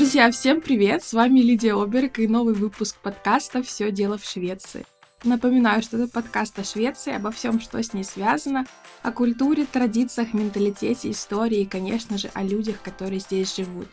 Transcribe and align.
Друзья, 0.00 0.30
всем 0.30 0.62
привет! 0.62 1.04
С 1.04 1.12
вами 1.12 1.40
Лидия 1.40 1.74
Оберг 1.74 2.20
и 2.20 2.26
новый 2.26 2.54
выпуск 2.54 2.96
подкаста 3.02 3.62
«Все 3.62 3.92
дело 3.92 4.16
в 4.16 4.24
Швеции». 4.24 4.86
Напоминаю, 5.24 5.82
что 5.82 5.98
это 5.98 6.10
подкаст 6.10 6.58
о 6.58 6.64
Швеции, 6.64 7.12
обо 7.12 7.30
всем, 7.30 7.60
что 7.60 7.82
с 7.82 7.92
ней 7.92 8.02
связано, 8.02 8.64
о 9.02 9.12
культуре, 9.12 9.66
традициях, 9.70 10.32
менталитете, 10.32 11.10
истории 11.10 11.60
и, 11.60 11.66
конечно 11.66 12.16
же, 12.16 12.30
о 12.32 12.42
людях, 12.42 12.80
которые 12.80 13.20
здесь 13.20 13.54
живут. 13.54 13.88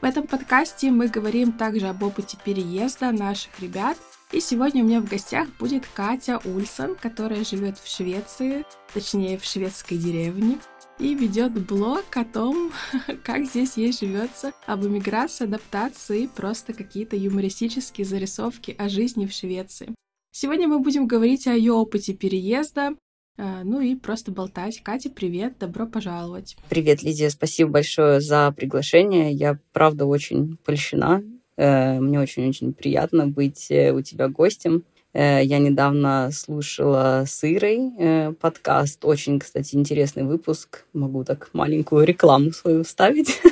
В 0.00 0.04
этом 0.06 0.26
подкасте 0.26 0.90
мы 0.90 1.08
говорим 1.08 1.52
также 1.52 1.86
об 1.88 2.02
опыте 2.02 2.38
переезда 2.42 3.12
наших 3.12 3.60
ребят, 3.60 3.98
и 4.32 4.40
сегодня 4.40 4.82
у 4.82 4.86
меня 4.86 5.02
в 5.02 5.06
гостях 5.06 5.48
будет 5.58 5.84
Катя 5.92 6.40
Ульсон, 6.46 6.94
которая 6.96 7.44
живет 7.44 7.76
в 7.76 7.94
Швеции, 7.94 8.64
точнее 8.94 9.36
в 9.36 9.44
шведской 9.44 9.98
деревне, 9.98 10.58
и 10.98 11.14
ведет 11.14 11.52
блог 11.66 12.04
о 12.16 12.24
том, 12.24 12.72
как 13.24 13.44
здесь 13.44 13.76
ей 13.76 13.92
живется, 13.92 14.52
об 14.66 14.84
эмиграции, 14.86 15.44
адаптации 15.44 16.26
просто 16.26 16.72
какие-то 16.72 17.16
юмористические 17.16 18.04
зарисовки 18.04 18.74
о 18.78 18.88
жизни 18.88 19.26
в 19.26 19.32
Швеции. 19.32 19.94
Сегодня 20.30 20.68
мы 20.68 20.78
будем 20.78 21.06
говорить 21.06 21.46
о 21.46 21.54
ее 21.54 21.72
опыте 21.72 22.14
переезда, 22.14 22.94
э, 23.36 23.62
ну 23.64 23.80
и 23.80 23.94
просто 23.96 24.32
болтать. 24.32 24.80
Катя, 24.82 25.10
привет, 25.10 25.58
добро 25.58 25.86
пожаловать. 25.86 26.56
Привет, 26.68 27.02
Лидия, 27.02 27.30
спасибо 27.30 27.72
большое 27.72 28.20
за 28.20 28.52
приглашение. 28.52 29.32
Я, 29.32 29.58
правда, 29.72 30.06
очень 30.06 30.56
польщена. 30.64 31.22
Э, 31.56 32.00
мне 32.00 32.18
очень-очень 32.18 32.72
приятно 32.72 33.26
быть 33.26 33.70
э, 33.70 33.92
у 33.92 34.00
тебя 34.00 34.28
гостем. 34.28 34.84
Э, 35.12 35.42
я 35.44 35.58
недавно 35.58 36.30
слушала 36.32 37.24
с 37.26 37.44
Ирой 37.44 37.92
э, 37.98 38.32
подкаст. 38.32 39.04
Очень, 39.04 39.38
кстати, 39.38 39.74
интересный 39.74 40.24
выпуск. 40.24 40.84
Могу 40.92 41.24
так 41.24 41.50
маленькую 41.52 42.06
рекламу 42.06 42.52
свою 42.52 42.84
вставить. 42.84 43.40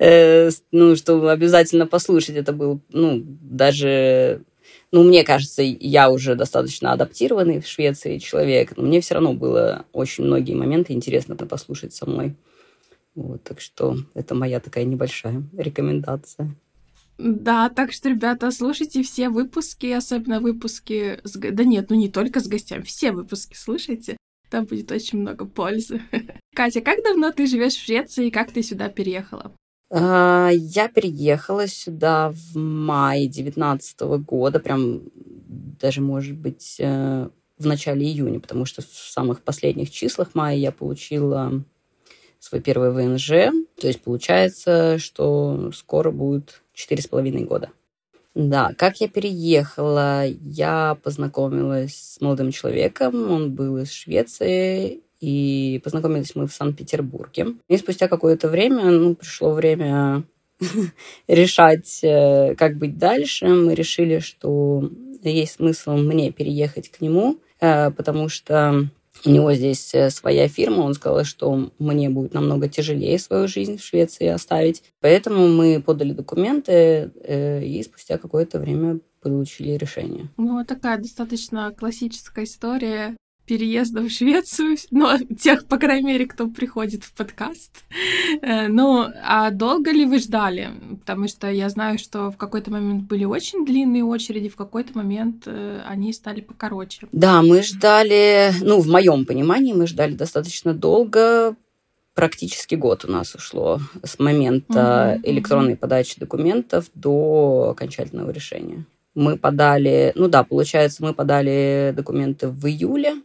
Э, 0.00 0.50
ну, 0.72 0.96
что 0.96 1.28
обязательно 1.28 1.86
послушать. 1.86 2.34
Это 2.34 2.52
был, 2.52 2.80
ну, 2.90 3.22
даже... 3.24 4.42
Ну, 4.90 5.04
мне 5.04 5.22
кажется, 5.22 5.62
я 5.62 6.10
уже 6.10 6.34
достаточно 6.34 6.92
адаптированный 6.92 7.60
в 7.60 7.68
Швеции 7.68 8.18
человек, 8.18 8.76
но 8.76 8.82
мне 8.82 9.00
все 9.00 9.14
равно 9.14 9.34
было 9.34 9.84
очень 9.92 10.24
многие 10.24 10.54
моменты 10.54 10.94
интересно 10.94 11.36
послушать 11.36 11.94
со 11.94 12.10
мной. 12.10 12.34
Вот, 13.14 13.44
так 13.44 13.60
что 13.60 13.96
это 14.14 14.34
моя 14.34 14.58
такая 14.58 14.84
небольшая 14.84 15.44
рекомендация. 15.56 16.52
Да, 17.18 17.68
так 17.68 17.92
что, 17.92 18.08
ребята, 18.08 18.50
слушайте 18.50 19.02
все 19.02 19.28
выпуски, 19.28 19.86
особенно 19.86 20.40
выпуски 20.40 21.20
с... 21.24 21.38
Да 21.38 21.64
нет, 21.64 21.90
ну 21.90 21.96
не 21.96 22.08
только 22.08 22.40
с 22.40 22.48
гостями, 22.48 22.82
все 22.82 23.12
выпуски 23.12 23.54
слушайте. 23.54 24.16
Там 24.50 24.64
будет 24.64 24.90
очень 24.90 25.20
много 25.20 25.44
пользы. 25.46 26.02
Катя, 26.54 26.80
как 26.80 27.02
давно 27.02 27.30
ты 27.30 27.46
живешь 27.46 27.74
в 27.74 27.84
Швеции 27.84 28.26
и 28.26 28.30
как 28.30 28.52
ты 28.52 28.62
сюда 28.62 28.88
переехала? 28.88 29.52
А, 29.90 30.50
я 30.52 30.88
переехала 30.88 31.66
сюда 31.66 32.30
в 32.30 32.58
мае 32.58 33.28
2019 33.28 34.00
года, 34.26 34.58
прям 34.58 35.02
даже, 35.14 36.00
может 36.00 36.36
быть, 36.36 36.76
э, 36.78 37.28
в 37.58 37.66
начале 37.66 38.06
июня, 38.06 38.40
потому 38.40 38.64
что 38.64 38.82
в 38.82 38.86
самых 38.86 39.42
последних 39.42 39.90
числах 39.90 40.34
мая 40.34 40.56
я 40.56 40.72
получила 40.72 41.62
свой 42.38 42.60
первый 42.60 42.90
ВНЖ. 42.90 43.52
То 43.80 43.86
есть 43.86 44.02
получается, 44.02 44.98
что 44.98 45.70
скоро 45.72 46.10
будет 46.10 46.61
четыре 46.72 47.02
с 47.02 47.06
половиной 47.06 47.44
года. 47.44 47.70
Да, 48.34 48.72
как 48.78 49.00
я 49.00 49.08
переехала, 49.08 50.24
я 50.26 50.96
познакомилась 51.02 52.14
с 52.14 52.20
молодым 52.20 52.50
человеком, 52.50 53.30
он 53.30 53.52
был 53.52 53.76
из 53.78 53.92
Швеции, 53.92 55.02
и 55.20 55.80
познакомились 55.84 56.34
мы 56.34 56.46
в 56.46 56.52
Санкт-Петербурге. 56.52 57.54
И 57.68 57.76
спустя 57.76 58.08
какое-то 58.08 58.48
время, 58.48 58.84
ну, 58.90 59.14
пришло 59.14 59.52
время 59.52 60.24
решать, 61.28 62.00
э, 62.02 62.54
как 62.56 62.76
быть 62.76 62.98
дальше. 62.98 63.46
Мы 63.46 63.74
решили, 63.74 64.18
что 64.18 64.90
есть 65.22 65.52
смысл 65.56 65.92
мне 65.92 66.32
переехать 66.32 66.90
к 66.90 67.00
нему, 67.00 67.38
э, 67.60 67.90
потому 67.90 68.28
что 68.28 68.88
у 69.24 69.30
него 69.30 69.52
здесь 69.54 69.94
э, 69.94 70.10
своя 70.10 70.48
фирма, 70.48 70.82
он 70.82 70.94
сказал, 70.94 71.24
что 71.24 71.70
мне 71.78 72.10
будет 72.10 72.34
намного 72.34 72.68
тяжелее 72.68 73.18
свою 73.18 73.48
жизнь 73.48 73.78
в 73.78 73.84
Швеции 73.84 74.26
оставить. 74.26 74.82
Поэтому 75.00 75.48
мы 75.48 75.82
подали 75.82 76.12
документы 76.12 77.12
э, 77.22 77.64
и 77.64 77.82
спустя 77.82 78.18
какое-то 78.18 78.58
время 78.58 79.00
получили 79.20 79.72
решение. 79.72 80.28
Ну, 80.36 80.64
такая 80.64 80.98
достаточно 80.98 81.72
классическая 81.72 82.44
история 82.44 83.16
переезда 83.46 84.02
в 84.02 84.10
Швецию, 84.10 84.76
ну, 84.90 85.18
тех, 85.38 85.66
по 85.66 85.78
крайней 85.78 86.06
мере, 86.06 86.26
кто 86.26 86.48
приходит 86.48 87.04
в 87.04 87.12
подкаст. 87.12 87.84
Э, 88.40 88.68
ну, 88.68 89.06
а 89.22 89.50
долго 89.50 89.90
ли 89.90 90.04
вы 90.04 90.18
ждали? 90.18 90.70
Потому 91.00 91.28
что 91.28 91.50
я 91.50 91.68
знаю, 91.68 91.98
что 91.98 92.30
в 92.30 92.36
какой-то 92.36 92.70
момент 92.70 93.04
были 93.04 93.24
очень 93.24 93.64
длинные 93.64 94.04
очереди, 94.04 94.48
в 94.48 94.56
какой-то 94.56 94.96
момент 94.96 95.44
э, 95.46 95.80
они 95.86 96.12
стали 96.12 96.40
покороче. 96.40 97.08
Да, 97.12 97.42
мы 97.42 97.62
ждали, 97.62 98.52
ну, 98.60 98.80
в 98.80 98.88
моем 98.88 99.26
понимании, 99.26 99.72
мы 99.72 99.86
ждали 99.86 100.14
достаточно 100.14 100.72
долго, 100.72 101.56
практически 102.14 102.74
год 102.74 103.04
у 103.04 103.10
нас 103.10 103.34
ушло 103.34 103.80
с 104.02 104.18
момента 104.18 105.14
угу, 105.16 105.30
электронной 105.30 105.72
угу. 105.72 105.80
подачи 105.80 106.18
документов 106.18 106.90
до 106.94 107.70
окончательного 107.70 108.30
решения. 108.30 108.84
Мы 109.14 109.36
подали, 109.36 110.12
ну 110.14 110.28
да, 110.28 110.42
получается, 110.42 111.02
мы 111.02 111.12
подали 111.12 111.92
документы 111.94 112.48
в 112.48 112.66
июле, 112.66 113.16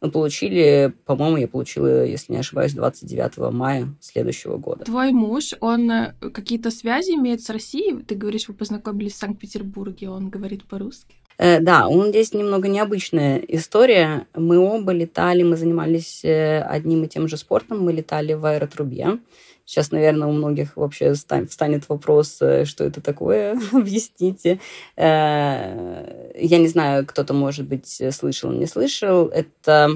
мы 0.00 0.10
получили, 0.10 0.92
по-моему, 1.06 1.38
я 1.38 1.48
получила, 1.48 2.04
если 2.04 2.32
не 2.32 2.38
ошибаюсь, 2.38 2.72
29 2.72 3.52
мая 3.52 3.88
следующего 4.00 4.56
года. 4.56 4.84
Твой 4.84 5.12
муж, 5.12 5.54
он 5.60 5.90
э, 5.90 6.14
какие-то 6.32 6.70
связи 6.70 7.12
имеет 7.12 7.42
с 7.42 7.50
Россией? 7.50 8.02
Ты 8.02 8.14
говоришь, 8.14 8.48
вы 8.48 8.54
познакомились 8.54 9.14
в 9.14 9.18
Санкт-Петербурге, 9.18 10.10
он 10.10 10.28
говорит 10.28 10.64
по-русски? 10.64 11.16
Э, 11.38 11.60
да, 11.60 11.88
он 11.88 12.08
здесь 12.08 12.32
немного 12.32 12.68
необычная 12.68 13.38
история. 13.38 14.26
Мы 14.34 14.58
оба 14.58 14.92
летали, 14.92 15.42
мы 15.42 15.56
занимались 15.56 16.24
э, 16.24 16.60
одним 16.60 17.04
и 17.04 17.08
тем 17.08 17.26
же 17.26 17.36
спортом, 17.36 17.80
мы 17.80 17.92
летали 17.92 18.34
в 18.34 18.44
аэротрубе. 18.44 19.18
Сейчас, 19.68 19.90
наверное, 19.90 20.28
у 20.28 20.32
многих 20.32 20.78
вообще 20.78 21.12
встанет 21.12 21.90
вопрос, 21.90 22.38
э, 22.40 22.64
что 22.64 22.84
это 22.84 23.02
такое, 23.02 23.60
объясните. 23.72 24.60
Э, 24.96 26.32
я 26.34 26.56
не 26.56 26.68
знаю, 26.68 27.04
кто-то, 27.04 27.34
может 27.34 27.66
быть, 27.66 28.00
слышал, 28.10 28.50
не 28.50 28.64
слышал. 28.64 29.26
Это, 29.26 29.90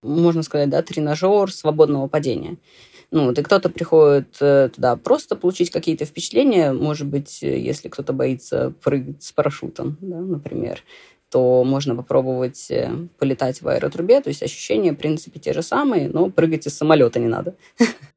можно 0.00 0.44
сказать, 0.44 0.70
да, 0.70 0.80
тренажер 0.80 1.52
свободного 1.52 2.06
падения. 2.06 2.58
Ну, 3.10 3.24
вот, 3.24 3.36
и 3.36 3.42
кто-то 3.42 3.68
приходит 3.68 4.36
э, 4.40 4.68
туда 4.72 4.94
просто 4.94 5.34
получить 5.34 5.72
какие-то 5.72 6.04
впечатления, 6.04 6.72
может 6.72 7.08
быть, 7.08 7.42
если 7.42 7.88
кто-то 7.88 8.12
боится 8.12 8.74
прыгать 8.80 9.24
с 9.24 9.32
парашютом, 9.32 9.98
да, 10.02 10.20
например, 10.20 10.84
то 11.32 11.64
можно 11.64 11.96
попробовать 11.96 12.70
полетать 13.18 13.60
в 13.60 13.66
аэротрубе, 13.66 14.20
то 14.20 14.28
есть 14.28 14.44
ощущения, 14.44 14.92
в 14.92 14.96
принципе, 14.96 15.40
те 15.40 15.52
же 15.52 15.62
самые, 15.62 16.08
но 16.08 16.30
прыгать 16.30 16.68
из 16.68 16.76
самолета 16.76 17.18
не 17.18 17.26
надо. 17.26 17.56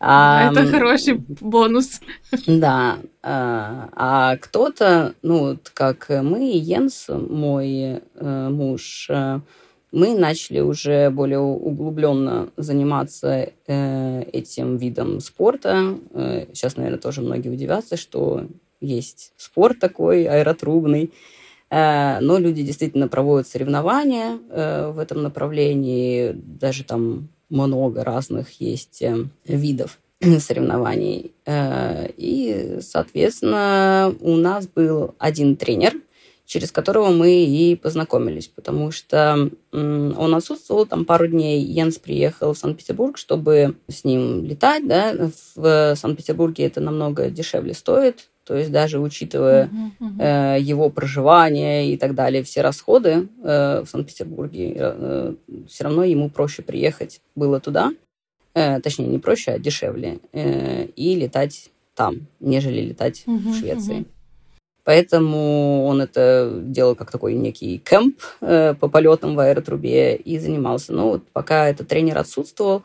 А, 0.00 0.50
Это 0.50 0.66
хороший 0.66 1.14
бонус. 1.14 2.00
Да. 2.46 2.98
А, 3.22 3.88
а 3.92 4.36
кто-то, 4.36 5.14
ну, 5.22 5.58
как 5.74 6.08
мы, 6.08 6.50
Йенс, 6.52 7.06
мой 7.08 8.00
э, 8.14 8.48
муж, 8.48 9.08
э, 9.10 9.40
мы 9.90 10.18
начали 10.18 10.60
уже 10.60 11.10
более 11.10 11.40
углубленно 11.40 12.50
заниматься 12.56 13.50
э, 13.66 14.22
этим 14.32 14.76
видом 14.76 15.20
спорта. 15.20 15.98
Э, 16.12 16.46
сейчас, 16.52 16.76
наверное, 16.76 17.00
тоже 17.00 17.22
многие 17.22 17.48
удивятся, 17.48 17.96
что 17.96 18.46
есть 18.80 19.32
спорт 19.36 19.80
такой 19.80 20.26
аэротрубный. 20.26 21.12
Э, 21.70 22.20
но 22.20 22.38
люди 22.38 22.62
действительно 22.62 23.08
проводят 23.08 23.48
соревнования 23.48 24.38
э, 24.50 24.90
в 24.90 24.98
этом 24.98 25.22
направлении, 25.22 26.32
даже 26.34 26.84
там 26.84 27.30
много 27.48 28.04
разных 28.04 28.60
есть 28.60 29.02
э, 29.02 29.26
видов 29.44 29.98
соревнований. 30.20 31.32
Э, 31.46 32.08
и, 32.16 32.78
соответственно, 32.80 34.14
у 34.20 34.36
нас 34.36 34.66
был 34.66 35.14
один 35.18 35.56
тренер, 35.56 35.94
через 36.48 36.72
которого 36.72 37.10
мы 37.10 37.44
и 37.44 37.76
познакомились, 37.76 38.48
потому 38.48 38.90
что 38.90 39.50
он 39.70 40.34
отсутствовал 40.34 40.86
там 40.86 41.04
пару 41.04 41.26
дней. 41.26 41.62
Йенс 41.62 41.98
приехал 41.98 42.54
в 42.54 42.58
Санкт-Петербург, 42.58 43.18
чтобы 43.18 43.76
с 43.86 44.02
ним 44.02 44.44
летать. 44.44 44.88
Да? 44.88 45.30
В 45.54 45.94
Санкт-Петербурге 45.94 46.64
это 46.64 46.80
намного 46.80 47.28
дешевле 47.28 47.74
стоит, 47.74 48.30
то 48.48 48.56
есть 48.56 48.72
даже 48.72 48.98
учитывая 48.98 49.66
uh-huh, 49.66 49.90
uh-huh. 50.00 50.56
Э, 50.56 50.58
его 50.58 50.88
проживание 50.88 51.92
и 51.92 51.98
так 51.98 52.14
далее, 52.14 52.42
все 52.42 52.62
расходы 52.62 53.28
э, 53.44 53.82
в 53.84 53.86
Санкт-Петербурге, 53.90 54.72
э, 54.74 55.34
все 55.68 55.84
равно 55.84 56.02
ему 56.02 56.30
проще 56.30 56.62
приехать 56.62 57.20
было 57.36 57.60
туда, 57.60 57.92
э, 58.54 58.80
точнее 58.80 59.06
не 59.06 59.18
проще, 59.18 59.50
а 59.50 59.58
дешевле, 59.58 60.20
э, 60.32 60.86
и 60.96 61.14
летать 61.14 61.68
там, 61.94 62.26
нежели 62.40 62.80
летать 62.80 63.24
uh-huh, 63.26 63.36
в 63.36 63.58
Швеции. 63.58 63.98
Uh-huh. 63.98 64.06
Поэтому 64.84 65.84
он 65.84 66.00
это 66.00 66.50
делал 66.62 66.94
как 66.94 67.10
такой 67.10 67.34
некий 67.34 67.76
кемп 67.76 68.18
э, 68.40 68.72
по 68.72 68.88
полетам 68.88 69.36
в 69.36 69.40
аэротрубе 69.40 70.16
и 70.16 70.38
занимался. 70.38 70.94
Но 70.94 71.10
вот 71.10 71.24
пока 71.34 71.68
этот 71.68 71.88
тренер 71.88 72.16
отсутствовал, 72.16 72.82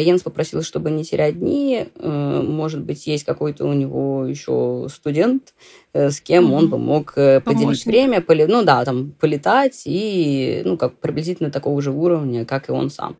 Йенс 0.00 0.22
попросил, 0.22 0.62
чтобы 0.62 0.90
не 0.90 1.04
терять 1.04 1.38
дни. 1.38 1.86
Э, 1.96 2.42
может 2.42 2.82
быть, 2.82 3.06
есть 3.06 3.24
какой-то 3.24 3.66
у 3.66 3.72
него 3.72 4.26
еще 4.26 4.86
студент, 4.92 5.54
э, 5.92 6.10
с 6.10 6.20
кем 6.20 6.46
mm-hmm. 6.46 6.56
он 6.56 6.68
бы 6.68 6.78
мог 6.78 7.14
поделить 7.14 7.44
Помощник. 7.44 7.86
время, 7.86 8.20
поли, 8.20 8.46
ну 8.46 8.62
да, 8.62 8.84
там 8.84 9.12
полетать 9.18 9.82
и 9.84 10.62
ну 10.64 10.76
как 10.76 10.98
приблизительно 10.98 11.50
такого 11.50 11.80
же 11.82 11.90
уровня, 11.90 12.44
как 12.44 12.68
и 12.68 12.72
он 12.72 12.90
сам. 12.90 13.16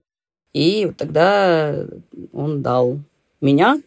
И 0.53 0.87
вот 0.87 0.97
тогда 0.97 1.87
он 2.33 2.63
дал 2.63 2.99
меня. 3.41 3.81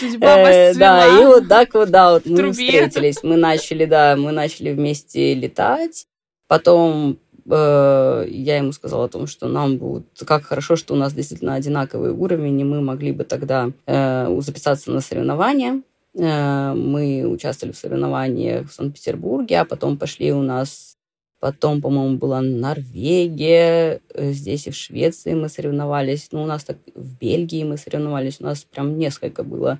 Судьба 0.00 0.72
Да, 0.74 1.20
и 1.20 1.24
вот 1.24 1.48
так 1.48 1.74
вот, 1.74 1.90
да, 1.90 2.12
вот 2.12 2.26
мы 2.26 2.52
встретились. 2.52 3.22
Мы 3.22 3.36
начали, 3.36 3.84
да, 3.84 4.16
мы 4.16 4.32
начали 4.32 4.72
вместе 4.72 5.34
летать. 5.34 6.06
Потом 6.48 7.18
я 7.48 8.56
ему 8.56 8.72
сказала 8.72 9.04
о 9.04 9.08
том, 9.08 9.26
что 9.26 9.48
нам 9.48 9.78
будет 9.78 10.06
как 10.26 10.44
хорошо, 10.44 10.76
что 10.76 10.94
у 10.94 10.96
нас 10.96 11.12
действительно 11.12 11.54
одинаковый 11.54 12.10
уровень, 12.10 12.60
и 12.60 12.64
мы 12.64 12.80
могли 12.80 13.12
бы 13.12 13.24
тогда 13.24 13.70
э, 13.86 14.40
записаться 14.40 14.90
на 14.90 15.00
соревнования. 15.00 15.82
Э, 16.14 16.74
мы 16.74 17.24
участвовали 17.26 17.72
в 17.72 17.78
соревнованиях 17.78 18.68
в 18.68 18.72
Санкт-Петербурге, 18.72 19.60
а 19.60 19.64
потом 19.64 19.96
пошли 19.96 20.32
у 20.32 20.42
нас 20.42 20.96
Потом, 21.38 21.82
по-моему, 21.82 22.16
была 22.16 22.40
Норвегия, 22.40 24.00
э, 24.14 24.32
здесь 24.32 24.66
и 24.66 24.70
в 24.70 24.74
Швеции 24.74 25.34
мы 25.34 25.48
соревновались. 25.50 26.28
Ну, 26.32 26.42
у 26.42 26.46
нас 26.46 26.64
так 26.64 26.78
в 26.94 27.18
Бельгии 27.18 27.62
мы 27.62 27.76
соревновались. 27.76 28.40
У 28.40 28.44
нас 28.44 28.64
прям 28.64 28.98
несколько 28.98 29.44
было 29.44 29.78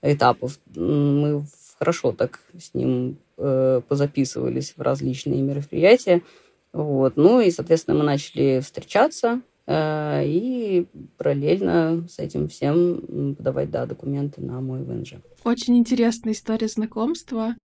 этапов. 0.00 0.60
Мы 0.74 1.44
хорошо 1.78 2.12
так 2.12 2.40
с 2.56 2.72
ним 2.72 3.18
э, 3.36 3.80
позаписывались 3.88 4.74
в 4.76 4.80
различные 4.80 5.42
мероприятия. 5.42 6.22
Вот. 6.76 7.16
Ну 7.16 7.40
и, 7.40 7.50
соответственно, 7.50 7.98
мы 7.98 8.04
начали 8.04 8.60
встречаться 8.62 9.40
э, 9.66 10.22
и 10.26 10.86
параллельно 11.16 12.06
с 12.06 12.18
этим 12.18 12.48
всем 12.48 13.34
подавать 13.34 13.70
да, 13.70 13.86
документы 13.86 14.42
на 14.42 14.60
мой 14.60 14.82
ВНЖ. 14.82 15.14
Очень 15.42 15.78
интересная 15.78 16.34
история 16.34 16.68
знакомства. 16.68 17.56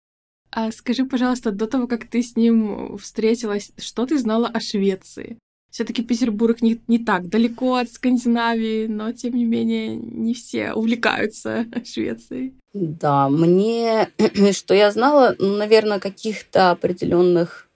А 0.50 0.72
скажи, 0.72 1.06
пожалуйста, 1.06 1.52
до 1.52 1.68
того, 1.68 1.88
как 1.88 2.08
ты 2.08 2.24
с 2.24 2.38
ним 2.38 2.98
встретилась, 2.98 3.74
что 3.78 4.06
ты 4.06 4.18
знала 4.18 4.48
о 4.48 4.62
Швеции? 4.62 5.38
Все-таки 5.70 6.04
Петербург 6.04 6.62
не, 6.62 6.80
не 6.88 7.00
так 7.00 7.28
далеко 7.28 7.76
от 7.76 7.90
Скандинавии, 7.90 8.88
но 8.88 9.12
тем 9.12 9.34
не 9.36 9.44
менее 9.44 9.96
не 9.96 10.34
все 10.34 10.72
увлекаются 10.72 11.66
Швецией. 11.86 12.54
Да, 12.74 13.28
мне, 13.28 14.10
что 14.54 14.74
я 14.74 14.90
знала, 14.92 15.36
ну, 15.38 15.58
наверное, 15.58 16.00
каких-то 16.00 16.72
определенных 16.72 17.68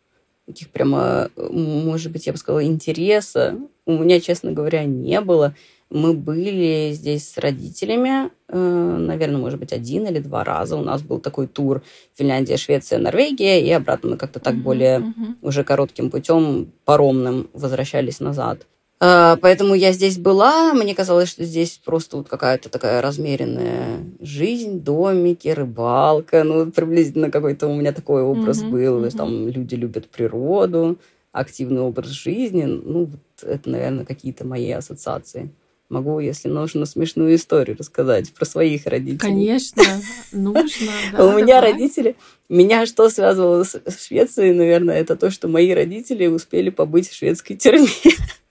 таких 0.46 0.70
прямо, 0.70 1.30
может 1.36 2.12
быть, 2.12 2.28
я 2.28 2.34
бы 2.34 2.38
сказала, 2.38 2.64
интереса 2.64 3.58
у 3.86 3.94
меня, 3.94 4.20
честно 4.20 4.52
говоря, 4.52 4.84
не 4.84 5.22
было. 5.22 5.56
Мы 5.92 6.14
были 6.14 6.92
здесь 6.94 7.30
с 7.30 7.38
родителями, 7.38 8.32
э, 8.48 8.58
наверное, 8.58 9.40
может 9.40 9.60
быть, 9.60 9.72
один 9.72 10.08
или 10.08 10.20
два 10.20 10.44
раза. 10.44 10.76
У 10.78 10.84
нас 10.84 11.04
был 11.04 11.20
такой 11.20 11.46
тур 11.48 11.84
Финляндия, 12.16 12.58
Швеция, 12.58 12.98
Норвегия, 12.98 13.64
и 13.64 13.70
обратно 13.72 14.12
мы 14.12 14.18
как-то 14.18 14.40
так 14.40 14.56
mm-hmm, 14.56 14.62
более 14.62 15.00
mm-hmm. 15.00 15.36
уже 15.44 15.64
коротким 15.64 16.10
путем, 16.10 16.72
паромным 16.86 17.50
возвращались 17.54 18.20
назад. 18.20 18.66
Э, 19.02 19.36
поэтому 19.42 19.76
я 19.76 19.92
здесь 19.92 20.18
была, 20.18 20.74
мне 20.74 20.96
казалось, 20.96 21.30
что 21.30 21.44
здесь 21.44 21.80
просто 21.84 22.18
вот 22.18 22.30
какая-то 22.30 22.70
такая 22.70 23.02
размеренная 23.02 24.04
жизнь, 24.22 24.80
домики, 24.80 25.50
рыбалка, 25.50 26.44
ну, 26.44 26.72
приблизительно 26.72 27.32
какой-то 27.32 27.68
у 27.68 27.76
меня 27.76 27.92
такой 27.92 28.22
образ 28.22 28.64
mm-hmm, 28.64 28.70
был, 28.70 29.04
mm-hmm. 29.04 29.18
там 29.18 29.48
люди 29.48 29.76
любят 29.76 30.10
природу, 30.10 30.98
активный 31.32 31.82
образ 31.82 32.08
жизни, 32.08 32.64
ну, 32.64 33.06
вот 33.06 33.50
это, 33.50 33.70
наверное, 33.70 34.06
какие-то 34.06 34.46
мои 34.46 34.72
ассоциации. 34.72 35.52
Могу, 35.88 36.20
если 36.20 36.48
нужно, 36.48 36.88
смешную 36.88 37.36
историю 37.36 37.78
рассказать 37.78 38.34
про 38.34 38.46
своих 38.46 38.88
родителей. 38.88 39.20
Конечно, 39.20 39.84
нужно. 40.32 40.92
У 41.20 41.38
меня 41.38 41.62
родители... 41.62 42.16
Меня 42.48 42.86
что 42.86 43.10
связывало 43.10 43.64
с 43.64 44.06
Швецией, 44.06 44.54
наверное, 44.54 45.00
это 45.00 45.16
то, 45.16 45.32
что 45.32 45.48
мои 45.48 45.74
родители 45.74 46.28
успели 46.28 46.70
побыть 46.70 47.10
в 47.10 47.16
шведской 47.16 47.56
тюрьме. 47.56 47.88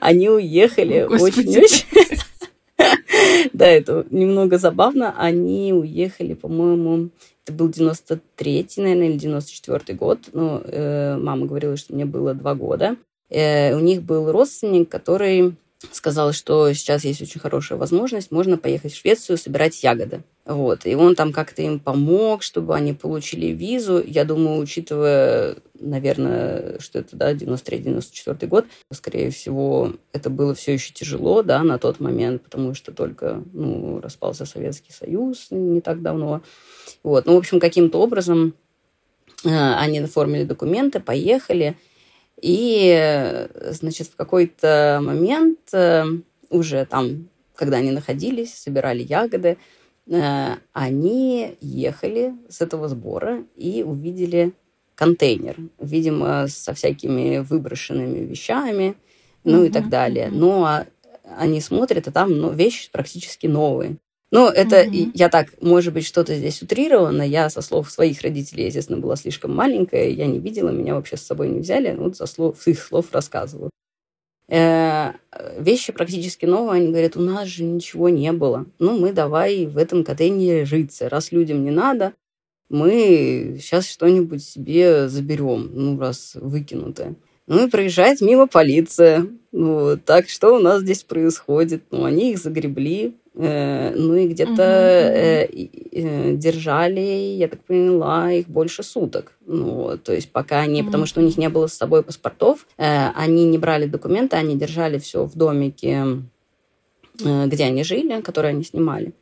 Они 0.00 0.28
уехали 0.28 1.02
очень-очень... 1.02 1.86
Да, 3.52 3.66
это 3.66 4.04
немного 4.10 4.58
забавно. 4.58 5.14
Они 5.16 5.72
уехали, 5.72 6.34
по-моему, 6.34 7.10
это 7.44 7.52
был 7.52 7.68
93-й, 7.68 8.82
наверное, 8.82 9.08
или 9.10 9.18
94-й 9.18 9.94
год. 9.94 10.18
Ну, 10.32 10.60
э, 10.64 11.16
мама 11.16 11.46
говорила, 11.46 11.76
что 11.76 11.94
мне 11.94 12.04
было 12.04 12.34
два 12.34 12.54
года. 12.54 12.96
Э, 13.30 13.74
у 13.76 13.80
них 13.80 14.02
был 14.02 14.32
родственник, 14.32 14.88
который 14.88 15.54
сказал, 15.92 16.32
что 16.32 16.72
сейчас 16.72 17.04
есть 17.04 17.22
очень 17.22 17.40
хорошая 17.40 17.78
возможность, 17.78 18.30
можно 18.30 18.58
поехать 18.58 18.92
в 18.92 18.98
Швецию 18.98 19.38
собирать 19.38 19.82
ягоды. 19.82 20.22
Вот. 20.44 20.86
И 20.86 20.94
он 20.94 21.14
там 21.14 21.32
как-то 21.32 21.62
им 21.62 21.80
помог, 21.80 22.42
чтобы 22.42 22.74
они 22.74 22.92
получили 22.92 23.46
визу. 23.46 24.02
Я 24.04 24.24
думаю, 24.24 24.58
учитывая, 24.58 25.56
наверное, 25.78 26.78
что 26.80 26.98
это, 26.98 27.16
да, 27.16 27.32
93-94 27.32 28.46
год, 28.46 28.66
скорее 28.92 29.30
всего, 29.30 29.94
это 30.12 30.30
было 30.30 30.54
все 30.54 30.74
еще 30.74 30.92
тяжело, 30.92 31.42
да, 31.42 31.62
на 31.62 31.78
тот 31.78 32.00
момент, 32.00 32.42
потому 32.42 32.74
что 32.74 32.92
только, 32.92 33.42
ну, 33.52 34.00
распался 34.00 34.44
Советский 34.44 34.92
Союз 34.92 35.48
не 35.50 35.80
так 35.80 36.02
давно. 36.02 36.42
Вот. 37.02 37.26
Ну, 37.26 37.34
в 37.34 37.38
общем, 37.38 37.60
каким-то 37.60 37.98
образом 37.98 38.54
э, 39.44 39.48
они 39.48 40.00
оформили 40.00 40.44
документы, 40.44 41.00
поехали– 41.00 41.76
и, 42.40 43.48
значит, 43.70 44.08
в 44.08 44.16
какой-то 44.16 45.00
момент 45.02 45.60
э, 45.72 46.04
уже 46.50 46.84
там, 46.86 47.28
когда 47.54 47.78
они 47.78 47.90
находились, 47.90 48.54
собирали 48.54 49.02
ягоды, 49.02 49.56
э, 50.06 50.56
они 50.72 51.56
ехали 51.60 52.34
с 52.48 52.60
этого 52.60 52.88
сбора 52.88 53.44
и 53.56 53.82
увидели 53.82 54.52
контейнер, 54.94 55.56
видимо, 55.78 56.46
со 56.48 56.74
всякими 56.74 57.38
выброшенными 57.38 58.20
вещами, 58.20 58.94
ну 59.44 59.62
mm-hmm. 59.64 59.68
и 59.68 59.70
так 59.70 59.88
далее. 59.88 60.28
Но 60.30 60.84
они 61.38 61.60
смотрят, 61.60 62.08
а 62.08 62.12
там 62.12 62.36
ну, 62.36 62.50
вещи 62.50 62.90
практически 62.92 63.46
новые. 63.46 63.96
Ну, 64.34 64.48
это 64.48 64.82
mm-hmm. 64.82 65.12
я 65.14 65.28
так, 65.28 65.50
может 65.60 65.94
быть, 65.94 66.04
что-то 66.04 66.34
здесь 66.34 66.60
утрировано. 66.60 67.22
Я 67.22 67.48
со 67.50 67.62
слов 67.62 67.88
своих 67.88 68.20
родителей, 68.22 68.66
естественно, 68.66 68.98
была 68.98 69.14
слишком 69.14 69.54
маленькая, 69.54 70.08
я 70.08 70.26
не 70.26 70.40
видела, 70.40 70.70
меня 70.70 70.96
вообще 70.96 71.16
с 71.16 71.22
собой 71.22 71.48
не 71.50 71.60
взяли. 71.60 71.92
Ну, 71.92 72.02
вот 72.02 72.16
со 72.16 72.26
слов, 72.26 72.60
с 72.60 72.66
их 72.66 72.82
слов 72.82 73.06
рассказываю. 73.12 73.70
Э, 74.48 75.12
вещи 75.56 75.92
практически 75.92 76.46
новые, 76.46 76.82
они 76.82 76.88
говорят, 76.88 77.16
у 77.16 77.20
нас 77.20 77.46
же 77.46 77.62
ничего 77.62 78.08
не 78.08 78.32
было. 78.32 78.66
Ну, 78.80 78.98
мы 78.98 79.12
давай 79.12 79.66
в 79.66 79.78
этом 79.78 80.02
контейнере 80.02 80.64
житься. 80.64 81.08
Раз 81.08 81.30
людям 81.30 81.62
не 81.62 81.70
надо, 81.70 82.12
мы 82.68 83.58
сейчас 83.60 83.88
что-нибудь 83.88 84.42
себе 84.42 85.08
заберем, 85.08 85.70
ну, 85.72 85.96
раз 85.96 86.32
выкинутое. 86.34 87.14
Ну 87.46 87.66
и 87.66 87.70
проезжает 87.70 88.20
мимо 88.20 88.46
полиция. 88.46 89.26
Ну, 89.52 89.96
так 89.96 90.28
что 90.28 90.56
у 90.56 90.58
нас 90.58 90.80
здесь 90.80 91.04
происходит? 91.04 91.82
Ну, 91.90 92.04
они 92.04 92.32
их 92.32 92.38
загребли, 92.38 93.14
Э, 93.36 93.92
ну 93.96 94.14
и 94.14 94.28
где-то 94.28 94.62
э, 94.62 95.48
э, 95.90 96.36
держали, 96.36 97.00
я 97.00 97.48
так 97.48 97.60
поняла, 97.64 98.30
их 98.30 98.48
больше 98.48 98.84
суток. 98.84 99.32
Ну, 99.44 99.98
то 99.98 100.12
есть 100.12 100.30
пока 100.30 100.60
они, 100.60 100.84
потому 100.84 101.06
что 101.06 101.20
у 101.20 101.24
них 101.24 101.36
не 101.36 101.48
было 101.48 101.66
с 101.66 101.74
собой 101.74 102.02
паспортов, 102.02 102.66
они 102.76 103.44
не 103.44 103.58
брали 103.58 103.86
документы, 103.86 104.36
они 104.36 104.56
держали 104.56 104.98
все 104.98 105.24
в 105.24 105.34
домике, 105.34 106.22
где 107.18 107.64
они 107.64 107.82
жили, 107.82 108.20
который 108.20 108.50
они 108.50 108.62
снимали. 108.62 109.12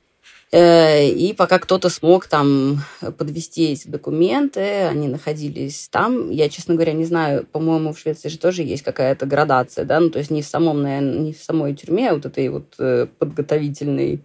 Э, 0.52 1.08
и 1.08 1.32
пока 1.32 1.58
кто-то 1.58 1.88
смог 1.88 2.26
там 2.26 2.80
подвести 3.16 3.72
эти 3.72 3.88
документы, 3.88 4.60
они 4.82 5.08
находились 5.08 5.88
там. 5.88 6.30
Я, 6.30 6.50
честно 6.50 6.74
говоря, 6.74 6.92
не 6.92 7.06
знаю, 7.06 7.46
по-моему, 7.46 7.94
в 7.94 7.98
Швеции 7.98 8.28
же 8.28 8.38
тоже 8.38 8.62
есть 8.62 8.82
какая-то 8.82 9.24
градация, 9.24 9.86
да, 9.86 9.98
ну, 9.98 10.10
то 10.10 10.18
есть 10.18 10.30
не 10.30 10.42
в 10.42 10.46
самом, 10.46 10.82
наверное, 10.82 11.18
не 11.20 11.32
в 11.32 11.38
самой 11.38 11.74
тюрьме, 11.74 12.10
а 12.10 12.14
вот 12.14 12.26
этой 12.26 12.50
вот 12.50 12.74
э, 12.78 13.06
подготовительной 13.18 14.20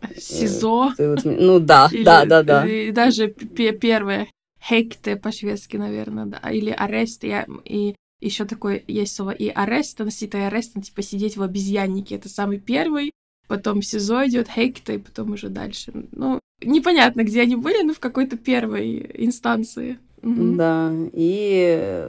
э, 0.00 0.06
СИЗО. 0.18 0.94
Ну 0.98 1.60
да, 1.60 1.88
или, 1.92 2.02
да, 2.02 2.24
да, 2.24 2.42
да. 2.42 2.66
И 2.66 2.90
даже 2.90 3.28
первое 3.28 4.26
хекте 4.60 5.14
по-шведски, 5.14 5.76
наверное, 5.76 6.26
да, 6.26 6.50
или 6.50 6.70
арест, 6.70 7.22
я, 7.22 7.46
и 7.64 7.94
еще 8.20 8.44
такое 8.44 8.82
есть 8.88 9.14
слово 9.14 9.30
и 9.30 9.48
арест, 9.48 10.00
носить 10.00 10.34
арест, 10.34 10.74
типа 10.82 11.02
сидеть 11.02 11.36
в 11.36 11.42
обезьяннике, 11.42 12.16
это 12.16 12.28
самый 12.28 12.58
первый, 12.58 13.12
потом 13.48 13.82
СИЗО 13.82 14.26
идет, 14.26 14.48
Хейкта, 14.48 14.94
и 14.94 14.98
потом 14.98 15.32
уже 15.32 15.48
дальше. 15.48 15.92
Ну, 16.12 16.40
непонятно, 16.62 17.24
где 17.24 17.42
они 17.42 17.56
были, 17.56 17.82
но 17.82 17.94
в 17.94 18.00
какой-то 18.00 18.36
первой 18.36 19.10
инстанции. 19.14 19.98
Угу. 20.22 20.56
Да, 20.56 20.92
и 21.12 22.08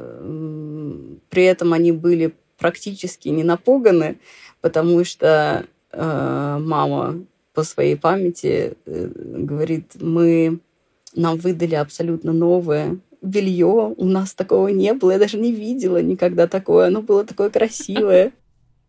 при 1.30 1.44
этом 1.44 1.74
они 1.74 1.92
были 1.92 2.34
практически 2.58 3.28
не 3.30 3.44
напуганы, 3.44 4.18
потому 4.62 5.04
что 5.04 5.66
э, 5.92 6.58
мама 6.62 7.26
по 7.54 7.64
своей 7.64 7.98
памяти 7.98 8.78
э, 8.86 9.12
говорит, 9.16 9.94
мы 10.00 10.60
нам 11.16 11.38
выдали 11.38 11.76
абсолютно 11.76 12.34
новое 12.34 12.98
белье, 13.22 13.94
у 13.98 14.06
нас 14.06 14.34
такого 14.34 14.68
не 14.70 14.94
было, 14.94 15.12
я 15.12 15.20
даже 15.20 15.38
не 15.38 15.52
видела 15.52 16.02
никогда 16.02 16.48
такое, 16.48 16.88
оно 16.88 17.02
было 17.02 17.26
такое 17.26 17.50
красивое. 17.50 18.32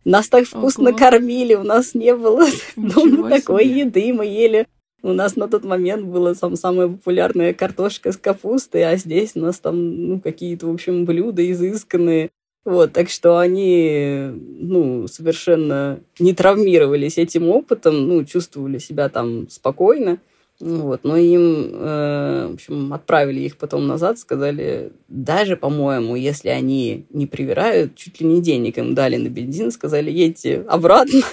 Нас 0.09 0.29
так 0.29 0.45
вкусно 0.45 0.89
Ого. 0.89 0.97
кормили, 0.97 1.53
у 1.55 1.63
нас 1.63 1.93
не 1.93 2.15
было 2.15 2.45
дома 2.75 3.29
такой 3.29 3.67
еды, 3.67 4.13
мы 4.13 4.25
ели 4.25 4.67
у 5.03 5.13
нас 5.13 5.35
на 5.35 5.47
тот 5.47 5.63
момент 5.63 6.05
была 6.05 6.33
там 6.33 6.55
самая 6.55 6.87
популярная 6.87 7.53
картошка 7.53 8.11
с 8.11 8.17
капустой, 8.17 8.83
а 8.83 8.97
здесь 8.97 9.31
у 9.35 9.39
нас 9.39 9.59
там, 9.59 10.07
ну, 10.07 10.19
какие-то, 10.19 10.67
в 10.67 10.73
общем, 10.73 11.05
блюда 11.05 11.49
изысканные. 11.49 12.29
Вот, 12.65 12.91
так 12.91 13.09
что 13.09 13.37
они, 13.37 14.29
ну, 14.33 15.07
совершенно 15.07 16.01
не 16.19 16.33
травмировались 16.33 17.17
этим 17.17 17.47
опытом, 17.49 18.07
ну, 18.07 18.25
чувствовали 18.25 18.77
себя 18.79 19.07
там 19.07 19.47
спокойно. 19.49 20.17
Вот, 20.59 21.03
но 21.03 21.17
им, 21.17 21.69
э, 21.71 22.47
в 22.49 22.53
общем, 22.55 22.91
отправили 22.91 23.41
их 23.41 23.57
потом 23.57 23.85
назад, 23.85 24.17
сказали, 24.17 24.91
даже, 25.07 25.55
по-моему, 25.55 26.15
если 26.15 26.49
они 26.49 27.05
не 27.11 27.27
привирают, 27.27 27.95
чуть 27.95 28.19
ли 28.21 28.27
не 28.27 28.41
денег 28.41 28.79
им 28.79 28.95
дали 28.95 29.17
на 29.17 29.29
бензин, 29.29 29.71
сказали, 29.71 30.11
едьте 30.11 30.61
обратно. 30.67 31.21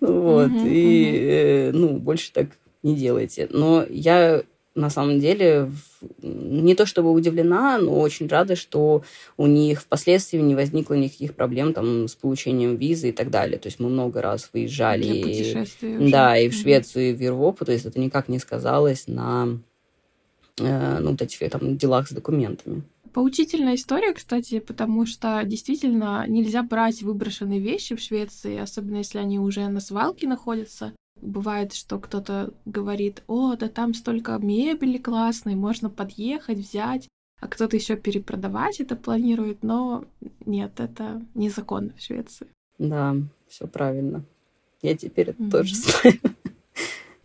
Вот, 0.00 0.50
и, 0.64 1.26
э, 1.30 1.70
ну, 1.72 1.98
больше 1.98 2.32
так 2.32 2.48
не 2.82 2.96
делайте. 2.96 3.48
Но 3.50 3.84
я 3.88 4.42
на 4.74 4.90
самом 4.90 5.20
деле 5.20 5.70
не 6.20 6.74
то 6.74 6.84
чтобы 6.86 7.12
удивлена, 7.12 7.78
но 7.78 8.00
очень 8.00 8.26
рада, 8.26 8.56
что 8.56 9.02
у 9.36 9.46
них 9.46 9.82
впоследствии 9.82 10.38
не 10.38 10.54
возникло 10.54 10.94
никаких 10.94 11.34
проблем 11.34 11.72
там 11.72 12.08
с 12.08 12.14
получением 12.14 12.76
визы 12.76 13.10
и 13.10 13.12
так 13.12 13.30
далее. 13.30 13.58
То 13.58 13.68
есть 13.68 13.78
мы 13.78 13.88
много 13.88 14.20
раз 14.20 14.50
выезжали. 14.52 15.06
И, 15.06 16.10
да, 16.10 16.36
и 16.36 16.48
в 16.48 16.54
Швецию, 16.54 17.10
и 17.10 17.12
в 17.12 17.20
Европу. 17.20 17.64
То 17.64 17.72
есть 17.72 17.86
это 17.86 18.00
никак 18.00 18.28
не 18.28 18.38
сказалось 18.38 19.06
на 19.06 19.58
э, 20.58 20.98
ну, 21.00 21.10
вот 21.12 21.22
этих 21.22 21.48
там, 21.50 21.76
делах 21.76 22.08
с 22.08 22.12
документами. 22.12 22.82
Поучительная 23.12 23.76
история, 23.76 24.12
кстати, 24.12 24.58
потому 24.58 25.06
что 25.06 25.40
действительно 25.44 26.24
нельзя 26.26 26.64
брать 26.64 27.00
выброшенные 27.02 27.60
вещи 27.60 27.94
в 27.94 28.00
Швеции, 28.00 28.58
особенно 28.58 28.96
если 28.96 29.18
они 29.18 29.38
уже 29.38 29.68
на 29.68 29.78
свалке 29.78 30.26
находятся. 30.26 30.92
Бывает, 31.20 31.72
что 31.72 31.98
кто-то 31.98 32.52
говорит, 32.64 33.22
о, 33.26 33.56
да 33.56 33.68
там 33.68 33.94
столько 33.94 34.36
мебели 34.38 34.98
классной, 34.98 35.54
можно 35.54 35.88
подъехать, 35.88 36.58
взять, 36.58 37.08
а 37.40 37.48
кто-то 37.48 37.76
еще 37.76 37.96
перепродавать 37.96 38.80
это 38.80 38.96
планирует, 38.96 39.62
но 39.62 40.04
нет, 40.44 40.80
это 40.80 41.22
незаконно 41.34 41.92
в 41.96 42.00
Швеции. 42.00 42.46
Да, 42.78 43.16
все 43.48 43.66
правильно. 43.66 44.24
Я 44.82 44.96
теперь 44.96 45.30
это 45.30 45.42
mm-hmm. 45.42 45.50
тоже 45.50 45.74
знаю. 45.74 46.20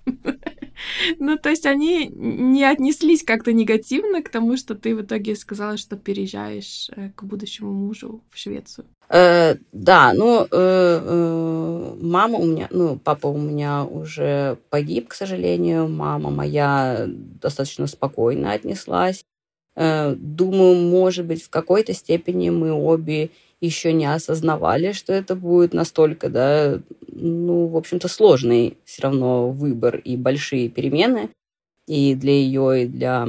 Ну, 1.20 1.38
то 1.38 1.50
есть 1.50 1.66
они 1.66 2.08
не 2.14 2.64
отнеслись 2.64 3.24
как-то 3.24 3.54
негативно 3.54 4.22
к 4.22 4.30
тому, 4.30 4.58
что 4.58 4.76
ты 4.76 4.96
в 4.96 5.02
итоге 5.02 5.36
сказала, 5.36 5.78
что 5.78 5.96
переезжаешь 5.96 6.90
э, 6.96 7.10
к 7.16 7.24
будущему 7.24 7.72
мужу 7.72 8.22
в 8.30 8.38
Швецию. 8.38 8.86
Э, 9.10 9.56
да, 9.72 10.14
ну, 10.14 10.48
э, 10.50 11.96
мама 12.02 12.38
у 12.38 12.46
меня, 12.46 12.68
ну, 12.72 12.98
папа 12.98 13.28
у 13.28 13.38
меня 13.38 13.84
уже 13.84 14.58
погиб, 14.70 15.10
к 15.10 15.14
сожалению. 15.14 15.88
Мама 15.88 16.30
моя 16.30 17.06
достаточно 17.08 17.88
спокойно 17.88 18.52
отнеслась. 18.52 19.26
Думаю, 19.76 20.76
может 20.76 21.26
быть, 21.26 21.42
в 21.42 21.50
какой-то 21.50 21.94
степени 21.94 22.50
мы 22.50 22.74
обе 22.74 23.30
еще 23.62 23.94
не 23.94 24.06
осознавали, 24.06 24.94
что 24.94 25.14
это 25.14 25.36
будет 25.36 25.74
настолько, 25.74 26.30
да, 26.30 26.80
ну, 27.08 27.68
в 27.68 27.76
общем-то, 27.76 28.08
сложный 28.08 28.78
все 28.86 29.04
равно 29.04 29.50
выбор 29.50 29.98
и 29.98 30.16
большие 30.16 30.70
перемены 30.70 31.30
и 31.88 32.16
для 32.16 32.34
ее, 32.34 32.84
и 32.84 32.88
для 32.88 33.28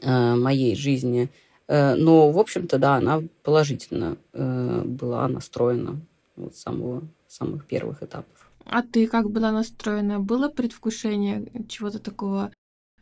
э, 0.00 0.34
моей 0.34 0.74
жизни. 0.76 1.28
Э, 1.68 1.94
но, 1.94 2.30
в 2.30 2.38
общем-то, 2.38 2.78
да, 2.78 2.94
она 2.96 3.22
положительно 3.42 4.16
э, 4.32 4.82
была 4.84 5.28
настроена 5.28 6.00
вот 6.36 6.56
с 6.56 6.62
самого, 6.62 7.02
самых 7.28 7.66
первых 7.66 8.02
этапов. 8.02 8.50
А 8.64 8.82
ты 8.82 9.06
как 9.06 9.30
была 9.30 9.52
настроена? 9.52 10.18
Было 10.18 10.48
предвкушение 10.48 11.46
чего-то 11.68 11.98
такого 11.98 12.52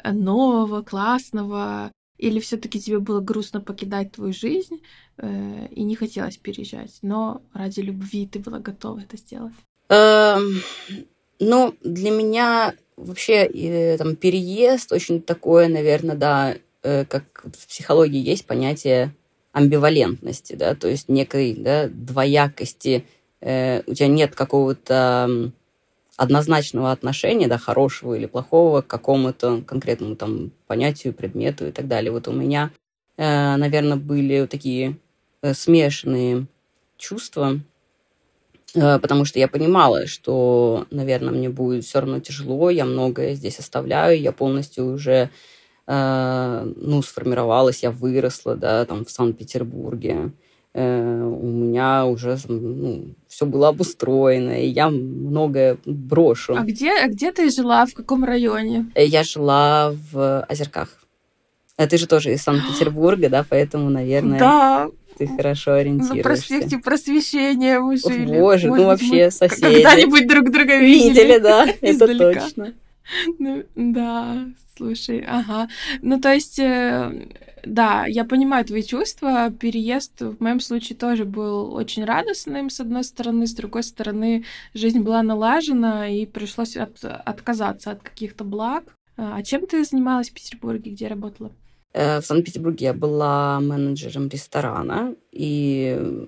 нового, 0.05 0.83
классного? 0.83 1.93
Или 2.25 2.41
все-таки 2.41 2.81
тебе 2.81 3.01
было 3.01 3.21
грустно 3.21 3.61
покидать 3.61 4.13
твою 4.13 4.33
жизнь 4.33 4.81
э, 5.19 5.69
и 5.71 5.83
не 5.83 5.95
хотелось 5.95 6.39
переезжать, 6.39 6.99
но 7.03 7.43
ради 7.53 7.81
любви 7.81 8.27
ты 8.27 8.39
была 8.39 8.61
готова 8.61 9.01
это 9.01 9.19
сделать? 9.19 9.53
Эм, 9.91 10.63
ну, 11.39 11.75
для 11.83 12.11
меня 12.11 12.73
вообще 12.97 13.45
э, 13.45 13.99
там 13.99 14.17
переезд 14.17 14.91
очень 14.93 15.21
такое, 15.21 15.69
наверное, 15.69 16.17
да, 16.17 16.57
э, 16.83 17.05
как 17.05 17.45
в 17.45 17.69
психологии 17.69 18.21
есть 18.21 18.47
понятие 18.47 19.15
амбивалентности, 19.53 20.55
да, 20.55 20.75
то 20.75 20.89
есть 20.89 21.11
некой 21.11 21.55
да, 21.55 21.89
двоякости. 21.89 23.05
Э, 23.43 23.83
у 23.87 23.93
тебя 23.93 24.09
нет 24.09 24.35
какого-то 24.35 25.53
однозначного 26.17 26.93
отношения, 26.93 27.49
да, 27.49 27.59
хорошего 27.59 28.15
или 28.15 28.27
плохого 28.27 28.83
к 28.83 28.87
какому-то 28.87 29.63
конкретному 29.63 30.17
там 30.17 30.53
понятию, 30.67 31.13
предмету 31.13 31.67
и 31.67 31.73
так 31.73 31.89
далее. 31.89 32.13
Вот 32.13 32.29
у 32.29 32.33
меня, 32.33 32.71
э, 33.17 33.57
наверное, 33.57 33.97
были 33.97 34.47
такие 34.47 34.99
э, 35.43 35.55
смешанные 35.55 36.47
чувства, 36.97 37.61
э, 38.75 38.99
потому 39.01 39.25
что 39.25 39.39
я 39.39 39.49
понимала, 39.49 40.07
что, 40.07 40.87
наверное, 40.91 41.33
мне 41.33 41.49
будет 41.49 41.85
все 41.85 42.01
равно 42.01 42.21
тяжело, 42.21 42.71
я 42.71 42.85
многое 42.85 43.35
здесь 43.35 43.59
оставляю, 43.59 44.21
я 44.21 44.33
полностью 44.33 44.87
уже 44.87 45.31
ну, 45.87 47.03
сформировалась, 47.03 47.83
я 47.83 47.91
выросла, 47.91 48.57
да, 48.57 48.87
там 48.87 49.05
в 49.05 49.11
Санкт-Петербурге. 49.11 50.33
Э, 50.77 51.23
у 51.23 51.47
меня 51.47 52.05
уже 52.05 52.37
ну, 52.49 53.15
все 53.29 53.47
было 53.47 53.69
обустроено, 53.69 54.61
и 54.61 54.67
я 54.67 54.91
многое 54.91 55.79
брошу. 55.87 56.57
А 56.57 56.63
где, 56.65 56.91
а 56.91 57.07
где 57.07 57.31
ты 57.31 57.49
жила, 57.51 57.87
в 57.87 57.95
каком 57.95 58.25
районе? 58.25 58.91
Э, 58.97 59.07
я 59.07 59.23
жила 59.23 59.95
в 60.13 60.45
Озерках. 60.49 60.89
А 61.77 61.87
ты 61.87 61.97
же 61.97 62.09
тоже 62.09 62.33
из 62.33 62.43
Санкт-Петербурга, 62.43 63.29
да, 63.29 63.45
поэтому, 63.49 63.89
наверное, 63.89 64.39
да. 64.39 64.89
ты 65.17 65.29
хорошо 65.29 65.75
ориентируешься. 65.75 66.17
На 66.17 66.23
проспекте 66.23 66.79
Просвещения 66.79 67.79
мы 67.79 67.97
жили. 67.97 68.39
Боже, 68.39 68.69
ну 68.69 68.87
вообще 68.87 69.31
соседи. 69.31 69.83
Когда-нибудь 69.83 70.27
друг 70.27 70.51
друга 70.51 70.77
видели. 70.79 71.09
Видели, 71.11 71.39
да, 71.39 71.67
это 71.81 72.19
точно. 72.19 72.75
Ну, 73.39 73.63
да, 73.77 74.45
слушай, 74.77 75.25
ага. 75.27 75.69
Ну, 76.03 76.21
то 76.21 76.33
есть 76.33 76.59
э, 76.59 77.29
да, 77.67 78.07
я 78.07 78.25
понимаю 78.25 78.65
твои 78.65 78.83
чувства. 78.83 79.51
Переезд 79.51 80.21
в 80.21 80.41
моем 80.41 80.61
случае 80.61 80.97
тоже 80.97 81.25
был 81.25 81.75
очень 81.75 82.05
радостным, 82.05 82.71
с 82.71 82.81
одной 82.81 83.05
стороны. 83.05 83.47
С 83.47 83.55
другой 83.55 83.83
стороны, 83.83 84.45
жизнь 84.75 85.01
была 85.01 85.23
налажена, 85.23 86.09
и 86.09 86.27
пришлось 86.27 86.77
от, 86.77 87.05
отказаться 87.05 87.93
от 87.93 88.03
каких-то 88.03 88.45
благ. 88.45 88.85
А 89.17 89.43
чем 89.43 89.67
ты 89.67 89.85
занималась 89.85 90.31
в 90.31 90.35
Петербурге, 90.35 90.91
где 90.91 91.09
работала? 91.09 91.53
Э, 91.93 92.21
в 92.21 92.27
Санкт-Петербурге 92.27 92.87
я 92.87 92.93
была 92.93 93.61
менеджером 93.61 94.29
ресторана, 94.29 95.15
и, 95.31 96.27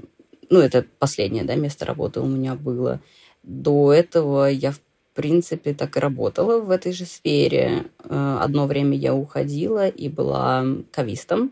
ну, 0.48 0.60
это 0.60 0.86
последнее, 0.98 1.44
да, 1.44 1.56
место 1.56 1.84
работы 1.84 2.20
у 2.20 2.26
меня 2.26 2.54
было. 2.54 3.00
До 3.42 3.92
этого 3.92 4.48
я, 4.48 4.70
в 4.70 4.80
принципе, 5.16 5.74
так 5.74 5.96
и 5.96 6.00
работала 6.00 6.60
в 6.60 6.70
этой 6.70 6.92
же 6.92 7.06
сфере. 7.06 7.86
Э, 8.04 8.38
одно 8.40 8.66
время 8.66 8.96
я 8.96 9.14
уходила 9.14 9.88
и 9.88 10.08
была 10.08 10.64
кавистом. 10.92 11.50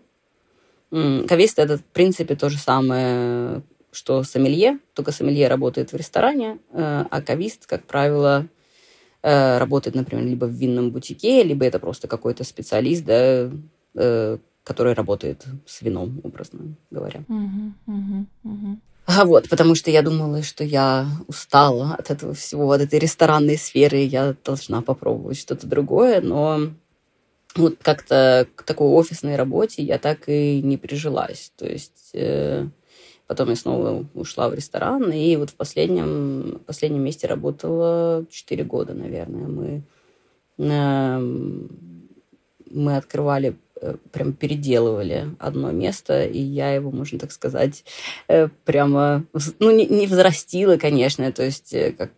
Кавист— 0.90 1.58
это, 1.58 1.78
в 1.78 1.84
принципе, 1.84 2.36
то 2.36 2.48
же 2.48 2.58
самое, 2.58 3.62
что 3.90 4.22
сомелье, 4.22 4.78
только 4.92 5.10
сомелье 5.10 5.48
работает 5.48 5.92
в 5.92 5.96
ресторане, 5.96 6.58
э, 6.70 7.04
а 7.10 7.22
кавист, 7.22 7.66
как 7.66 7.84
правило, 7.84 8.46
э, 9.22 9.58
работает, 9.58 9.96
например, 9.96 10.24
либо 10.24 10.44
в 10.44 10.52
винном 10.52 10.92
бутике, 10.92 11.42
либо 11.42 11.64
это 11.64 11.80
просто 11.80 12.06
какой-то 12.06 12.44
специалист, 12.44 13.04
да, 13.04 13.50
который 14.64 14.94
работает 14.94 15.44
с 15.66 15.82
вином, 15.82 16.20
образно 16.24 16.74
говоря. 16.90 17.20
Uh-huh, 17.28 17.72
uh-huh, 17.86 18.24
uh-huh. 18.44 18.76
А 19.06 19.26
вот, 19.26 19.50
потому 19.50 19.74
что 19.74 19.90
я 19.90 20.02
думала, 20.02 20.42
что 20.42 20.64
я 20.64 21.06
устала 21.26 21.94
от 21.98 22.10
этого 22.10 22.32
всего, 22.32 22.72
от 22.72 22.80
этой 22.80 22.98
ресторанной 22.98 23.58
сферы, 23.58 23.98
я 23.98 24.34
должна 24.44 24.80
попробовать 24.80 25.38
что-то 25.38 25.66
другое, 25.66 26.22
но 26.22 26.70
вот 27.54 27.76
как-то 27.82 28.48
к 28.54 28.62
такой 28.62 28.88
офисной 28.88 29.36
работе 29.36 29.82
я 29.82 29.98
так 29.98 30.28
и 30.28 30.62
не 30.62 30.78
прижилась. 30.78 31.52
То 31.56 31.66
есть 31.66 32.10
э, 32.14 32.66
потом 33.26 33.50
я 33.50 33.56
снова 33.56 34.06
ушла 34.14 34.48
в 34.48 34.54
ресторан, 34.54 35.12
и 35.12 35.36
вот 35.36 35.50
в 35.50 35.54
последнем, 35.54 36.62
последнем 36.66 37.02
месте 37.02 37.26
работала 37.26 38.24
4 38.30 38.64
года, 38.64 38.94
наверное. 38.94 39.46
Мы, 39.46 39.82
э, 40.58 41.18
мы 42.70 42.96
открывали 42.96 43.56
прям 44.12 44.32
переделывали 44.32 45.34
одно 45.38 45.70
место, 45.70 46.24
и 46.24 46.38
я 46.38 46.72
его, 46.74 46.90
можно 46.90 47.18
так 47.18 47.32
сказать, 47.32 47.84
э, 48.28 48.48
прямо, 48.64 49.24
ну, 49.58 49.70
не, 49.70 49.86
не 49.86 50.06
взрастила, 50.06 50.76
конечно, 50.76 51.30
то 51.32 51.42
есть 51.42 51.72
э, 51.74 51.92
как, 51.92 52.10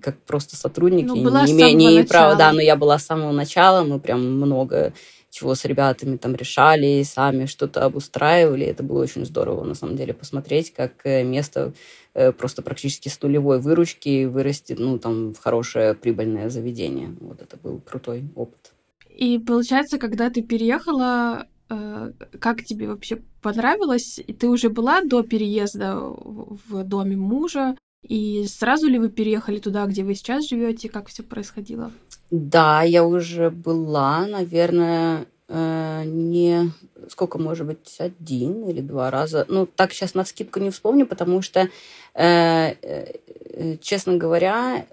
как 0.00 0.18
просто 0.22 0.56
сотрудник, 0.56 1.06
ну, 1.06 1.22
была 1.22 1.44
не 1.44 1.52
имея 1.52 2.02
не 2.02 2.04
права, 2.04 2.34
да, 2.34 2.52
но 2.52 2.60
я 2.60 2.76
была 2.76 2.98
с 2.98 3.06
самого 3.06 3.32
начала, 3.32 3.84
мы 3.84 4.00
прям 4.00 4.24
много 4.24 4.92
чего 5.30 5.54
с 5.54 5.64
ребятами 5.64 6.16
там 6.16 6.34
решали, 6.34 7.02
сами 7.04 7.46
что-то 7.46 7.84
обустраивали. 7.84 8.66
Это 8.66 8.82
было 8.82 9.02
очень 9.02 9.24
здорово, 9.24 9.64
на 9.64 9.74
самом 9.74 9.96
деле, 9.96 10.12
посмотреть, 10.12 10.74
как 10.74 10.92
э, 11.04 11.22
место 11.22 11.72
э, 12.14 12.32
просто 12.32 12.62
практически 12.62 13.08
с 13.08 13.22
нулевой 13.22 13.60
выручки 13.60 14.24
вырастет, 14.24 14.78
ну, 14.80 14.98
там, 14.98 15.32
в 15.32 15.38
хорошее 15.38 15.94
прибыльное 15.94 16.50
заведение. 16.50 17.14
Вот 17.20 17.40
это 17.40 17.56
был 17.56 17.80
крутой 17.80 18.24
опыт. 18.34 18.72
И 19.20 19.38
получается, 19.38 19.98
когда 19.98 20.30
ты 20.30 20.42
переехала, 20.42 21.46
э, 21.68 22.12
как 22.40 22.64
тебе 22.64 22.88
вообще 22.88 23.18
понравилось? 23.42 24.18
Ты 24.38 24.48
уже 24.48 24.70
была 24.70 25.02
до 25.02 25.22
переезда 25.22 25.94
в 25.94 26.84
доме 26.84 27.16
мужа? 27.16 27.76
И 28.02 28.46
сразу 28.46 28.88
ли 28.88 28.98
вы 28.98 29.10
переехали 29.10 29.58
туда, 29.58 29.84
где 29.84 30.04
вы 30.04 30.14
сейчас 30.14 30.48
живете? 30.48 30.88
Как 30.88 31.08
все 31.08 31.22
происходило? 31.22 31.92
Да, 32.30 32.82
я 32.82 33.04
уже 33.04 33.50
была, 33.50 34.26
наверное, 34.26 35.26
не 35.50 36.70
сколько, 37.08 37.38
может 37.38 37.66
быть, 37.66 37.96
один 37.98 38.68
или 38.68 38.80
два 38.80 39.10
раза. 39.10 39.44
Ну, 39.48 39.66
так 39.66 39.92
сейчас 39.92 40.14
на 40.14 40.24
скидку 40.24 40.60
не 40.60 40.70
вспомню, 40.70 41.06
потому 41.06 41.42
что, 41.42 41.68
э, 42.14 42.74
э, 42.82 43.76
честно 43.80 44.16
говоря, 44.16 44.86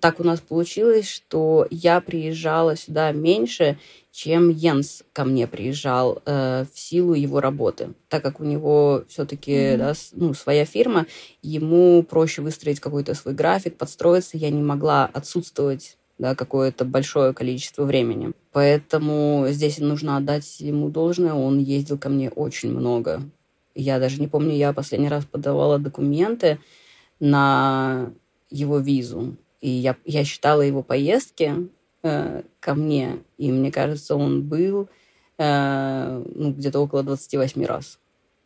так 0.00 0.20
у 0.20 0.24
нас 0.24 0.38
получилось, 0.38 1.08
что 1.08 1.66
я 1.70 2.00
приезжала 2.00 2.76
сюда 2.76 3.10
меньше, 3.10 3.80
чем 4.12 4.48
Йенс 4.48 5.02
ко 5.12 5.24
мне 5.24 5.48
приезжал 5.48 6.22
в 6.24 6.68
силу 6.72 7.14
его 7.14 7.40
работы. 7.40 7.94
Так 8.08 8.22
как 8.22 8.38
у 8.38 8.44
него 8.44 9.02
все-таки 9.08 9.52
mm-hmm. 9.52 9.76
да, 9.76 9.92
ну, 10.12 10.34
своя 10.34 10.64
фирма, 10.64 11.06
ему 11.42 12.04
проще 12.04 12.42
выстроить 12.42 12.78
какой-то 12.78 13.14
свой 13.14 13.34
график, 13.34 13.76
подстроиться. 13.76 14.36
Я 14.36 14.50
не 14.50 14.62
могла 14.62 15.06
отсутствовать 15.12 15.96
да, 16.18 16.34
какое-то 16.34 16.84
большое 16.84 17.32
количество 17.32 17.84
времени. 17.84 18.32
Поэтому 18.52 19.46
здесь 19.48 19.78
нужно 19.78 20.16
отдать 20.16 20.60
ему 20.60 20.88
должное. 20.88 21.34
Он 21.34 21.58
ездил 21.58 21.98
ко 21.98 22.08
мне 22.08 22.30
очень 22.30 22.70
много. 22.70 23.22
Я 23.74 23.98
даже 23.98 24.20
не 24.20 24.28
помню, 24.28 24.54
я 24.54 24.72
последний 24.72 25.08
раз 25.08 25.24
подавала 25.24 25.78
документы 25.78 26.58
на 27.18 28.12
его 28.50 28.78
визу. 28.78 29.36
И 29.60 29.68
я, 29.68 29.96
я 30.04 30.24
считала 30.24 30.62
его 30.62 30.82
поездки 30.82 31.68
э, 32.02 32.42
ко 32.60 32.74
мне. 32.74 33.18
И 33.38 33.50
мне 33.50 33.72
кажется, 33.72 34.14
он 34.14 34.42
был 34.42 34.88
э, 35.38 36.24
ну, 36.34 36.52
где-то 36.52 36.78
около 36.78 37.02
28 37.02 37.64
раз 37.64 37.98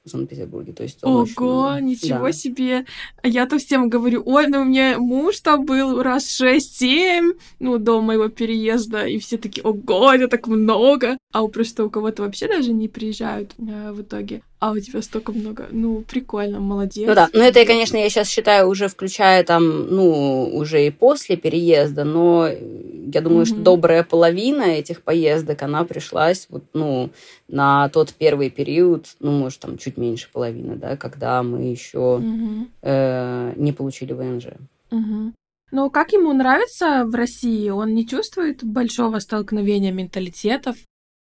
в 0.09 0.13
Санкт-Петербурге. 0.13 0.73
То 0.73 0.83
есть 0.83 0.99
Ого, 1.03 1.21
очень... 1.23 1.87
ничего 1.87 2.27
да. 2.27 2.33
себе! 2.33 2.85
А 3.23 3.29
я-то 3.29 3.59
всем 3.59 3.89
говорю, 3.89 4.23
ой, 4.27 4.47
ну 4.49 4.63
у 4.63 4.65
меня 4.65 4.99
муж 4.99 5.41
там 5.41 5.65
был 5.65 6.03
раз 6.03 6.41
6-7, 6.41 7.39
ну, 7.61 7.79
до 7.79 8.01
моего 8.01 8.29
переезда, 8.29 9.07
и 9.07 9.19
все 9.19 9.39
такие, 9.39 9.63
ого, 9.63 10.13
это 10.13 10.29
так 10.29 10.47
много! 10.47 11.19
А 11.33 11.43
у 11.43 11.49
просто 11.49 11.85
у 11.85 11.91
кого-то 11.91 12.23
вообще 12.23 12.49
даже 12.49 12.73
не 12.73 12.89
приезжают 12.89 13.55
э, 13.59 13.93
в 13.93 14.03
итоге 14.03 14.43
а 14.61 14.73
у 14.73 14.79
тебя 14.79 15.03
столько 15.03 15.33
много. 15.33 15.69
Ну, 15.71 16.03
прикольно, 16.03 16.59
молодец. 16.59 17.07
Ну 17.07 17.15
да, 17.15 17.29
ну 17.33 17.41
это, 17.41 17.65
конечно, 17.65 17.97
я 17.97 18.09
сейчас 18.11 18.29
считаю, 18.29 18.69
уже 18.69 18.89
включая 18.89 19.45
там, 19.45 19.87
ну, 19.87 20.51
уже 20.53 20.87
и 20.87 20.91
после 20.91 21.37
переезда, 21.37 22.05
но 22.05 22.49
я 22.49 23.21
думаю, 23.21 23.43
mm-hmm. 23.43 23.47
что 23.47 23.57
добрая 23.57 24.03
половина 24.03 24.63
этих 24.63 25.03
поездок, 25.03 25.63
она 25.63 25.85
пришлась 25.85 26.49
вот, 26.51 26.65
ну, 26.73 27.11
на 27.47 27.89
тот 27.91 28.13
первый 28.15 28.51
период, 28.51 29.07
ну, 29.21 29.31
может, 29.31 29.61
там 29.61 29.79
чуть 29.79 29.97
меньше 29.97 30.29
половины, 30.33 30.75
да, 30.75 30.97
когда 30.97 31.43
мы 31.45 31.71
еще 31.71 32.21
mm-hmm. 32.21 32.67
э, 32.83 33.53
не 33.57 33.73
получили 33.73 34.13
ВНЖ. 34.13 34.47
Mm-hmm. 34.91 35.33
Ну, 35.71 35.91
как 35.91 36.13
ему 36.13 36.33
нравится 36.33 37.05
в 37.05 37.15
России? 37.15 37.69
Он 37.69 37.95
не 37.95 38.07
чувствует 38.07 38.65
большого 38.65 39.21
столкновения 39.21 39.93
менталитетов? 39.93 40.77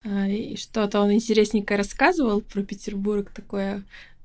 А, 0.09 0.29
и 0.29 0.57
что-то 0.57 1.01
он 1.01 1.13
интересненько 1.13 1.77
рассказывал 1.77 2.41
про 2.41 2.63
Петербург, 2.63 3.31
такое 3.35 3.83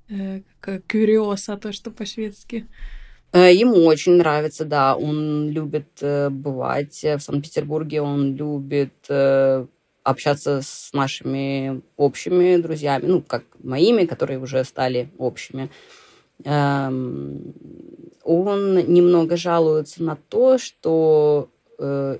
э, 0.10 0.42
как 0.60 0.86
кюриоса, 0.86 1.58
то, 1.58 1.72
что 1.74 1.90
по-шведски. 1.90 2.68
Э, 3.34 3.52
ему 3.52 3.86
очень 3.86 4.14
нравится, 4.14 4.64
да. 4.64 4.96
Он 4.96 5.50
любит 5.50 5.88
э, 6.02 6.30
бывать 6.30 7.04
в 7.04 7.20
Санкт-Петербурге, 7.20 8.02
он 8.02 8.36
любит 8.36 8.94
общаться 10.04 10.62
с 10.64 10.94
нашими 10.94 11.82
общими 11.96 12.58
друзьями, 12.58 13.06
ну, 13.06 13.22
как 13.22 13.44
моими, 13.64 14.06
которые 14.06 14.40
уже 14.40 14.64
стали 14.64 15.12
общими. 15.20 15.70
Эм, 16.44 17.54
он 18.24 18.78
немного 18.92 19.38
жалуется 19.38 20.02
на 20.02 20.16
то, 20.16 20.58
что 20.58 21.50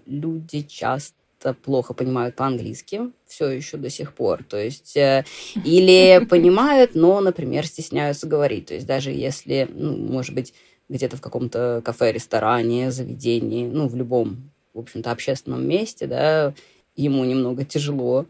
люди 0.06 0.62
часто 0.62 1.21
плохо 1.64 1.94
понимают 1.94 2.36
по-английски, 2.36 3.12
все 3.28 3.50
еще 3.50 3.78
до 3.78 3.90
сих 3.90 4.14
пор. 4.14 4.44
То 4.44 4.58
есть, 4.58 4.96
э, 4.96 5.26
или 5.56 6.26
понимают, 6.30 6.96
но, 6.96 7.20
например, 7.22 7.66
стесняются 7.66 8.28
говорить. 8.28 8.68
То 8.68 8.74
есть, 8.74 8.88
даже 8.88 9.12
если, 9.12 9.68
ну, 9.74 9.96
может 9.98 10.34
быть, 10.36 10.54
где-то 10.90 11.18
в 11.18 11.22
каком-то 11.22 11.82
кафе, 11.84 12.12
ресторане, 12.12 12.92
заведении, 12.92 13.68
ну, 13.68 13.88
в 13.88 13.96
любом, 13.96 14.52
в 14.74 14.80
общем-то, 14.80 15.12
общественном 15.12 15.68
месте, 15.68 16.08
да, 16.08 16.54
ему 16.96 17.24
немного 17.24 17.66
тяжело 17.66 18.26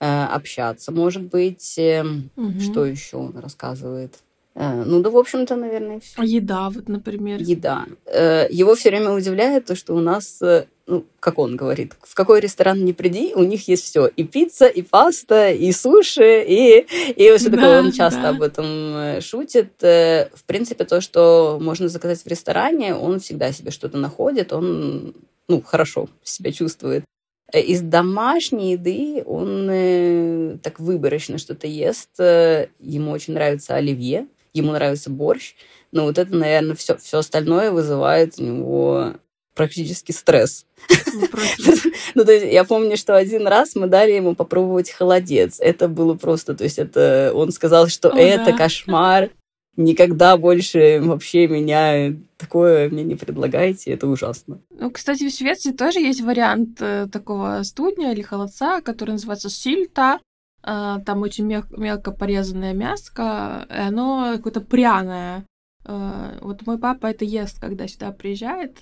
э, 0.00 0.24
общаться, 0.24 0.92
может 0.92 1.22
быть. 1.22 1.78
Э, 1.78 2.04
угу. 2.36 2.60
Что 2.60 2.86
еще 2.86 3.18
он 3.18 3.38
рассказывает? 3.38 4.18
Э, 4.58 4.82
ну 4.84 5.00
да, 5.00 5.10
в 5.10 5.16
общем-то, 5.16 5.54
наверное, 5.54 6.00
все. 6.00 6.20
Еда, 6.22 6.68
вот, 6.68 6.88
например. 6.88 7.40
Еда. 7.40 7.86
Э, 8.06 8.48
его 8.50 8.74
все 8.74 8.90
время 8.90 9.12
удивляет 9.12 9.66
то, 9.66 9.76
что 9.76 9.94
у 9.94 10.00
нас, 10.00 10.42
э, 10.42 10.66
ну, 10.88 11.04
как 11.20 11.38
он 11.38 11.54
говорит, 11.54 11.94
в 12.02 12.12
какой 12.14 12.40
ресторан 12.40 12.84
не 12.84 12.92
приди, 12.92 13.34
у 13.36 13.44
них 13.44 13.68
есть 13.68 13.84
все. 13.84 14.08
И 14.08 14.24
пицца, 14.24 14.66
и 14.66 14.82
паста, 14.82 15.52
и 15.52 15.70
суши, 15.70 16.42
и, 16.42 16.80
и 17.12 17.36
все 17.36 17.50
да, 17.50 17.56
такое. 17.56 17.82
Он 17.82 17.92
часто 17.92 18.22
да. 18.22 18.28
об 18.30 18.42
этом 18.42 19.20
шутит. 19.20 19.74
В 19.80 20.44
принципе, 20.46 20.84
то, 20.84 21.00
что 21.00 21.58
можно 21.60 21.88
заказать 21.88 22.24
в 22.24 22.26
ресторане, 22.26 22.96
он 22.96 23.20
всегда 23.20 23.52
себе 23.52 23.70
что-то 23.70 23.96
находит, 23.96 24.52
он, 24.52 25.14
ну, 25.46 25.62
хорошо 25.62 26.08
себя 26.24 26.50
чувствует. 26.50 27.04
Из 27.52 27.80
домашней 27.80 28.72
еды 28.72 29.22
он 29.24 29.68
э, 29.70 30.58
так 30.62 30.80
выборочно 30.80 31.38
что-то 31.38 31.66
ест. 31.66 32.10
Ему 32.18 33.12
очень 33.12 33.34
нравится 33.34 33.76
оливье 33.76 34.26
ему 34.58 34.72
нравится 34.72 35.10
борщ, 35.10 35.54
но 35.92 36.04
вот 36.04 36.18
это, 36.18 36.34
наверное, 36.34 36.76
все, 36.76 36.96
все 36.96 37.18
остальное 37.18 37.70
вызывает 37.70 38.38
у 38.38 38.42
него 38.42 39.14
практически 39.58 40.12
стресс. 40.12 40.66
Ну, 41.12 41.26
ну, 42.14 42.24
то 42.24 42.32
есть 42.32 42.46
я 42.52 42.64
помню, 42.64 42.96
что 42.96 43.16
один 43.16 43.46
раз 43.46 43.74
мы 43.74 43.88
дали 43.88 44.12
ему 44.12 44.34
попробовать 44.34 44.90
холодец. 44.90 45.58
Это 45.60 45.88
было 45.88 46.14
просто, 46.14 46.54
то 46.54 46.64
есть 46.64 46.78
это 46.78 47.32
он 47.34 47.50
сказал, 47.50 47.88
что 47.88 48.08
это 48.08 48.52
кошмар. 48.52 49.30
Никогда 49.76 50.36
больше 50.36 51.00
вообще 51.00 51.46
меня 51.46 52.16
такое 52.36 52.88
мне 52.88 53.04
не 53.04 53.14
предлагайте, 53.14 53.92
это 53.92 54.08
ужасно. 54.08 54.60
Ну, 54.70 54.90
кстати, 54.90 55.28
в 55.28 55.32
Швеции 55.32 55.72
тоже 55.72 56.00
есть 56.00 56.20
вариант 56.20 56.78
э, 56.80 57.06
такого 57.12 57.62
студня 57.62 58.12
или 58.12 58.22
холодца, 58.22 58.80
который 58.80 59.12
называется 59.12 59.50
сильта. 59.50 60.18
А, 60.62 61.00
там 61.00 61.22
очень 61.22 61.44
мелко 61.44 62.12
порезанное 62.12 62.72
мяско, 62.72 63.66
и 63.70 63.78
оно 63.78 64.32
какое-то 64.36 64.60
пряное. 64.60 65.44
А, 65.84 66.38
вот 66.40 66.66
мой 66.66 66.78
папа 66.78 67.06
это 67.06 67.24
ест, 67.24 67.60
когда 67.60 67.86
сюда 67.86 68.12
приезжает, 68.12 68.78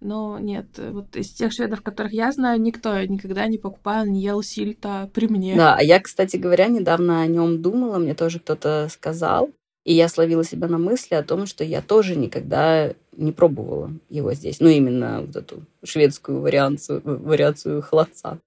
но 0.00 0.38
нет, 0.38 0.66
вот 0.78 1.14
из 1.16 1.30
тех 1.30 1.52
шведов, 1.52 1.82
которых 1.82 2.12
я 2.12 2.32
знаю, 2.32 2.60
никто 2.60 3.00
никогда 3.02 3.46
не 3.46 3.58
покупал, 3.58 4.04
не 4.04 4.20
ел 4.20 4.42
сильта 4.42 5.08
при 5.14 5.28
мне. 5.28 5.54
Да, 5.54 5.76
а 5.76 5.82
я, 5.82 6.00
кстати 6.00 6.36
говоря, 6.36 6.66
недавно 6.66 7.22
о 7.22 7.26
нем 7.26 7.62
думала, 7.62 7.98
мне 7.98 8.14
тоже 8.14 8.40
кто-то 8.40 8.88
сказал, 8.90 9.50
и 9.84 9.92
я 9.94 10.08
словила 10.08 10.44
себя 10.44 10.68
на 10.68 10.78
мысли 10.78 11.14
о 11.14 11.22
том, 11.22 11.46
что 11.46 11.64
я 11.64 11.82
тоже 11.82 12.16
никогда 12.16 12.94
не 13.16 13.32
пробовала 13.32 13.92
его 14.08 14.32
здесь. 14.32 14.60
Ну, 14.60 14.68
именно 14.68 15.22
вот 15.22 15.36
эту 15.36 15.64
шведскую 15.84 16.40
вариацию, 16.40 17.00
вариацию 17.04 17.82
холодца. 17.82 18.38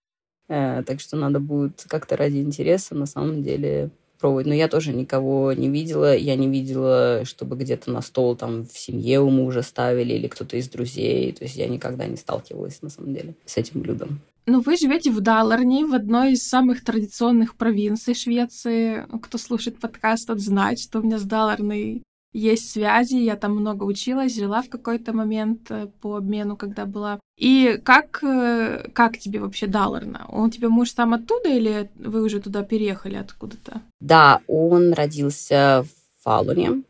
Э, 0.48 0.84
так 0.86 1.00
что 1.00 1.18
надо 1.18 1.40
будет 1.40 1.86
как-то 1.88 2.18
ради 2.18 2.38
интереса 2.38 2.96
на 2.96 3.06
самом 3.06 3.44
деле 3.44 3.90
пробовать. 4.20 4.48
Но 4.48 4.54
я 4.54 4.68
тоже 4.68 4.94
никого 4.94 5.54
не 5.54 5.70
видела. 5.70 6.16
Я 6.16 6.36
не 6.36 6.48
видела, 6.48 7.22
чтобы 7.26 7.56
где-то 7.56 7.92
на 7.92 8.02
стол 8.02 8.36
там 8.36 8.66
в 8.66 8.78
семье 8.78 9.22
у 9.22 9.30
мужа 9.30 9.62
ставили 9.62 10.14
или 10.14 10.28
кто-то 10.28 10.58
из 10.58 10.70
друзей. 10.70 11.32
То 11.34 11.44
есть 11.44 11.56
я 11.56 11.68
никогда 11.68 12.06
не 12.08 12.18
сталкивалась 12.18 12.82
на 12.82 12.90
самом 12.90 13.14
деле 13.14 13.36
с 13.46 13.58
этим 13.58 13.82
блюдом. 13.82 14.22
Ну, 14.48 14.62
вы 14.62 14.78
живете 14.78 15.12
в 15.12 15.22
Даларне, 15.22 15.88
в 15.88 15.96
одной 15.96 16.34
из 16.34 16.44
самых 16.44 16.84
традиционных 16.84 17.56
провинций 17.56 18.14
Швеции. 18.14 19.06
Кто 19.24 19.40
слушает 19.40 19.80
подкаст, 19.80 20.28
тот 20.28 20.40
знает, 20.40 20.80
что 20.80 21.00
у 21.00 21.04
меня 21.04 21.18
с 21.18 21.24
Даларной 21.24 22.04
есть 22.36 22.70
связи, 22.70 23.16
я 23.16 23.38
там 23.38 23.56
много 23.56 23.84
училась, 23.86 24.36
жила 24.36 24.62
в 24.62 24.70
какой-то 24.70 25.14
момент 25.14 25.72
э, 25.72 25.88
по 26.02 26.18
обмену, 26.18 26.58
когда 26.58 26.86
была. 26.86 27.20
И 27.38 27.80
как, 27.84 28.22
э, 28.24 28.90
как 28.94 29.18
тебе 29.18 29.40
вообще 29.40 29.68
Далларна? 29.68 30.26
Он 30.30 30.52
тебе 30.52 30.68
муж 30.68 30.92
сам 30.92 31.14
оттуда 31.14 31.50
или 31.50 31.90
вы 31.96 32.22
уже 32.22 32.42
туда 32.42 32.64
переехали 32.64 33.16
откуда-то? 33.16 33.82
Да, 34.02 34.42
он 34.48 34.92
родился 34.94 35.86
в 35.86 36.24
Фалуне. 36.24 36.84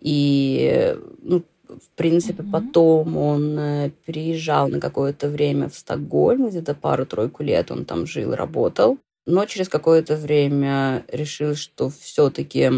И 0.00 0.96
ну, 1.22 1.44
в 1.68 1.96
принципе, 1.96 2.42
mm-hmm. 2.42 2.50
потом 2.50 3.16
он 3.16 3.58
э, 3.58 3.90
переезжал 4.06 4.68
на 4.68 4.80
какое-то 4.80 5.28
время 5.28 5.68
в 5.68 5.74
Стокгольм, 5.76 6.48
где-то 6.48 6.74
пару-тройку 6.74 7.44
лет 7.44 7.70
он 7.70 7.84
там 7.84 8.06
жил, 8.06 8.34
работал. 8.34 8.98
Но 9.24 9.44
через 9.44 9.68
какое-то 9.68 10.16
время 10.16 11.04
решил, 11.06 11.54
что 11.54 11.90
все-таки 11.90 12.70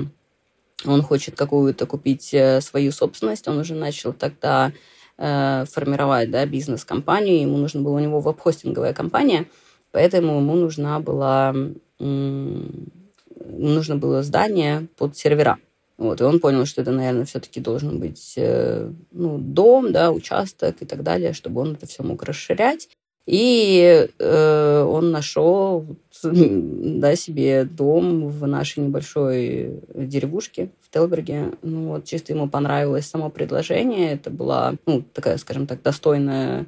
он 0.86 1.02
хочет 1.02 1.36
какую-то 1.36 1.86
купить 1.86 2.32
э, 2.32 2.60
свою 2.60 2.92
собственность. 2.92 3.48
Он 3.48 3.58
уже 3.58 3.74
начал 3.74 4.12
тогда 4.12 4.72
э, 5.18 5.64
формировать 5.70 6.30
да, 6.30 6.46
бизнес-компанию. 6.46 7.40
Ему 7.40 7.56
нужно 7.56 7.80
было, 7.82 7.96
у 7.96 8.00
него 8.00 8.20
веб-хостинговая 8.20 8.92
компания, 8.92 9.46
поэтому 9.92 10.38
ему 10.38 10.54
нужна 10.54 11.00
была, 11.00 11.54
нужно 11.98 13.96
было 13.96 14.22
здание 14.22 14.86
под 14.96 15.16
сервера. 15.16 15.58
Вот, 16.00 16.20
и 16.22 16.24
он 16.24 16.40
понял, 16.40 16.64
что 16.64 16.80
это, 16.80 16.92
наверное, 16.92 17.26
все-таки 17.26 17.60
должен 17.60 18.00
быть 18.00 18.32
э, 18.38 18.90
ну, 19.12 19.36
дом, 19.36 19.92
да, 19.92 20.10
участок 20.10 20.76
и 20.80 20.86
так 20.86 21.02
далее, 21.02 21.34
чтобы 21.34 21.60
он 21.60 21.74
это 21.74 21.86
все 21.86 22.02
мог 22.02 22.22
расширять. 22.22 22.88
И 23.30 24.08
э, 24.18 24.82
он 24.82 25.12
нашел 25.12 25.86
да, 26.24 27.14
себе 27.14 27.62
дом 27.64 28.26
в 28.26 28.44
нашей 28.48 28.80
небольшой 28.80 29.78
деревушке 29.94 30.70
в 30.80 30.92
Телберге. 30.92 31.52
Ну, 31.62 31.90
вот, 31.90 32.06
чисто 32.06 32.32
ему 32.32 32.48
понравилось 32.48 33.06
само 33.06 33.30
предложение. 33.30 34.14
Это 34.14 34.30
была, 34.30 34.74
ну, 34.84 35.04
такая, 35.14 35.36
скажем 35.36 35.68
так, 35.68 35.80
достойная 35.80 36.66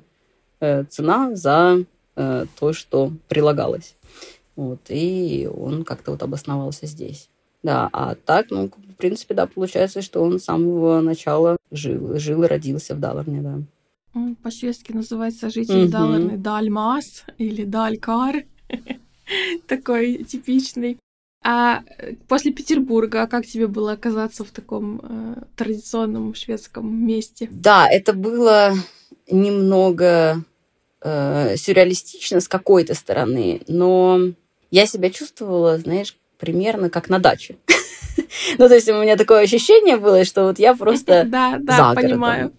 э, 0.60 0.84
цена 0.84 1.34
за 1.34 1.84
э, 2.14 2.46
то, 2.60 2.72
что 2.72 3.10
прилагалось. 3.26 3.96
Вот, 4.54 4.82
и 4.88 5.50
он 5.52 5.82
как-то 5.82 6.12
вот 6.12 6.22
обосновался 6.22 6.86
здесь. 6.86 7.28
Да, 7.64 7.88
а 7.92 8.14
так, 8.14 8.50
ну, 8.50 8.68
в 8.68 8.94
принципе, 8.98 9.34
да, 9.34 9.48
получается, 9.48 10.00
что 10.00 10.22
он 10.22 10.38
с 10.38 10.44
самого 10.44 11.00
начала 11.00 11.56
жил, 11.72 12.20
жил 12.20 12.44
и 12.44 12.46
родился 12.46 12.94
в 12.94 13.00
Даларне, 13.00 13.40
да. 13.40 13.58
По-шведски 14.42 14.92
называется 14.92 15.50
житель 15.50 15.84
угу. 15.84 15.90
Даларны 15.90 16.36
Дальмас 16.36 17.24
или 17.38 17.64
Далькар. 17.64 18.44
Такой 19.66 20.24
типичный. 20.24 20.98
А 21.44 21.82
после 22.28 22.52
Петербурга, 22.52 23.26
как 23.26 23.46
тебе 23.46 23.66
было 23.66 23.92
оказаться 23.92 24.44
в 24.44 24.50
таком 24.50 25.00
э, 25.02 25.34
традиционном 25.56 26.34
шведском 26.34 26.94
месте? 26.94 27.48
Да, 27.50 27.88
это 27.88 28.12
было 28.12 28.74
немного 29.28 30.44
э, 31.00 31.56
сюрреалистично 31.56 32.40
с 32.40 32.46
какой-то 32.46 32.94
стороны, 32.94 33.62
но 33.66 34.20
я 34.70 34.86
себя 34.86 35.10
чувствовала, 35.10 35.78
знаешь, 35.78 36.16
примерно 36.38 36.90
как 36.90 37.08
на 37.08 37.18
даче. 37.18 37.56
ну, 38.58 38.68
то 38.68 38.74
есть 38.74 38.88
у 38.88 39.02
меня 39.02 39.16
такое 39.16 39.42
ощущение 39.42 39.96
было, 39.96 40.24
что 40.24 40.44
вот 40.44 40.60
я 40.60 40.76
просто 40.76 41.24
да, 41.26 41.58
да, 41.60 41.94
понимаю. 41.94 42.52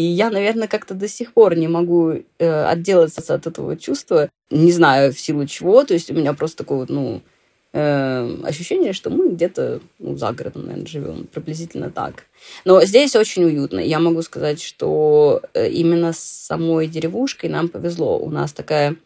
Э, 0.00 0.02
и 0.02 0.06
я, 0.06 0.30
наверное, 0.30 0.68
как-то 0.68 0.94
до 0.94 1.08
сих 1.08 1.32
пор 1.32 1.56
не 1.56 1.68
могу 1.68 2.12
э, 2.38 2.64
отделаться 2.64 3.34
от 3.34 3.46
этого 3.46 3.76
чувства. 3.76 4.28
Не 4.50 4.72
знаю, 4.72 5.12
в 5.12 5.20
силу 5.20 5.46
чего. 5.46 5.84
То 5.84 5.94
есть 5.94 6.10
у 6.10 6.14
меня 6.14 6.32
просто 6.32 6.58
такое 6.58 6.86
ну, 6.88 7.20
э, 7.72 8.36
ощущение, 8.44 8.92
что 8.92 9.10
мы 9.10 9.28
где-то 9.30 9.80
ну, 9.98 10.16
за 10.16 10.32
городом, 10.32 10.62
наверное, 10.62 10.86
живем. 10.86 11.26
Приблизительно 11.32 11.90
так. 11.90 12.24
Но 12.64 12.84
здесь 12.84 13.16
очень 13.16 13.44
уютно. 13.44 13.80
Я 13.80 13.98
могу 13.98 14.22
сказать, 14.22 14.62
что 14.62 15.42
именно 15.54 16.12
с 16.12 16.18
самой 16.18 16.86
деревушкой 16.86 17.50
нам 17.50 17.68
повезло. 17.68 18.18
У 18.18 18.30
нас 18.30 18.52
такая 18.52 18.96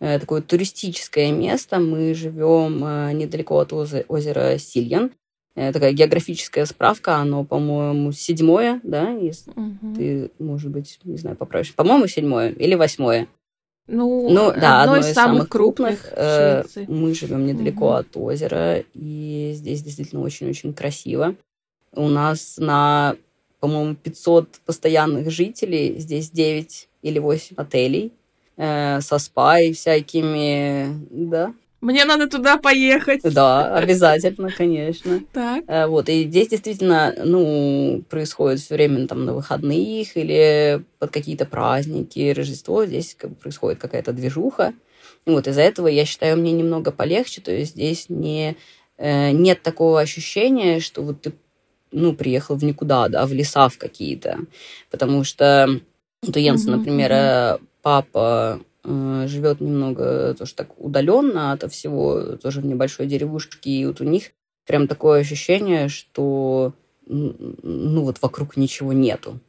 Э, 0.00 0.18
такое 0.18 0.42
туристическое 0.42 1.32
место. 1.32 1.78
Мы 1.80 2.14
живем 2.14 2.84
э, 2.84 3.12
недалеко 3.12 3.58
от 3.58 3.72
озера 3.72 4.58
Сильян. 4.58 5.10
Э, 5.58 5.72
такая 5.72 5.92
географическая 5.92 6.66
справка, 6.66 7.16
оно, 7.16 7.42
по-моему, 7.42 8.12
седьмое, 8.12 8.80
да, 8.84 9.10
если 9.10 9.50
угу. 9.50 9.94
ты, 9.96 10.30
может 10.38 10.70
быть, 10.70 11.00
не 11.02 11.16
знаю, 11.16 11.34
поправишь. 11.34 11.74
По-моему, 11.74 12.06
седьмое 12.06 12.50
или 12.50 12.76
восьмое. 12.76 13.26
Ну, 13.88 14.28
ну 14.30 14.52
да, 14.52 14.82
одно, 14.82 14.92
одно 14.92 14.96
из, 14.98 15.08
из 15.08 15.14
самых 15.14 15.48
крупных. 15.48 16.10
крупных. 16.10 16.88
Мы 16.88 17.12
живем 17.12 17.44
недалеко 17.44 17.86
угу. 17.86 17.94
от 17.94 18.16
озера, 18.16 18.84
и 18.94 19.50
здесь 19.52 19.82
действительно 19.82 20.22
очень-очень 20.22 20.72
красиво. 20.72 21.34
У 21.90 22.06
нас 22.06 22.58
на, 22.58 23.16
по-моему, 23.58 23.96
500 23.96 24.60
постоянных 24.64 25.28
жителей, 25.32 25.98
здесь 25.98 26.30
9 26.30 26.88
или 27.02 27.18
8 27.18 27.56
отелей 27.56 28.12
э, 28.56 29.00
со 29.00 29.18
спай 29.18 29.72
всякими, 29.72 30.86
да. 31.10 31.52
Мне 31.80 32.04
надо 32.04 32.28
туда 32.28 32.56
поехать. 32.56 33.22
Да, 33.22 33.76
обязательно, 33.76 34.50
конечно. 34.50 35.20
Так. 35.32 35.64
Э, 35.68 35.86
вот, 35.86 36.08
и 36.08 36.24
здесь 36.24 36.48
действительно, 36.48 37.14
ну, 37.24 38.02
происходит 38.10 38.60
все 38.60 38.74
время 38.74 39.06
там 39.06 39.24
на 39.24 39.32
выходных 39.32 40.16
или 40.16 40.82
под 40.98 41.10
какие-то 41.10 41.46
праздники, 41.46 42.32
Рождество, 42.32 42.84
здесь 42.84 43.14
как 43.16 43.30
бы 43.30 43.36
происходит 43.36 43.80
какая-то 43.80 44.12
движуха. 44.12 44.74
И 45.24 45.30
вот 45.30 45.46
из-за 45.46 45.62
этого, 45.62 45.86
я 45.86 46.04
считаю, 46.04 46.36
мне 46.36 46.52
немного 46.52 46.90
полегче, 46.90 47.40
то 47.40 47.52
есть 47.52 47.72
здесь 47.72 48.06
не, 48.08 48.56
э, 48.96 49.30
нет 49.30 49.62
такого 49.62 50.00
ощущения, 50.00 50.80
что 50.80 51.02
вот 51.02 51.22
ты, 51.22 51.32
ну, 51.92 52.12
приехал 52.12 52.56
в 52.56 52.64
никуда, 52.64 53.08
да, 53.08 53.24
в 53.24 53.32
леса 53.32 53.68
в 53.68 53.78
какие-то, 53.78 54.38
потому 54.90 55.22
что 55.22 55.80
у 56.22 56.26
Йенса, 56.26 56.70
mm-hmm, 56.70 56.76
например, 56.76 57.12
mm-hmm 57.12 57.60
папа 57.82 58.60
э, 58.60 58.64
живет 59.26 59.60
немного 59.60 60.34
тоже 60.34 60.54
так 60.54 60.78
удаленно 60.78 61.52
от 61.52 61.70
всего, 61.72 62.36
тоже 62.36 62.60
в 62.60 62.66
небольшой 62.66 63.06
деревушке, 63.06 63.70
и 63.70 63.86
вот 63.86 64.00
у 64.00 64.04
них 64.04 64.32
прям 64.66 64.86
такое 64.86 65.20
ощущение, 65.20 65.88
что 65.88 66.74
ну 67.06 68.02
вот 68.02 68.20
вокруг 68.22 68.56
ничего 68.56 68.92
нету. 68.92 69.40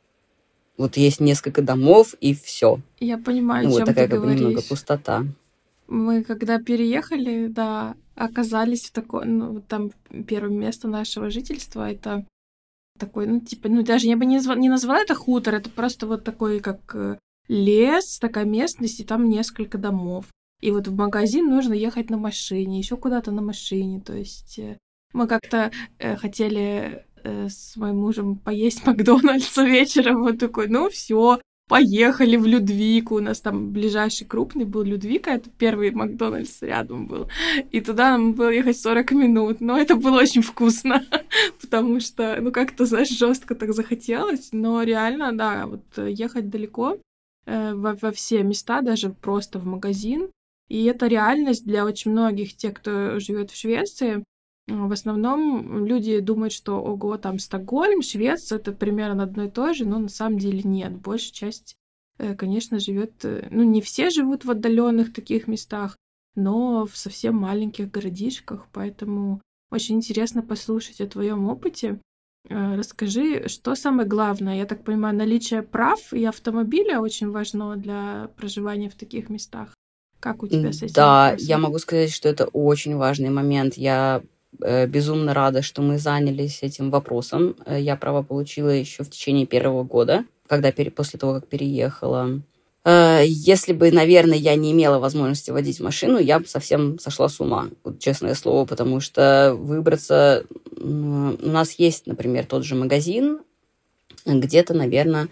Вот 0.78 0.96
есть 0.96 1.20
несколько 1.20 1.62
домов 1.62 2.16
и 2.22 2.34
все. 2.34 2.80
Я 3.00 3.18
понимаю, 3.18 3.68
ну, 3.68 3.72
вот 3.72 3.86
такая 3.86 4.08
ты 4.08 4.16
как 4.16 4.24
бы 4.24 4.34
немного 4.34 4.62
пустота. 4.62 5.26
Мы 5.88 6.24
когда 6.24 6.58
переехали, 6.60 7.48
да, 7.48 7.96
оказались 8.16 8.86
в 8.86 8.92
такой, 8.92 9.26
ну, 9.26 9.62
там 9.62 9.92
первое 10.28 10.52
место 10.52 10.88
нашего 10.88 11.30
жительства, 11.30 11.90
это 11.90 12.26
такой, 12.98 13.28
ну, 13.28 13.40
типа, 13.40 13.68
ну, 13.70 13.84
даже 13.84 14.08
я 14.08 14.16
бы 14.16 14.26
не, 14.26 14.36
назвала, 14.36 14.60
не 14.60 14.70
назвала 14.70 15.00
это 15.00 15.16
хутор, 15.16 15.56
это 15.56 15.70
просто 15.70 16.08
вот 16.08 16.24
такой, 16.24 16.60
как 16.60 16.80
э, 16.94 17.18
лес, 17.50 18.20
такая 18.20 18.46
местность, 18.46 19.02
и 19.02 19.04
там 19.04 19.28
несколько 19.28 19.78
домов. 19.78 20.28
И 20.62 20.72
вот 20.72 20.88
в 20.88 20.96
магазин 20.96 21.50
нужно 21.50 21.74
ехать 21.74 22.10
на 22.10 22.18
машине, 22.18 22.80
еще 22.80 22.96
куда-то 22.96 23.32
на 23.32 23.42
машине. 23.42 24.02
То 24.02 24.14
есть 24.14 24.60
э, 24.60 24.78
мы 25.14 25.28
как-то 25.28 25.72
э, 25.98 26.16
хотели 26.16 27.06
э, 27.24 27.48
с 27.50 27.76
моим 27.76 27.98
мужем 27.98 28.36
поесть 28.38 28.86
Макдональдса 28.86 29.64
вечером. 29.64 30.24
Он 30.24 30.38
такой, 30.38 30.68
ну 30.68 30.90
все, 30.90 31.40
поехали 31.70 32.36
в 32.36 32.46
Людвику. 32.46 33.16
У 33.16 33.22
нас 33.22 33.40
там 33.40 33.72
ближайший 33.72 34.28
крупный 34.28 34.66
был 34.66 34.84
Людвика, 34.84 35.32
это 35.32 35.50
первый 35.50 35.92
Макдональдс 35.92 36.62
рядом 36.62 37.08
был. 37.08 37.30
И 37.72 37.80
туда 37.80 38.12
нам 38.12 38.34
было 38.34 38.50
ехать 38.50 38.78
40 38.78 39.12
минут. 39.12 39.62
Но 39.62 39.78
это 39.78 39.96
было 39.96 40.20
очень 40.20 40.42
вкусно, 40.42 41.06
потому 41.62 42.02
что, 42.02 42.38
ну, 42.42 42.52
как-то, 42.52 42.86
знаешь, 42.86 43.10
жестко 43.10 43.56
так 43.56 43.74
захотелось. 43.74 44.50
Но 44.52 44.84
реально, 44.84 45.32
да, 45.32 45.68
вот 45.68 45.84
э, 45.96 46.12
ехать 46.12 46.50
далеко 46.50 46.98
во, 47.50 47.96
во 47.96 48.12
все 48.12 48.44
места, 48.44 48.82
даже 48.82 49.10
просто 49.10 49.60
в 49.60 49.66
магазин. 49.66 50.32
И 50.70 50.84
это 50.86 51.08
реальность 51.08 51.66
для 51.66 51.84
очень 51.84 52.12
многих 52.12 52.56
тех, 52.56 52.76
кто 52.76 53.20
живет 53.20 53.52
в 53.52 53.58
Швеции. 53.58 54.24
В 54.68 54.92
основном 54.92 55.86
люди 55.86 56.20
думают, 56.20 56.54
что 56.54 56.76
ого, 56.76 57.18
там 57.18 57.40
Стокгольм, 57.40 58.04
Швеция, 58.04 58.60
это 58.60 58.72
примерно 58.72 59.24
одно 59.24 59.46
и 59.46 59.50
то 59.50 59.74
же, 59.74 59.86
но 59.86 59.98
на 59.98 60.10
самом 60.10 60.38
деле 60.38 60.62
нет. 60.64 60.96
Большая 60.96 61.34
часть, 61.34 61.76
э, 62.20 62.36
конечно, 62.36 62.80
живет, 62.80 63.26
э, 63.26 63.48
ну 63.50 63.64
не 63.64 63.82
все 63.82 64.12
живут 64.12 64.46
в 64.46 64.52
отдаленных 64.52 65.12
таких 65.12 65.48
местах, 65.48 65.98
но 66.36 66.86
в 66.86 66.96
совсем 66.96 67.36
маленьких 67.36 67.90
городишках, 67.90 68.68
поэтому 68.72 69.42
очень 69.72 69.96
интересно 69.96 70.44
послушать 70.44 71.02
о 71.02 71.08
твоем 71.08 71.48
опыте. 71.48 72.00
Э, 72.50 72.76
расскажи, 72.76 73.48
что 73.48 73.76
самое 73.76 74.08
главное? 74.08 74.58
Я 74.58 74.66
так 74.66 74.84
понимаю, 74.84 75.16
наличие 75.16 75.62
прав 75.62 76.14
и 76.14 76.26
автомобиля 76.26 77.00
очень 77.00 77.30
важно 77.32 77.76
для 77.78 78.30
проживания 78.38 78.90
в 78.90 78.96
таких 78.96 79.30
местах. 79.30 79.70
Как 80.20 80.44
у 80.44 80.48
тебя 80.48 80.74
с 80.74 80.82
этим? 80.82 80.94
Да, 80.94 81.36
я 81.38 81.58
могу 81.58 81.80
сказать, 81.80 82.12
что 82.12 82.28
это 82.28 82.46
очень 82.46 82.96
важный 82.96 83.30
момент. 83.30 83.76
Я 83.76 84.22
э, 84.62 84.88
безумно 84.88 85.34
рада, 85.34 85.62
что 85.62 85.82
мы 85.82 85.98
занялись 85.98 86.64
этим 86.64 86.90
вопросом. 86.90 87.56
Э, 87.66 87.80
я 87.80 87.96
права 87.96 88.24
получила 88.24 88.70
еще 88.70 89.04
в 89.04 89.10
течение 89.10 89.46
первого 89.46 89.84
года, 89.84 90.26
когда 90.48 90.72
после 90.72 91.20
того, 91.20 91.36
как 91.36 91.48
переехала. 91.48 92.42
Э, 92.86 93.24
если 93.26 93.74
бы, 93.74 93.92
наверное, 93.92 94.38
я 94.38 94.56
не 94.56 94.72
имела 94.72 95.00
возможности 95.00 95.52
водить 95.52 95.80
машину, 95.80 96.18
я 96.18 96.40
бы 96.40 96.48
совсем 96.48 97.00
сошла 97.00 97.30
с 97.30 97.40
ума, 97.40 97.70
вот, 97.84 98.00
честное 98.00 98.36
слово, 98.36 98.66
потому 98.66 99.00
что 99.00 99.56
выбраться... 99.58 100.46
У 100.78 101.50
нас 101.50 101.74
есть, 101.74 102.08
например, 102.08 102.46
тот 102.46 102.64
же 102.64 102.76
магазин, 102.76 103.40
где-то, 104.26 104.74
наверное, 104.74 105.30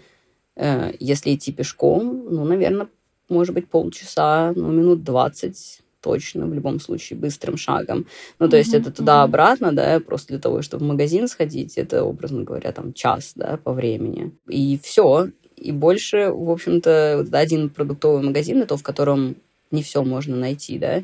э, 0.56 0.92
если 1.00 1.34
идти 1.34 1.52
пешком, 1.52 2.26
ну, 2.30 2.44
наверное, 2.44 2.88
может 3.28 3.54
быть, 3.54 3.68
полчаса, 3.68 4.52
ну, 4.54 4.70
минут 4.70 5.04
20 5.04 5.80
точно, 6.00 6.46
в 6.46 6.54
любом 6.54 6.80
случае, 6.80 7.18
быстрым 7.18 7.56
шагом. 7.56 8.06
Ну, 8.38 8.48
то 8.48 8.56
есть 8.56 8.72
это 8.72 8.92
туда-обратно, 8.92 9.72
да, 9.72 10.00
просто 10.00 10.28
для 10.28 10.38
того, 10.38 10.62
чтобы 10.62 10.84
в 10.84 10.88
магазин 10.88 11.26
сходить, 11.28 11.76
это, 11.76 12.04
образно 12.04 12.44
говоря, 12.44 12.72
там 12.72 12.92
час, 12.92 13.32
да, 13.34 13.58
по 13.62 13.72
времени. 13.72 14.32
И 14.48 14.78
все. 14.82 15.28
И 15.58 15.72
больше, 15.72 16.30
в 16.30 16.50
общем-то, 16.50 17.26
один 17.32 17.70
продуктовый 17.70 18.22
магазин, 18.22 18.62
это 18.62 18.76
в 18.76 18.82
котором 18.82 19.36
не 19.70 19.82
все 19.82 20.02
можно 20.02 20.36
найти, 20.36 20.78
да. 20.78 21.02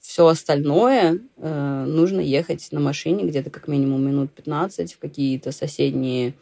Все 0.00 0.26
остальное 0.26 1.20
э, 1.36 1.84
нужно 1.86 2.20
ехать 2.20 2.68
на 2.72 2.80
машине 2.80 3.24
где-то 3.24 3.50
как 3.50 3.68
минимум 3.68 4.04
минут 4.04 4.32
15 4.32 4.94
в 4.94 4.98
какие-то 4.98 5.52
соседние 5.52 6.34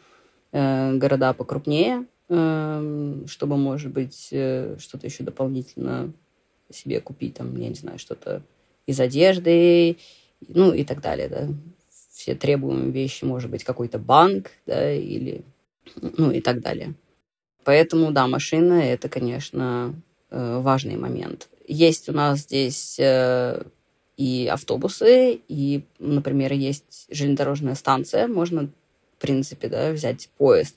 э, 0.51 0.95
города 0.95 1.33
покрупнее, 1.33 2.05
э, 2.29 3.23
чтобы, 3.27 3.57
может 3.57 3.91
быть, 3.91 4.29
э, 4.31 4.77
что-то 4.79 5.05
еще 5.05 5.23
дополнительно 5.23 6.11
себе 6.71 7.01
купить, 7.01 7.35
там, 7.35 7.55
я 7.57 7.69
не 7.69 7.75
знаю, 7.75 7.99
что-то 7.99 8.41
из 8.87 8.99
одежды, 8.99 9.97
ну 10.47 10.73
и 10.73 10.83
так 10.83 11.01
далее, 11.01 11.27
да. 11.29 11.47
Все 12.11 12.35
требуемые 12.35 12.91
вещи, 12.91 13.25
может 13.25 13.51
быть, 13.51 13.63
какой-то 13.63 13.99
банк, 13.99 14.51
да, 14.65 14.91
или, 14.91 15.43
ну 16.01 16.31
и 16.31 16.41
так 16.41 16.61
далее. 16.61 16.95
Поэтому, 17.63 18.11
да, 18.11 18.27
машина— 18.27 18.73
это, 18.83 19.09
конечно, 19.09 19.93
э, 20.29 20.59
важный 20.59 20.95
момент. 20.97 21.49
Есть 21.67 22.09
у 22.09 22.13
нас 22.13 22.39
здесь 22.39 22.97
э, 22.99 23.63
и 24.17 24.47
автобусы, 24.51 25.41
и, 25.47 25.83
например, 25.99 26.53
есть 26.53 27.07
железнодорожная 27.09 27.75
станция, 27.75 28.27
можно, 28.27 28.69
в 29.17 29.21
принципе, 29.21 29.67
да, 29.69 29.91
взять 29.91 30.29
поезд. 30.37 30.75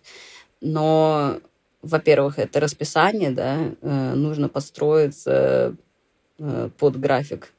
Но, 0.61 1.39
во-первых, 1.83 2.39
это 2.39 2.61
расписание, 2.61 3.31
да, 3.31 3.71
э, 3.81 4.15
нужно 4.15 4.49
подстроиться 4.49 5.77
под 6.79 6.99
график 6.99 7.53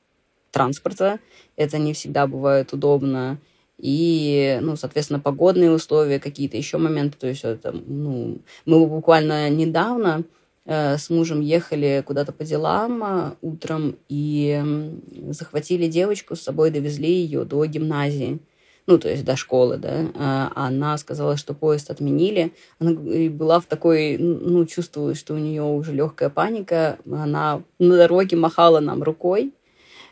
транспорта. 0.51 1.19
Это 1.55 1.77
не 1.77 1.93
всегда 1.93 2.27
бывает 2.27 2.73
удобно. 2.73 3.37
И, 3.77 4.57
ну, 4.61 4.75
соответственно, 4.75 5.19
погодные 5.19 5.71
условия, 5.71 6.19
какие-то 6.19 6.57
еще 6.57 6.77
моменты. 6.77 7.17
То 7.19 7.27
есть 7.27 7.43
это, 7.43 7.71
ну, 7.71 8.39
мы 8.65 8.87
буквально 8.87 9.49
недавно 9.49 10.23
э, 10.65 10.97
с 10.97 11.09
мужем 11.09 11.41
ехали 11.41 12.03
куда-то 12.05 12.31
по 12.31 12.43
делам 12.43 13.03
э, 13.03 13.31
утром 13.41 13.97
и 14.07 14.61
э, 14.63 15.31
захватили 15.33 15.87
девочку 15.87 16.35
с 16.35 16.41
собой, 16.41 16.71
довезли 16.71 17.11
ее 17.11 17.43
до 17.43 17.65
гимназии 17.65 18.39
ну, 18.87 18.99
то 18.99 19.09
есть 19.09 19.25
до 19.25 19.35
школы, 19.35 19.77
да, 19.77 20.11
а 20.15 20.51
она 20.53 20.97
сказала, 20.97 21.37
что 21.37 21.53
поезд 21.53 21.89
отменили. 21.89 22.53
Она 22.79 22.91
была 23.31 23.59
в 23.59 23.65
такой, 23.65 24.17
ну, 24.17 24.65
чувствовала, 24.65 25.15
что 25.15 25.33
у 25.33 25.37
нее 25.37 25.63
уже 25.63 25.91
легкая 25.91 26.29
паника. 26.29 26.99
Она 27.09 27.63
на 27.79 27.97
дороге 27.97 28.37
махала 28.37 28.79
нам 28.79 29.01
рукой, 29.01 29.47
э, 29.47 29.64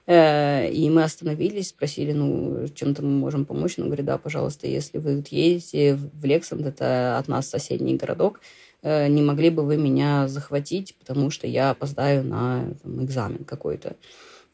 и 0.05 0.89
мы 0.91 1.03
остановились, 1.03 1.69
спросили, 1.69 2.11
ну, 2.11 2.67
чем-то 2.67 3.01
мы 3.03 3.09
можем 3.09 3.45
помочь. 3.45 3.75
Она 3.77 3.87
говорит, 3.87 4.05
да, 4.05 4.17
пожалуйста, 4.17 4.67
если 4.67 4.97
вы 4.97 5.23
едете 5.29 5.95
в 5.95 6.25
Лександ, 6.25 6.65
это 6.65 7.17
от 7.17 7.29
нас 7.29 7.47
соседний 7.47 7.95
городок, 7.95 8.41
э, 8.81 9.07
не 9.07 9.21
могли 9.21 9.49
бы 9.49 9.63
вы 9.63 9.77
меня 9.77 10.27
захватить, 10.27 10.95
потому 10.99 11.29
что 11.29 11.47
я 11.47 11.69
опоздаю 11.69 12.23
на 12.23 12.73
там, 12.83 13.05
экзамен 13.05 13.45
какой-то 13.45 13.95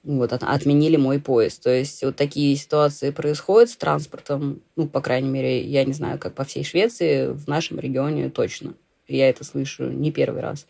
вот, 0.04 0.32
отменили 0.32 0.98
мой 0.98 1.20
поезд. 1.20 1.64
То 1.64 1.72
есть 1.72 2.04
вот 2.04 2.16
такие 2.16 2.56
ситуации 2.56 3.12
происходят 3.12 3.70
с 3.70 3.78
транспортом, 3.78 4.62
ну, 4.76 4.88
по 4.88 5.02
крайней 5.02 5.30
мере, 5.30 5.64
я 5.64 5.84
не 5.84 5.94
знаю, 5.94 6.20
как 6.20 6.36
по 6.36 6.44
всей 6.44 6.64
Швеции, 6.64 7.28
в 7.28 7.48
нашем 7.48 7.80
регионе 7.80 8.30
точно. 8.30 8.76
Я 9.08 9.30
это 9.30 9.44
слышу 9.44 9.90
не 9.90 10.12
первый 10.12 10.42
раз, 10.42 10.68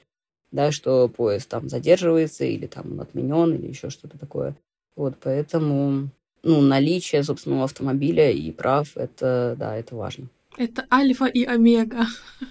да, 0.51 0.71
что 0.71 1.09
поезд 1.09 1.49
там 1.49 1.67
задерживается 1.67 2.45
или 2.45 2.65
там 2.65 2.93
он 2.93 3.01
отменен 3.01 3.53
или 3.55 3.67
еще 3.67 3.89
что-то 3.89 4.17
такое. 4.17 4.55
Вот, 4.99 5.15
поэтому, 5.21 6.09
ну, 6.43 6.59
наличие 6.59 7.23
собственного 7.23 7.63
автомобиля 7.63 8.31
и 8.31 8.51
прав, 8.51 8.97
это, 8.97 9.55
да, 9.57 9.77
это 9.77 9.95
важно. 9.95 10.27
Это 10.57 10.85
альфа 10.91 11.25
и 11.25 11.45
омега. 11.45 12.05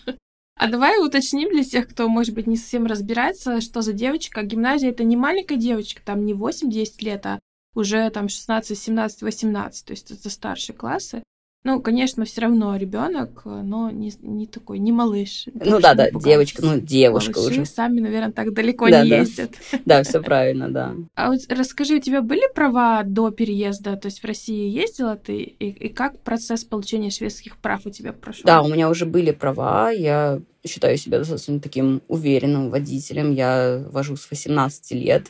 А 0.60 0.68
давай 0.68 0.98
уточним 0.98 1.50
для 1.50 1.62
тех, 1.62 1.86
кто, 1.86 2.08
может 2.08 2.34
быть, 2.34 2.48
не 2.48 2.56
совсем 2.56 2.86
разбирается, 2.86 3.60
что 3.60 3.80
за 3.80 3.92
девочка. 3.92 4.42
Гимназия— 4.42 4.90
это 4.90 5.04
не 5.04 5.16
маленькая 5.16 5.54
девочка, 5.54 6.02
там 6.04 6.24
не 6.24 6.32
8-10 6.32 7.04
лет, 7.04 7.26
а 7.26 7.38
уже 7.76 8.10
там 8.10 8.28
16, 8.28 8.76
17, 8.76 9.22
18, 9.22 9.86
то 9.86 9.92
есть 9.92 10.10
это 10.10 10.28
старшие 10.28 10.74
классы. 10.74 11.22
Ну, 11.64 11.82
конечно, 11.82 12.24
все 12.24 12.42
равно 12.42 12.76
ребенок, 12.76 13.42
но 13.44 13.90
не, 13.90 14.12
не 14.22 14.46
такой, 14.46 14.78
не 14.78 14.92
малыш. 14.92 15.46
Ну 15.52 15.80
да, 15.80 15.94
да, 15.94 16.08
девочка, 16.10 16.64
ну 16.64 16.80
девушка 16.80 17.40
Малыши 17.40 17.62
уже. 17.62 17.70
сами, 17.70 18.00
наверное, 18.00 18.32
так 18.32 18.52
далеко 18.54 18.88
да, 18.88 19.02
не 19.02 19.10
да. 19.10 19.18
ездят. 19.18 19.50
Да, 19.84 20.02
все 20.02 20.22
правильно, 20.22 20.70
да. 20.70 20.94
А 21.14 21.30
вот 21.30 21.40
расскажи, 21.48 21.96
у 21.96 22.00
тебя 22.00 22.22
были 22.22 22.42
права 22.54 23.02
до 23.02 23.30
переезда? 23.30 23.96
То 23.96 24.06
есть 24.06 24.22
в 24.22 24.24
России 24.24 24.70
ездила 24.70 25.16
ты? 25.16 25.38
И, 25.38 25.68
и 25.70 25.88
как 25.88 26.20
процесс 26.20 26.64
получения 26.64 27.10
шведских 27.10 27.58
прав 27.58 27.86
у 27.86 27.90
тебя 27.90 28.12
прошел? 28.12 28.44
Да, 28.44 28.62
у 28.62 28.68
меня 28.68 28.88
уже 28.88 29.04
были 29.04 29.32
права. 29.32 29.90
Я 29.90 30.40
считаю 30.66 30.96
себя 30.96 31.18
достаточно 31.18 31.60
таким 31.60 32.02
уверенным 32.08 32.70
водителем. 32.70 33.32
Я 33.32 33.84
вожу 33.90 34.16
с 34.16 34.30
18 34.30 34.92
лет 34.92 35.26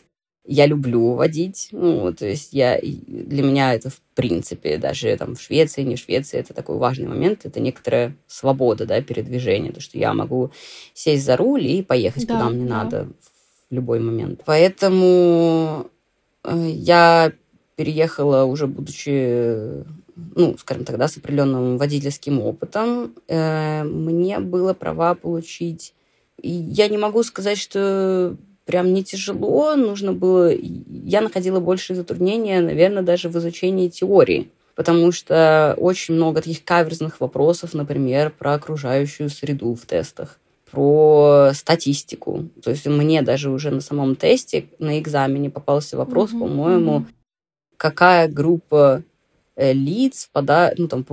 я 0.51 0.65
люблю 0.67 1.13
водить, 1.13 1.69
ну, 1.73 2.13
то 2.15 2.27
есть 2.27 2.55
я, 2.55 2.81
для 2.81 3.43
меня 3.43 3.75
это 3.75 3.91
в 3.91 4.01
принципе, 4.15 4.79
даже 4.79 5.15
там 5.19 5.37
в 5.37 5.43
Швеции, 5.43 5.83
не 5.83 5.97
в 5.97 5.99
Швеции, 5.99 6.39
это 6.39 6.55
такой 6.55 6.79
важный 6.79 7.07
момент, 7.07 7.45
это 7.45 7.61
некоторая 7.61 8.17
свобода, 8.27 8.87
да, 8.87 9.03
передвижения, 9.03 9.73
то, 9.73 9.81
что 9.81 9.99
я 9.99 10.15
могу 10.15 10.51
сесть 10.95 11.27
за 11.27 11.37
руль 11.37 11.67
и 11.67 11.83
поехать, 11.83 12.27
да, 12.27 12.35
куда 12.35 12.49
мне 12.49 12.67
да. 12.67 12.85
надо 12.85 13.09
в 13.71 13.75
любой 13.75 14.01
момент. 14.01 14.41
Поэтому 14.47 15.91
э, 16.45 16.71
я 16.71 17.33
переехала 17.77 18.45
уже 18.45 18.67
будучи, 18.67 19.85
ну, 20.17 20.57
скажем 20.59 20.87
так, 20.87 20.97
да, 20.97 21.09
с 21.09 21.19
определенным 21.19 21.77
водительским 21.77 22.41
опытом. 22.41 23.15
Э, 23.29 23.85
мне 23.85 24.39
было 24.39 24.73
права 24.73 25.15
получить 25.15 25.93
и 26.41 26.51
я 26.51 26.89
не 26.89 26.99
могу 26.99 27.23
сказать, 27.23 27.59
что 27.59 28.37
прям 28.69 28.93
не 28.93 29.03
тяжело, 29.03 29.75
нужно 29.77 30.13
было... 30.13 30.53
Я 30.53 31.23
находила 31.23 31.59
большие 31.59 31.97
затруднения, 31.97 32.61
наверное, 32.61 33.03
даже 33.03 33.31
в 33.31 33.39
изучении 33.39 33.89
теории, 33.89 34.51
потому 34.75 35.11
что 35.11 35.75
очень 35.79 36.15
много 36.15 36.43
таких 36.43 36.63
каверзных 36.65 37.19
вопросов, 37.19 37.73
например, 37.73 38.31
про 38.31 38.53
окружающую 38.53 39.31
среду 39.31 39.75
в 39.75 39.87
тестах 39.87 40.39
про 40.71 41.53
статистику. 41.55 42.51
То 42.63 42.69
есть 42.69 42.85
мне 42.85 43.23
даже 43.23 43.49
уже 43.49 43.71
на 43.71 43.81
самом 43.81 44.17
тесте, 44.17 44.67
на 44.79 44.99
экзамене 44.99 45.49
попался 45.49 45.97
вопрос, 45.97 46.35
mm-hmm. 46.35 46.39
по-моему, 46.39 47.07
какая 47.79 48.29
группа 48.29 49.03
э, 49.57 49.73
лиц 49.73 50.27
впадает, 50.27 50.79
ну, 50.79 50.89
там, 50.89 51.07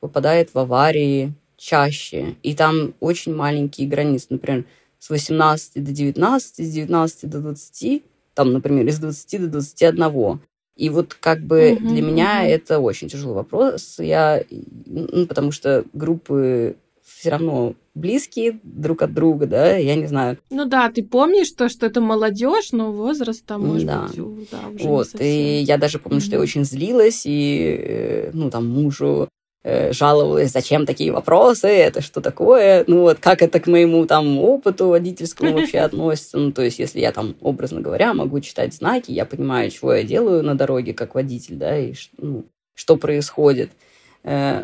попадает 0.00 0.52
в 0.52 0.58
аварии 0.58 1.32
чаще. 1.56 2.34
И 2.42 2.54
там 2.54 2.92
очень 3.00 3.34
маленькие 3.34 3.88
границы. 3.88 4.26
Например, 4.28 4.66
с 4.98 5.10
18 5.10 5.82
до 5.82 5.92
19, 5.92 6.56
с 6.56 6.70
19 6.70 7.30
до 7.30 7.40
20, 7.40 8.02
там, 8.34 8.52
например, 8.52 8.86
из 8.86 8.98
20 8.98 9.40
до 9.42 9.48
21. 9.48 10.40
И 10.76 10.90
вот 10.90 11.14
как 11.14 11.40
бы 11.40 11.72
mm-hmm, 11.72 11.88
для 11.88 12.02
меня 12.02 12.44
mm-hmm. 12.44 12.54
это 12.54 12.78
очень 12.78 13.08
тяжелый 13.08 13.34
вопрос. 13.34 13.96
Я, 13.98 14.44
ну, 14.86 15.26
потому 15.26 15.50
что 15.50 15.84
группы 15.92 16.76
все 17.02 17.30
равно 17.30 17.74
близкие 17.94 18.60
друг 18.62 19.02
от 19.02 19.12
друга, 19.12 19.46
да, 19.46 19.76
я 19.76 19.96
не 19.96 20.06
знаю. 20.06 20.38
Ну 20.50 20.66
да, 20.66 20.88
ты 20.90 21.02
помнишь 21.02 21.50
то, 21.50 21.68
что 21.68 21.86
это 21.86 22.00
молодежь, 22.00 22.70
но 22.70 22.92
возраст 22.92 23.44
там 23.44 23.66
может 23.66 23.86
да. 23.86 24.02
быть, 24.02 24.50
да, 24.50 24.58
уже 24.72 24.84
Вот, 24.84 25.08
и 25.20 25.60
я 25.62 25.78
даже 25.78 25.98
помню, 25.98 26.18
mm-hmm. 26.18 26.22
что 26.22 26.36
я 26.36 26.40
очень 26.40 26.64
злилась, 26.64 27.22
и, 27.24 27.76
э, 27.80 28.30
ну, 28.32 28.50
там, 28.50 28.68
мужу 28.68 29.28
жаловалась, 29.64 30.52
зачем 30.52 30.86
такие 30.86 31.12
вопросы, 31.12 31.66
это 31.68 32.00
что 32.00 32.20
такое, 32.20 32.84
ну 32.86 33.00
вот 33.00 33.18
как 33.18 33.42
это 33.42 33.60
к 33.60 33.66
моему 33.66 34.06
там 34.06 34.38
опыту 34.38 34.88
водительскому 34.88 35.52
вообще 35.58 35.80
относится, 35.80 36.38
ну 36.38 36.52
то 36.52 36.62
есть 36.62 36.78
если 36.78 37.00
я 37.00 37.12
там, 37.12 37.36
образно 37.40 37.80
говоря, 37.80 38.14
могу 38.14 38.40
читать 38.40 38.74
знаки, 38.74 39.10
я 39.10 39.24
понимаю, 39.24 39.70
чего 39.70 39.94
я 39.94 40.04
делаю 40.04 40.42
на 40.42 40.54
дороге 40.54 40.94
как 40.94 41.14
водитель, 41.14 41.56
да, 41.56 41.78
и 41.78 41.94
ну, 42.18 42.44
что 42.74 42.96
происходит, 42.96 43.70
Э, 43.70 43.87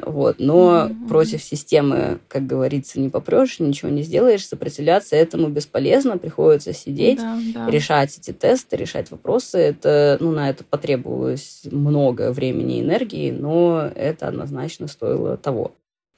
вот. 0.04 0.36
Но 0.38 0.88
mm-hmm. 0.88 1.08
против 1.08 1.42
системы, 1.42 2.18
как 2.28 2.46
говорится, 2.46 3.00
не 3.00 3.08
попрешь, 3.08 3.60
ничего 3.60 3.90
не 3.90 4.02
сделаешь, 4.02 4.46
сопротивляться 4.46 5.16
этому 5.16 5.48
бесполезно, 5.48 6.18
приходится 6.18 6.72
сидеть, 6.72 7.18
да, 7.18 7.38
да. 7.54 7.70
решать 7.70 8.18
эти 8.18 8.32
тесты, 8.32 8.76
решать 8.76 9.10
вопросы. 9.10 9.58
Это, 9.58 10.18
ну, 10.20 10.32
на 10.32 10.50
это 10.50 10.64
потребовалось 10.64 11.62
много 11.70 12.32
времени 12.32 12.78
и 12.78 12.82
энергии, 12.82 13.30
но 13.30 13.90
это 13.94 14.28
однозначно 14.28 14.86
стоило 14.86 15.36
того. 15.36 15.72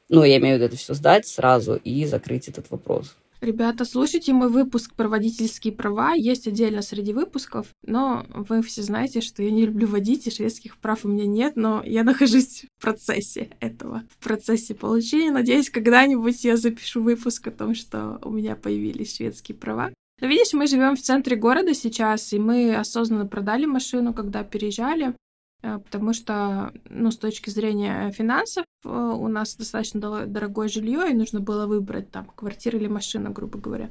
Ну, 0.09 0.25
я 0.25 0.39
имею 0.39 0.57
в 0.57 0.59
виду 0.59 0.67
это 0.67 0.77
все 0.77 0.95
сдать 0.95 1.27
сразу 1.27 1.77
и 1.77 2.05
закрыть 2.05 2.49
этот 2.49 2.71
вопрос. 2.71 3.17
Ребята, 3.40 3.85
слушайте 3.85 4.33
мой 4.33 4.49
выпуск 4.49 4.94
про 4.94 5.09
водительские 5.09 5.72
права. 5.72 6.14
Есть 6.14 6.49
отдельно 6.49 6.81
среди 6.81 7.12
выпусков, 7.12 7.66
но 7.85 8.25
вы 8.31 8.62
все 8.62 8.83
знаете, 8.83 9.20
что 9.20 9.42
я 9.42 9.51
не 9.51 9.66
люблю 9.66 9.87
водить, 9.87 10.27
и 10.27 10.31
шведских 10.31 10.79
прав 10.79 11.05
у 11.05 11.09
меня 11.09 11.27
нет, 11.27 11.55
но 11.55 11.83
я 11.85 12.03
нахожусь 12.03 12.64
в 12.79 12.83
процессе 12.83 13.51
этого, 13.61 14.05
в 14.11 14.25
процессе 14.25 14.75
получения. 14.75 15.31
Надеюсь, 15.31 15.68
когда-нибудь 15.68 16.44
я 16.44 16.57
запишу 16.57 17.03
выпуск 17.03 17.46
о 17.49 17.51
том, 17.51 17.75
что 17.75 18.18
у 18.22 18.31
меня 18.31 18.57
появились 18.57 19.16
шведские 19.16 19.57
права. 19.57 19.92
Ну, 20.20 20.29
видишь, 20.29 20.55
мы 20.55 20.66
живем 20.66 20.96
в 20.96 21.03
центре 21.03 21.37
города 21.37 21.75
сейчас, 21.75 22.33
и 22.33 22.38
мы 22.38 22.75
осознанно 22.75 23.27
продали 23.27 23.66
машину, 23.66 24.14
когда 24.14 24.44
переезжали, 24.44 25.14
потому 25.62 26.12
что, 26.12 26.73
ну, 26.88 27.11
с 27.11 27.16
точки 27.16 27.51
зрения 27.51 28.11
финансов, 28.12 28.64
э, 28.85 28.88
у 28.88 29.29
нас 29.29 29.57
достаточно 29.57 30.27
дорогое 30.27 30.69
жилье, 30.69 31.11
и 31.11 31.14
нужно 31.14 31.40
было 31.40 31.66
выбрать 31.66 32.11
там 32.11 32.27
квартиру 32.27 32.79
или 32.79 32.88
машину, 32.88 33.33
грубо 33.33 33.59
говоря. 33.59 33.90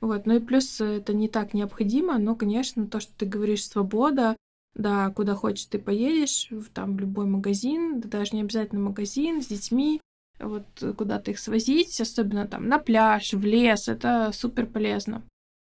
Вот, 0.00 0.26
ну 0.26 0.34
и 0.34 0.40
плюс 0.40 0.80
это 0.80 1.14
не 1.14 1.28
так 1.28 1.54
необходимо, 1.54 2.18
но, 2.18 2.34
конечно, 2.34 2.86
то, 2.86 2.98
что 2.98 3.12
ты 3.16 3.26
говоришь, 3.26 3.66
свобода, 3.66 4.36
да, 4.74 5.10
куда 5.10 5.34
хочешь 5.34 5.66
ты 5.66 5.78
поедешь, 5.78 6.48
в, 6.50 6.70
там, 6.70 6.96
в 6.96 7.00
любой 7.00 7.26
магазин, 7.26 8.00
да 8.00 8.08
даже 8.08 8.34
не 8.34 8.42
обязательно 8.42 8.80
магазин, 8.80 9.42
с 9.42 9.46
детьми, 9.46 10.00
вот 10.40 10.64
куда-то 10.96 11.30
их 11.30 11.38
свозить, 11.38 12.00
особенно 12.00 12.48
там 12.48 12.68
на 12.68 12.78
пляж, 12.78 13.32
в 13.32 13.44
лес, 13.44 13.88
это 13.88 14.30
супер 14.32 14.66
полезно. 14.66 15.22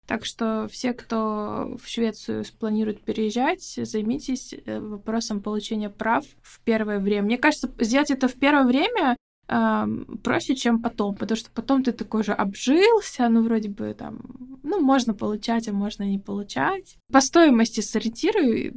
Так 0.07 0.23
что 0.23 0.67
все, 0.71 0.93
кто 0.93 1.77
в 1.81 1.87
Швецию 1.87 2.43
планирует 2.59 3.01
переезжать, 3.01 3.63
займитесь 3.63 4.53
э, 4.53 4.79
вопросом 4.79 5.41
получения 5.41 5.89
прав 5.89 6.25
в 6.41 6.59
первое 6.61 6.99
время. 6.99 7.23
Мне 7.23 7.37
кажется, 7.37 7.71
сделать 7.79 8.11
это 8.11 8.27
в 8.27 8.35
первое 8.35 8.65
время 8.65 9.17
э, 9.47 9.85
проще, 10.23 10.55
чем 10.55 10.81
потом, 10.81 11.15
потому 11.15 11.37
что 11.37 11.49
потом 11.49 11.83
ты 11.83 11.91
такой 11.91 12.23
же 12.23 12.33
обжился, 12.33 13.27
ну, 13.29 13.41
вроде 13.43 13.69
бы 13.69 13.95
там, 13.97 14.19
ну, 14.61 14.79
можно 14.79 15.15
получать, 15.15 15.67
а 15.67 15.73
можно 15.73 16.03
не 16.03 16.19
получать. 16.19 16.97
По 17.11 17.19
стоимости 17.19 17.81
сориентируй, 17.81 18.73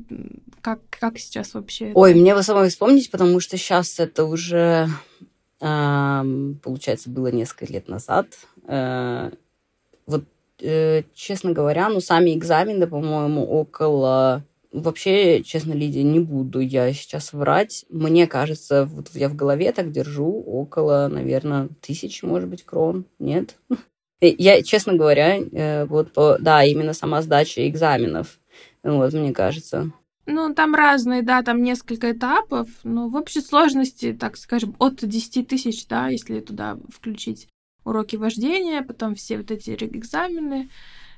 как, 0.62 0.81
как 0.88 1.19
сейчас 1.19 1.53
вообще. 1.53 1.93
Ой, 1.95 2.12
это... 2.12 2.21
мне 2.21 2.35
бы 2.35 2.43
самой 2.43 2.71
вспомнить, 2.71 3.11
потому 3.11 3.38
что 3.41 3.59
сейчас 3.59 4.01
это 4.01 4.25
уже, 4.25 4.88
э, 5.61 6.23
получается, 6.62 7.11
было 7.11 7.31
несколько 7.31 7.71
лет 7.71 7.87
назад. 7.88 8.29
Э, 8.67 9.31
вот 10.07 10.25
честно 10.59 11.53
говоря, 11.53 11.88
ну, 11.88 12.01
сами 12.01 12.35
экзамены, 12.35 12.87
по-моему, 12.87 13.44
около... 13.44 14.44
Вообще, 14.71 15.42
честно, 15.42 15.73
Лидия, 15.73 16.03
не 16.03 16.21
буду 16.21 16.61
я 16.61 16.92
сейчас 16.92 17.33
врать. 17.33 17.87
Мне 17.88 18.27
кажется, 18.27 18.85
вот 18.85 19.09
я 19.14 19.31
в 19.31 19.35
голове 19.35 19.73
так 19.73 19.90
держу 19.90 20.42
около, 20.47 21.09
наверное, 21.11 21.68
тысячи, 21.81 22.25
может 22.25 22.49
быть, 22.51 22.64
крон. 22.64 23.07
Нет? 23.18 23.57
Я, 24.21 24.62
честно 24.62 24.94
говоря, 24.94 25.38
э, 25.38 25.85
вот. 25.87 26.12
Да, 26.40 26.64
именно 26.64 26.92
сама 26.92 27.23
сдача 27.23 27.68
экзаменов. 27.68 28.40
Вот, 28.83 29.12
мне 29.12 29.33
кажется. 29.33 29.92
Ну, 30.27 30.53
там 30.55 30.75
разные, 30.75 31.23
да, 31.23 31.42
там 31.42 31.62
несколько 31.62 32.12
этапов, 32.12 32.68
но 32.85 33.09
в 33.09 33.16
общей 33.16 33.40
сложности, 33.40 34.12
так 34.12 34.37
скажем, 34.37 34.77
от 34.79 34.97
10 34.97 35.49
тысяч, 35.49 35.87
да, 35.87 36.09
если 36.09 36.40
туда 36.40 36.77
включить 36.94 37.49
уроки 37.88 38.16
вождения, 38.16 38.83
потом 38.83 39.14
все 39.14 39.38
вот 39.38 39.51
эти 39.51 39.70
экзамены, 39.70 40.70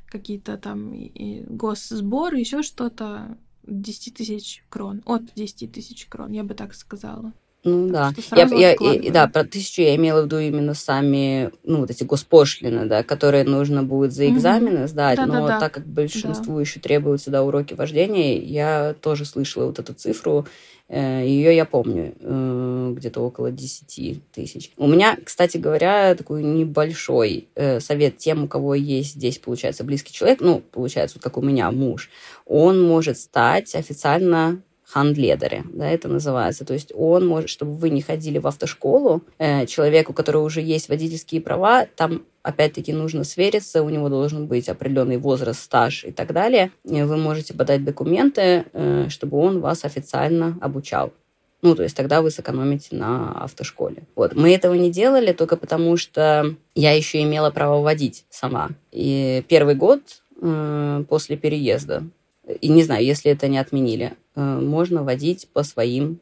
какие-то 0.07 0.57
там 0.57 0.93
и, 0.95 1.45
госсборы, 1.49 2.39
еще 2.39 2.63
что-то. 2.63 3.37
10 3.67 4.15
тысяч 4.15 4.65
крон, 4.69 5.03
от 5.05 5.23
10 5.35 5.71
тысяч 5.71 6.07
крон, 6.07 6.33
я 6.33 6.43
бы 6.43 6.55
так 6.55 6.75
сказала. 6.75 7.33
Ну 7.63 7.93
так 7.93 8.15
да. 8.31 8.47
Я, 8.57 8.75
я, 8.81 9.13
да, 9.13 9.29
про 9.29 9.45
тысячу 9.45 9.83
я 9.83 9.95
имела 9.95 10.23
в 10.23 10.25
виду 10.25 10.39
именно 10.39 10.73
сами, 10.73 11.51
ну, 11.63 11.81
вот 11.81 11.91
эти 11.91 12.05
госпошлины, 12.05 12.87
да, 12.87 13.03
которые 13.03 13.45
нужно 13.45 13.83
будет 13.83 14.15
за 14.15 14.29
экзамены 14.31 14.79
mm-hmm. 14.79 14.89
сдать, 14.89 15.17
да, 15.19 15.27
но 15.27 15.47
да, 15.47 15.47
да. 15.47 15.61
так 15.61 15.75
как 15.75 15.87
большинству 15.87 16.55
да. 16.55 16.61
еще 16.63 16.81
требуются, 16.81 17.31
да, 17.31 17.43
уроки 17.43 17.75
вождения, 17.75 18.41
я 18.41 18.95
тоже 18.95 19.27
слышала 19.27 19.67
вот 19.67 19.79
эту 19.79 19.93
цифру, 19.93 20.47
Ее 20.93 21.55
я 21.55 21.65
помню, 21.65 22.15
э, 22.19 22.93
где-то 22.97 23.21
около 23.21 23.53
10 23.53 24.21
тысяч. 24.33 24.73
У 24.77 24.89
меня, 24.89 25.17
кстати 25.25 25.57
говоря, 25.57 26.17
такой 26.17 26.43
небольшой 26.43 27.49
э, 27.55 27.79
совет 27.79 28.19
тем, 28.19 28.45
у 28.45 28.49
кого 28.49 28.75
есть 28.75 29.13
здесь, 29.13 29.39
получается, 29.39 29.85
близкий 29.85 30.13
человек, 30.13 30.41
ну, 30.41 30.63
получается, 30.73 31.17
вот 31.17 31.23
как 31.23 31.37
у 31.39 31.43
меня 31.43 31.71
муж, 31.71 32.11
он 32.45 32.83
может 32.83 33.19
стать 33.19 33.75
официально 33.77 34.63
хандледере, 34.91 35.65
да, 35.73 35.89
это 35.89 36.09
называется. 36.09 36.65
То 36.65 36.75
есть 36.75 36.93
он 36.95 37.27
может, 37.27 37.49
чтобы 37.49 37.73
вы 37.73 37.91
не 37.91 38.03
ходили 38.03 38.39
в 38.39 38.47
автошколу, 38.47 39.23
э, 39.39 39.67
человеку, 39.67 40.13
у 40.13 40.15
которого 40.15 40.45
уже 40.45 40.61
есть 40.61 40.89
водительские 40.89 41.41
права, 41.41 41.87
там 41.97 42.23
опять-таки 42.43 42.93
нужно 42.93 43.25
свериться, 43.25 43.83
у 43.83 43.91
него 43.91 44.09
должен 44.09 44.47
быть 44.47 44.69
определенный 44.69 45.19
возраст, 45.19 45.63
стаж 45.63 46.05
и 46.05 46.13
так 46.13 46.33
далее. 46.33 46.71
Вы 46.85 47.17
можете 47.17 47.55
подать 47.55 47.85
документы, 47.85 48.65
э, 48.73 49.07
чтобы 49.09 49.39
он 49.39 49.61
вас 49.61 49.85
официально 49.85 50.59
обучал. 50.61 51.13
Ну, 51.63 51.75
то 51.75 51.83
есть 51.83 51.95
тогда 51.97 52.23
вы 52.23 52.31
сэкономите 52.31 52.97
на 52.97 53.33
автошколе. 53.43 54.05
Вот. 54.17 54.35
Мы 54.35 54.55
этого 54.55 54.75
не 54.75 54.91
делали 54.91 55.33
только 55.33 55.57
потому, 55.57 55.97
что 55.97 56.55
я 56.75 56.93
еще 56.93 57.23
имела 57.23 57.51
право 57.51 57.83
водить 57.83 58.25
сама. 58.31 58.71
И 58.93 59.45
первый 59.47 59.75
год 59.75 60.01
э, 60.41 61.05
после 61.09 61.37
переезда 61.37 62.05
и 62.61 62.69
не 62.69 62.83
знаю, 62.83 63.05
если 63.05 63.31
это 63.31 63.49
не 63.49 63.59
отменили, 63.59 64.15
э, 64.35 64.41
можно 64.41 65.03
водить 65.03 65.49
по 65.53 65.63
своим... 65.63 66.21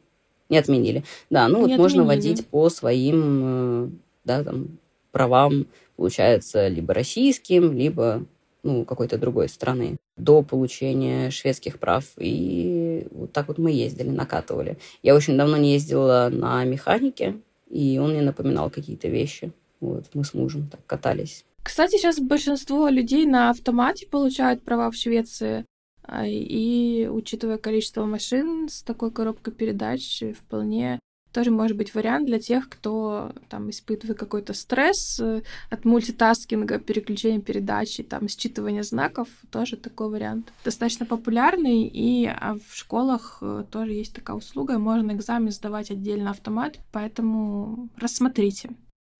Не 0.49 0.57
отменили. 0.57 1.03
Да, 1.29 1.47
ну 1.47 1.67
не 1.67 1.77
вот 1.77 1.83
можно 1.83 2.03
водить 2.03 2.47
по 2.47 2.69
своим, 2.69 3.41
э, 3.43 3.89
да, 4.25 4.43
там, 4.43 4.79
правам, 5.11 5.67
получается, 5.95 6.67
либо 6.67 6.93
российским, 6.93 7.71
либо 7.71 8.25
ну, 8.63 8.83
какой-то 8.85 9.17
другой 9.17 9.47
страны 9.49 9.97
до 10.17 10.41
получения 10.41 11.29
шведских 11.31 11.79
прав. 11.79 12.03
И 12.17 13.07
вот 13.11 13.31
так 13.31 13.47
вот 13.47 13.57
мы 13.57 13.71
ездили, 13.71 14.09
накатывали. 14.09 14.77
Я 15.01 15.15
очень 15.15 15.37
давно 15.37 15.57
не 15.57 15.73
ездила 15.73 16.29
на 16.31 16.63
механике, 16.65 17.37
и 17.69 17.99
он 17.99 18.11
мне 18.11 18.21
напоминал 18.21 18.69
какие-то 18.69 19.07
вещи. 19.07 19.51
Вот, 19.79 20.05
мы 20.13 20.23
с 20.25 20.33
мужем 20.33 20.67
так 20.69 20.85
катались. 20.85 21.45
Кстати, 21.63 21.97
сейчас 21.97 22.19
большинство 22.19 22.89
людей 22.89 23.25
на 23.25 23.49
автомате 23.49 24.07
получают 24.07 24.63
права 24.63 24.91
в 24.91 24.95
Швеции. 24.95 25.65
А, 26.11 26.25
и 26.25 27.07
учитывая 27.07 27.59
количество 27.59 28.03
машин 28.05 28.67
с 28.67 28.81
такой 28.81 29.11
коробкой 29.11 29.53
передач, 29.53 30.23
вполне 30.35 30.99
тоже 31.31 31.51
может 31.51 31.77
быть 31.77 31.93
вариант 31.93 32.25
для 32.25 32.39
тех, 32.39 32.67
кто 32.67 33.31
там 33.49 33.69
испытывает 33.69 34.17
какой-то 34.17 34.55
стресс 34.55 35.19
э, 35.19 35.43
от 35.69 35.85
мультитаскинга, 35.85 36.79
переключения 36.79 37.39
передачи, 37.39 38.01
там 38.01 38.23
считывания 38.23 38.81
знаков, 38.81 39.27
тоже 39.51 39.77
такой 39.77 40.09
вариант. 40.09 40.51
Достаточно 40.65 41.05
популярный, 41.05 41.83
и 41.83 42.25
а, 42.25 42.55
в 42.55 42.75
школах 42.75 43.37
э, 43.41 43.65
тоже 43.69 43.93
есть 43.93 44.15
такая 44.15 44.37
услуга, 44.37 44.79
можно 44.79 45.11
экзамен 45.11 45.51
сдавать 45.51 45.91
отдельно 45.91 46.31
автомат, 46.31 46.79
поэтому 46.91 47.89
рассмотрите. 47.97 48.71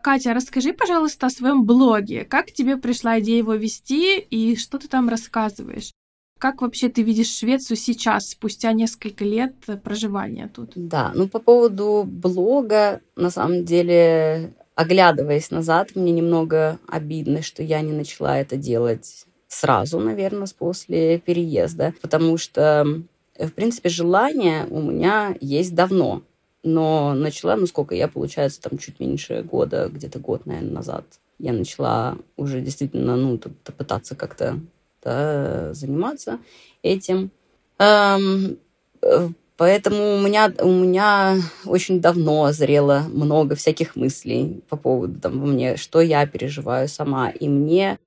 Катя, 0.02 0.34
расскажи, 0.34 0.74
пожалуйста, 0.74 1.28
о 1.28 1.30
своем 1.30 1.66
блоге. 1.66 2.26
Как 2.26 2.52
тебе 2.52 2.78
пришла 2.78 3.20
идея 3.20 3.38
его 3.38 3.54
вести 3.54 4.18
и 4.18 4.56
что 4.56 4.80
ты 4.80 4.88
там 4.88 5.10
рассказываешь? 5.10 5.92
Как 6.40 6.62
вообще 6.62 6.88
ты 6.88 7.02
видишь 7.02 7.38
Швецию 7.38 7.76
сейчас, 7.76 8.30
спустя 8.30 8.72
несколько 8.72 9.26
лет 9.26 9.54
проживания 9.84 10.50
тут? 10.54 10.72
Да, 10.76 11.12
ну 11.14 11.28
по 11.28 11.40
поводу 11.40 12.06
блога, 12.08 13.02
на 13.18 13.30
самом 13.30 13.66
деле, 13.66 14.54
оглядываясь 14.74 15.52
назад, 15.52 15.96
мне 15.96 16.14
немного 16.14 16.80
обидно, 16.88 17.42
что 17.42 17.62
я 17.62 17.82
не 17.82 17.92
начала 17.92 18.40
это 18.40 18.56
делать 18.56 19.26
сразу, 19.50 20.00
наверное, 20.00 20.48
после 20.58 21.20
переезда, 21.20 21.94
потому 22.02 22.38
что, 22.38 22.86
в 23.38 23.52
принципе, 23.52 23.90
желание 23.90 24.66
у 24.70 24.82
меня 24.82 25.36
есть 25.42 25.76
давно, 25.76 26.24
но 26.64 27.14
начала, 27.16 27.58
ну 27.58 27.68
сколько, 27.68 27.96
я, 27.96 28.08
получается, 28.08 28.62
там 28.62 28.78
чуть 28.78 29.02
меньше 29.02 29.44
года, 29.44 29.90
где-то 29.92 30.20
год, 30.20 30.46
наверное, 30.46 30.72
назад, 30.72 31.04
я 31.38 31.52
начала 31.52 32.18
уже 32.38 32.62
действительно, 32.62 33.18
ну, 33.18 33.38
пытаться 33.38 34.16
как-то 34.16 34.60
да, 35.04 35.74
заниматься 35.74 36.40
этим. 36.84 37.32
Эм, 37.80 38.58
поэтому 39.58 40.16
у 40.16 40.20
меня, 40.22 40.52
у 40.60 40.72
меня 40.72 41.38
очень 41.66 42.02
давно 42.02 42.52
зрело 42.52 43.06
много 43.10 43.56
всяких 43.56 43.96
мыслей 43.96 44.62
по 44.70 44.78
поводу 44.78 45.20
там, 45.20 45.38
мне, 45.38 45.78
что 45.78 46.02
я 46.02 46.26
переживаю 46.28 46.88
сама. 46.88 47.30
И 47.30 47.48
мне 47.48 47.98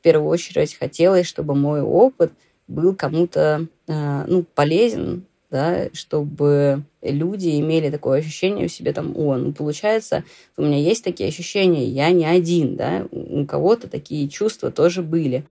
в 0.00 0.02
первую 0.02 0.28
очередь 0.28 0.74
хотелось, 0.74 1.26
чтобы 1.26 1.54
мой 1.54 1.80
опыт 1.80 2.32
был 2.68 2.94
кому-то 2.94 3.66
э, 3.86 4.24
ну, 4.26 4.44
полезен, 4.54 5.24
да, 5.50 5.90
чтобы 5.92 6.82
люди 7.02 7.60
имели 7.60 7.90
такое 7.90 8.20
ощущение 8.20 8.68
в 8.68 8.72
себе, 8.72 8.92
там, 8.92 9.16
о, 9.16 9.36
ну, 9.36 9.52
получается, 9.52 10.24
у 10.56 10.62
меня 10.62 10.78
есть 10.78 11.04
такие 11.04 11.28
ощущения, 11.28 11.84
я 11.84 12.10
не 12.10 12.24
один, 12.24 12.74
да, 12.74 13.06
у 13.10 13.44
кого-то 13.44 13.88
такие 13.88 14.28
чувства 14.28 14.70
тоже 14.70 15.02
были. 15.02 15.44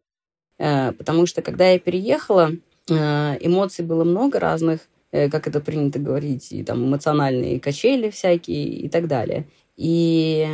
Э, 0.61 0.91
потому 0.91 1.25
что 1.25 1.41
когда 1.41 1.69
я 1.71 1.79
переехала, 1.79 2.51
э, 2.87 2.93
эмоций 3.41 3.83
было 3.83 4.03
много 4.03 4.39
разных, 4.39 4.81
э, 5.11 5.27
как 5.27 5.47
это 5.47 5.59
принято 5.59 5.97
говорить, 5.97 6.51
и 6.51 6.63
там 6.63 6.85
эмоциональные 6.85 7.59
качели 7.59 8.11
всякие 8.11 8.65
и 8.65 8.87
так 8.87 9.07
далее. 9.07 9.47
И 9.75 10.47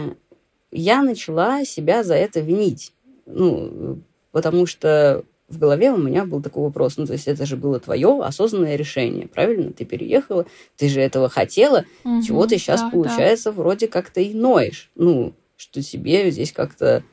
я 0.72 1.02
начала 1.02 1.66
себя 1.66 2.04
за 2.04 2.16
это 2.16 2.40
винить. 2.40 2.94
Ну, 3.26 4.02
потому 4.32 4.66
что 4.66 5.26
в 5.50 5.60
голове 5.60 5.92
у 5.92 5.98
меня 5.98 6.24
был 6.24 6.42
такой 6.42 6.64
вопрос, 6.64 6.96
ну, 6.96 7.06
то 7.06 7.14
есть 7.14 7.28
это 7.28 7.46
же 7.46 7.58
было 7.58 7.78
твое 7.82 8.22
осознанное 8.24 8.78
решение, 8.78 9.28
правильно? 9.28 9.74
Ты 9.74 9.84
переехала, 9.84 10.46
ты 10.78 10.88
же 10.88 11.02
этого 11.02 11.28
хотела, 11.28 11.84
угу, 12.06 12.22
чего 12.22 12.48
ты 12.48 12.58
сейчас, 12.58 12.80
да, 12.82 12.90
получается, 12.90 13.52
да. 13.52 13.58
вроде 13.62 13.88
как-то 13.88 14.22
и 14.22 14.34
ноешь. 14.34 14.90
Ну, 14.96 15.34
что 15.58 15.82
тебе 15.82 16.32
здесь 16.32 16.54
как-то 16.54 17.04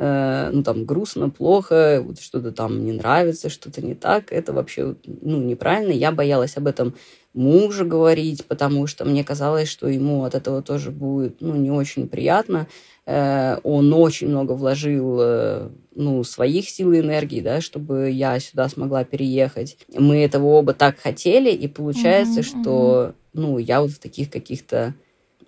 э, 0.00 0.50
ну, 0.50 0.62
там, 0.62 0.86
грустно, 0.86 1.28
плохо, 1.28 2.02
вот 2.02 2.20
что-то 2.20 2.52
там 2.52 2.86
не 2.86 2.92
нравится, 2.92 3.50
что-то 3.50 3.82
не 3.82 3.94
так, 3.94 4.32
это 4.32 4.54
вообще, 4.54 4.96
ну, 5.04 5.42
неправильно. 5.42 5.92
Я 5.92 6.10
боялась 6.10 6.56
об 6.56 6.66
этом 6.66 6.94
мужу 7.34 7.84
говорить, 7.84 8.46
потому 8.46 8.86
что 8.86 9.04
мне 9.04 9.22
казалось, 9.24 9.68
что 9.68 9.88
ему 9.88 10.24
от 10.24 10.34
этого 10.34 10.62
тоже 10.62 10.90
будет, 10.90 11.42
ну, 11.42 11.54
не 11.54 11.70
очень 11.70 12.08
приятно. 12.08 12.66
Э, 13.04 13.58
он 13.62 13.92
очень 13.92 14.28
много 14.28 14.52
вложил, 14.52 15.18
э, 15.20 15.68
ну, 15.94 16.24
своих 16.24 16.70
сил 16.70 16.92
и 16.92 17.00
энергии, 17.00 17.42
да, 17.42 17.60
чтобы 17.60 18.10
я 18.10 18.40
сюда 18.40 18.70
смогла 18.70 19.04
переехать. 19.04 19.76
Мы 19.94 20.24
этого 20.24 20.46
оба 20.46 20.72
так 20.72 20.98
хотели, 20.98 21.50
и 21.50 21.68
получается, 21.68 22.40
mm-hmm, 22.40 22.62
что, 22.62 23.14
ну, 23.34 23.58
я 23.58 23.82
вот 23.82 23.90
в 23.90 23.98
таких 23.98 24.30
каких-то, 24.30 24.94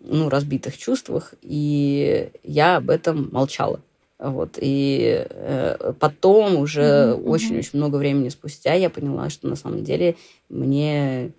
ну, 0.00 0.28
разбитых 0.28 0.76
чувствах, 0.76 1.32
и 1.40 2.28
я 2.42 2.76
об 2.76 2.90
этом 2.90 3.30
молчала. 3.32 3.80
Вот, 4.22 4.56
и 4.60 5.26
э, 5.28 5.92
потом 5.98 6.56
уже 6.58 7.14
очень-очень 7.14 7.70
mm-hmm. 7.70 7.76
много 7.76 7.96
времени 7.96 8.28
спустя 8.28 8.74
я 8.74 8.88
поняла, 8.88 9.30
что 9.30 9.48
на 9.48 9.56
самом 9.56 9.82
деле 9.82 10.14
мне 10.48 11.32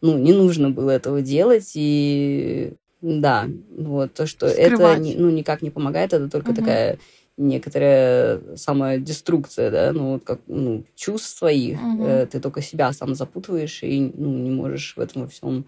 ну, 0.00 0.16
не 0.16 0.32
нужно 0.32 0.70
было 0.70 0.90
этого 0.92 1.20
делать, 1.20 1.72
и 1.74 2.74
да, 3.00 3.48
вот 3.76 4.14
то, 4.14 4.26
что 4.26 4.48
Скрывать. 4.48 5.00
это 5.00 5.18
ну, 5.18 5.30
никак 5.30 5.62
не 5.62 5.70
помогает, 5.70 6.12
это 6.12 6.28
только 6.30 6.50
угу. 6.50 6.56
такая 6.56 6.98
некоторая 7.36 8.40
самодеструкция, 8.56 9.70
да, 9.70 9.92
ну, 9.92 10.12
вот 10.12 10.24
как, 10.24 10.40
ну, 10.46 10.84
чувств 10.96 11.38
своих, 11.38 11.80
угу. 11.80 12.04
э, 12.04 12.26
ты 12.26 12.40
только 12.40 12.62
себя 12.62 12.92
сам 12.92 13.14
запутываешь 13.14 13.82
и, 13.82 14.12
ну, 14.14 14.30
не 14.30 14.50
можешь 14.50 14.94
в 14.96 15.00
этом 15.00 15.22
во 15.22 15.28
всем 15.28 15.64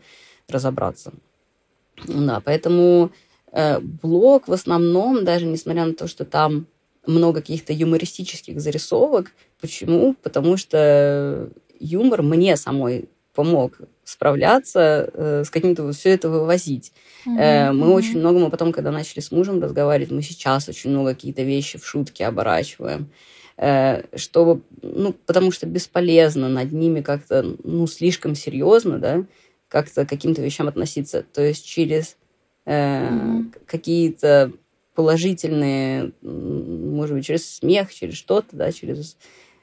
разобраться. 0.49 1.13
Да, 2.07 2.41
поэтому 2.45 3.11
блог 3.53 4.49
в 4.49 4.53
основном, 4.53 5.25
даже 5.25 5.47
несмотря 5.47 5.85
на 5.85 5.95
то, 5.95 6.07
что 6.07 6.25
там 6.25 6.67
много 7.07 7.41
каких-то 7.41 7.73
юмористических 7.73 8.61
зарисовок, 8.61 9.33
почему? 9.61 10.15
Потому 10.23 10.57
что 10.57 11.51
юмор 11.79 12.23
мне 12.23 12.57
самой 12.57 13.09
помог 13.35 13.79
справляться, 14.05 15.11
э, 15.13 15.45
с 15.45 15.51
каким-то 15.51 15.85
вот 15.85 15.97
все 15.97 16.11
это 16.11 16.29
вывозить. 16.29 16.93
Mm-hmm. 17.27 17.73
мы 17.73 17.93
очень 17.93 18.19
много, 18.19 18.39
мы 18.39 18.51
потом, 18.51 18.73
когда 18.73 18.91
начали 18.91 19.21
с 19.21 19.31
мужем 19.31 19.63
разговаривать, 19.63 20.11
мы 20.11 20.23
сейчас 20.23 20.69
очень 20.69 20.91
много 20.91 21.15
какие-то 21.15 21.43
вещи 21.43 21.79
в 21.79 21.87
шутки 21.87 22.23
оборачиваем. 22.23 23.11
Э, 23.63 24.05
чтобы, 24.17 24.63
ну, 24.81 25.13
потому 25.13 25.53
что 25.53 25.67
бесполезно 25.67 26.49
над 26.49 26.73
ними 26.73 27.03
как-то, 27.03 27.45
ну, 27.63 27.87
слишком 27.87 28.35
серьезно, 28.35 28.99
да, 28.99 29.25
как-то 29.69 30.07
к 30.07 30.09
каким-то 30.09 30.41
вещам 30.41 30.67
относиться. 30.67 31.25
То 31.33 31.43
есть 31.43 31.67
через 31.67 32.17
э, 32.67 33.09
mm-hmm. 33.09 33.61
какие-то 33.67 34.53
положительные, 34.95 36.13
может 36.23 37.17
быть, 37.17 37.27
через 37.27 37.57
смех, 37.57 37.93
через 37.95 38.15
что-то, 38.15 38.49
да, 38.57 38.73
через 38.73 39.17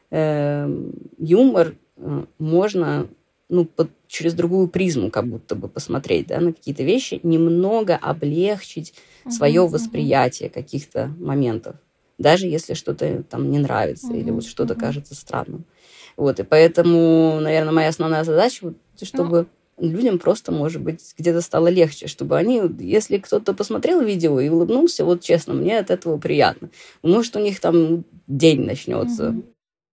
э, 0.09 0.69
юмор 1.17 1.75
э, 1.97 2.25
можно 2.39 3.07
ну, 3.49 3.65
под, 3.65 3.89
через 4.07 4.33
другую 4.33 4.67
призму 4.67 5.09
как 5.09 5.27
будто 5.27 5.55
бы 5.55 5.67
посмотреть 5.67 6.27
да, 6.27 6.39
на 6.39 6.53
какие-то 6.53 6.83
вещи, 6.83 7.19
немного 7.23 7.95
облегчить 7.95 8.93
uh-huh, 9.25 9.31
свое 9.31 9.67
восприятие 9.67 10.49
каких-то 10.49 11.13
моментов, 11.19 11.75
даже 12.17 12.47
если 12.47 12.73
что-то 12.73 13.23
там 13.23 13.49
не 13.51 13.59
нравится 13.59 14.07
uh-huh, 14.07 14.19
или 14.19 14.31
вот 14.31 14.45
что-то 14.45 14.73
uh-huh. 14.73 14.79
кажется 14.79 15.15
странным. 15.15 15.65
Вот, 16.17 16.39
и 16.39 16.43
поэтому, 16.43 17.39
наверное, 17.39 17.73
моя 17.73 17.89
основная 17.89 18.23
задача, 18.23 18.65
вот, 18.65 18.75
чтобы 19.01 19.37
ну, 19.41 19.47
людям 19.77 20.19
просто, 20.19 20.51
может 20.51 20.81
быть, 20.81 21.13
где-то 21.17 21.41
стало 21.41 21.67
легче, 21.67 22.07
чтобы 22.07 22.37
они, 22.37 22.61
если 22.79 23.17
кто-то 23.17 23.53
посмотрел 23.53 24.01
видео 24.01 24.39
и 24.39 24.49
улыбнулся, 24.49 25.05
вот 25.05 25.21
честно, 25.21 25.53
мне 25.53 25.77
от 25.77 25.91
этого 25.91 26.17
приятно. 26.17 26.69
Может, 27.03 27.35
у 27.35 27.39
них 27.39 27.59
там 27.59 28.03
день 28.27 28.65
начнется. 28.65 29.29
Uh-huh 29.29 29.43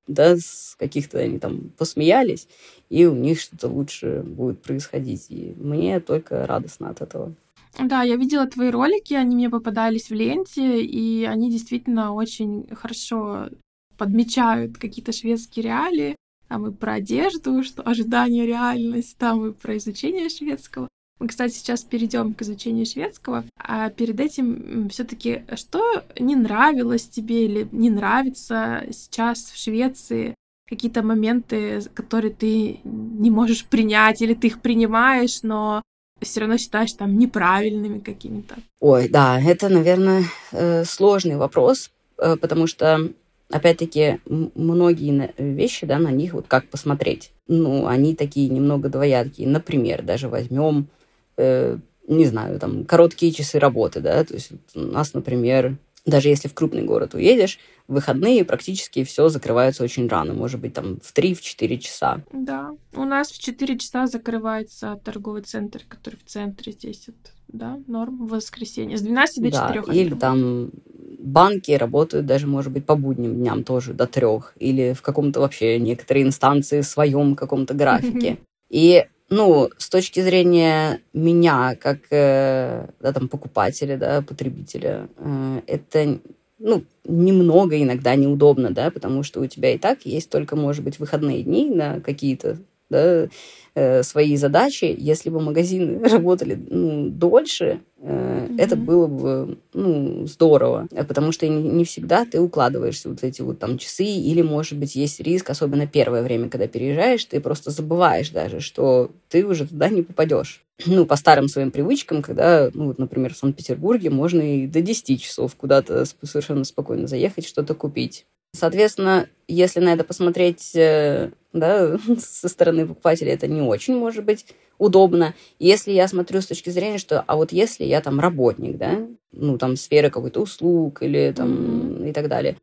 да, 0.06 0.36
с 0.36 0.76
каких-то 0.78 1.18
они 1.18 1.38
там 1.38 1.70
посмеялись, 1.76 2.48
и 2.90 3.06
у 3.06 3.14
них 3.14 3.40
что-то 3.40 3.68
лучше 3.68 4.22
будет 4.22 4.62
происходить. 4.62 5.26
И 5.30 5.54
мне 5.56 6.00
только 6.00 6.46
радостно 6.46 6.90
от 6.90 7.00
этого. 7.00 7.34
Да, 7.78 8.02
я 8.02 8.16
видела 8.16 8.46
твои 8.46 8.70
ролики, 8.70 9.14
они 9.14 9.34
мне 9.34 9.50
попадались 9.50 10.08
в 10.08 10.14
ленте, 10.14 10.80
и 10.82 11.24
они 11.24 11.50
действительно 11.50 12.12
очень 12.12 12.68
хорошо 12.74 13.48
подмечают 13.96 14.78
какие-то 14.78 15.12
шведские 15.12 15.64
реалии. 15.64 16.16
Там 16.48 16.66
и 16.66 16.72
про 16.72 16.94
одежду, 16.94 17.62
что 17.62 17.82
ожидание 17.82 18.46
реальность, 18.46 19.16
там 19.16 19.46
и 19.46 19.52
про 19.52 19.76
изучение 19.76 20.28
шведского. 20.28 20.88
Мы, 21.20 21.28
кстати, 21.28 21.54
сейчас 21.54 21.82
перейдем 21.84 22.34
к 22.34 22.42
изучению 22.42 22.86
шведского, 22.86 23.44
а 23.56 23.88
перед 23.90 24.18
этим 24.20 24.88
все-таки 24.90 25.44
что 25.54 26.04
не 26.18 26.34
нравилось 26.34 27.08
тебе 27.08 27.46
или 27.46 27.68
не 27.72 27.88
нравится 27.88 28.84
сейчас 28.90 29.44
в 29.44 29.56
Швеции? 29.56 30.34
Какие-то 30.68 31.02
моменты, 31.02 31.82
которые 31.94 32.32
ты 32.32 32.80
не 32.84 33.30
можешь 33.30 33.64
принять, 33.64 34.22
или 34.22 34.34
ты 34.34 34.48
их 34.48 34.60
принимаешь, 34.60 35.42
но 35.42 35.82
все 36.20 36.40
равно 36.40 36.56
считаешь 36.56 36.92
там 36.94 37.18
неправильными 37.18 38.00
какими-то? 38.00 38.56
Ой, 38.80 39.08
да, 39.08 39.40
это, 39.40 39.68
наверное, 39.68 40.24
э, 40.52 40.84
сложный 40.84 41.36
вопрос, 41.36 41.90
э, 42.18 42.36
потому 42.36 42.66
что, 42.66 43.12
опять-таки, 43.50 44.20
многие 44.26 45.32
вещи, 45.38 45.86
да, 45.86 45.98
на 45.98 46.10
них 46.10 46.32
вот 46.32 46.46
как 46.48 46.68
посмотреть. 46.68 47.32
Ну, 47.46 47.86
они 47.86 48.14
такие 48.14 48.48
немного 48.48 48.88
двоякие. 48.88 49.48
Например, 49.48 50.02
даже 50.02 50.28
возьмем 50.28 50.88
э, 51.36 51.78
не 52.06 52.26
знаю, 52.26 52.58
там, 52.58 52.84
короткие 52.84 53.32
часы 53.32 53.58
работы, 53.58 54.00
да, 54.00 54.24
то 54.24 54.34
есть 54.34 54.52
у 54.74 54.80
нас, 54.80 55.14
например, 55.14 55.76
даже 56.06 56.28
если 56.28 56.48
в 56.48 56.54
крупный 56.54 56.82
город 56.82 57.14
уедешь, 57.14 57.58
в 57.88 57.94
выходные 57.94 58.44
практически 58.44 59.04
все 59.04 59.28
закрывается 59.28 59.84
очень 59.84 60.08
рано, 60.08 60.34
может 60.34 60.60
быть, 60.60 60.74
там 60.74 60.98
в 61.00 61.14
3-4 61.14 61.78
часа. 61.78 62.22
Да, 62.32 62.70
у 62.94 63.04
нас 63.04 63.30
в 63.30 63.38
4 63.38 63.78
часа 63.78 64.06
закрывается 64.06 65.00
торговый 65.04 65.42
центр, 65.42 65.82
который 65.88 66.16
в 66.16 66.24
центре 66.24 66.72
здесь, 66.72 67.04
вот, 67.06 67.16
да, 67.48 67.78
норм, 67.86 68.26
в 68.26 68.30
воскресенье, 68.30 68.96
с 68.96 69.02
12 69.02 69.42
до 69.42 69.50
да, 69.50 69.74
4. 69.74 69.98
или 69.98 70.14
там 70.14 70.70
банки 71.18 71.72
работают 71.72 72.26
даже, 72.26 72.46
может 72.46 72.72
быть, 72.72 72.84
по 72.84 72.96
будним 72.96 73.36
дням 73.36 73.64
тоже 73.64 73.94
до 73.94 74.06
трех, 74.06 74.52
или 74.58 74.92
в 74.92 75.02
каком-то 75.02 75.40
вообще 75.40 75.78
некоторые 75.78 76.26
инстанции 76.26 76.82
в 76.82 76.86
своем 76.86 77.34
каком-то 77.34 77.74
графике. 77.74 78.38
И 78.70 79.06
ну, 79.34 79.68
с 79.76 79.88
точки 79.88 80.20
зрения 80.20 81.00
меня, 81.12 81.76
как 81.80 81.98
э, 82.10 82.86
да, 83.00 83.12
там, 83.12 83.28
покупателя, 83.28 83.96
да, 83.96 84.22
потребителя, 84.22 85.08
э, 85.18 85.60
это 85.66 86.20
ну, 86.58 86.84
немного 87.04 87.82
иногда 87.82 88.14
неудобно, 88.14 88.70
да, 88.70 88.90
потому 88.90 89.24
что 89.24 89.40
у 89.40 89.46
тебя 89.46 89.74
и 89.74 89.78
так 89.78 90.06
есть 90.06 90.30
только, 90.30 90.54
может 90.54 90.84
быть, 90.84 91.00
выходные 91.00 91.42
дни 91.42 91.68
на 91.68 92.00
какие-то 92.00 92.58
да, 92.90 93.28
э, 93.74 94.02
свои 94.02 94.36
задачи. 94.36 94.94
Если 94.96 95.30
бы 95.30 95.40
магазины 95.40 96.06
работали 96.08 96.58
ну, 96.70 97.08
дольше, 97.08 97.80
mm-hmm. 98.00 98.56
это 98.58 98.76
было 98.76 99.06
бы 99.06 99.58
ну, 99.72 100.26
здорово, 100.26 100.88
потому 101.08 101.32
что 101.32 101.46
не, 101.48 101.62
не 101.62 101.84
всегда 101.84 102.24
ты 102.24 102.40
укладываешься 102.40 103.08
вот 103.08 103.22
эти 103.22 103.42
вот 103.42 103.58
там 103.58 103.78
часы, 103.78 104.04
или, 104.04 104.42
может 104.42 104.78
быть, 104.78 104.94
есть 104.96 105.20
риск, 105.20 105.50
особенно 105.50 105.86
первое 105.86 106.22
время, 106.22 106.48
когда 106.48 106.66
переезжаешь, 106.66 107.24
ты 107.24 107.40
просто 107.40 107.70
забываешь 107.70 108.30
даже, 108.30 108.60
что 108.60 109.10
ты 109.28 109.44
уже 109.46 109.66
туда 109.66 109.88
не 109.88 110.02
попадешь. 110.02 110.64
Ну, 110.86 111.06
по 111.06 111.14
старым 111.14 111.46
своим 111.48 111.70
привычкам, 111.70 112.20
когда, 112.20 112.68
ну, 112.74 112.86
вот, 112.86 112.98
например, 112.98 113.32
в 113.32 113.36
Санкт-Петербурге 113.36 114.10
можно 114.10 114.40
и 114.40 114.66
до 114.66 114.80
10 114.80 115.22
часов 115.22 115.54
куда-то 115.54 116.04
совершенно 116.04 116.64
спокойно 116.64 117.06
заехать, 117.06 117.46
что-то 117.46 117.74
купить. 117.74 118.26
Соответственно, 118.54 119.28
если 119.48 119.80
на 119.80 119.92
это 119.92 120.04
посмотреть 120.04 120.76
э, 120.76 121.30
да, 121.52 121.98
со 122.18 122.48
стороны 122.48 122.86
покупателя, 122.86 123.32
это 123.32 123.48
не 123.48 123.60
очень 123.60 123.96
может 123.96 124.24
быть 124.24 124.46
удобно. 124.78 125.34
Если 125.58 125.90
я 125.90 126.06
смотрю 126.06 126.40
с 126.40 126.46
точки 126.46 126.70
зрения, 126.70 126.98
что, 126.98 127.20
а 127.20 127.34
вот 127.34 127.50
если 127.50 127.84
я 127.84 128.00
там 128.00 128.20
работник, 128.20 128.78
да, 128.78 129.06
ну, 129.32 129.58
там, 129.58 129.76
сферы 129.76 130.08
какой-то 130.08 130.40
услуг 130.40 131.02
или 131.02 131.32
там 131.36 131.50
mm-hmm. 131.50 132.10
и 132.10 132.12
так 132.12 132.28
далее, 132.28 132.56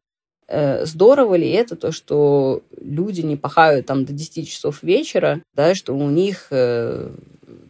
э, 0.47 0.85
здорово 0.85 1.35
ли 1.35 1.49
это 1.49 1.75
то, 1.75 1.91
что 1.91 2.63
люди 2.79 3.19
не 3.19 3.35
пахают 3.35 3.85
там 3.85 4.05
до 4.05 4.13
10 4.13 4.47
часов 4.47 4.83
вечера, 4.83 5.41
да, 5.53 5.75
что 5.75 5.93
у 5.93 6.09
них 6.09 6.47
э, 6.51 7.11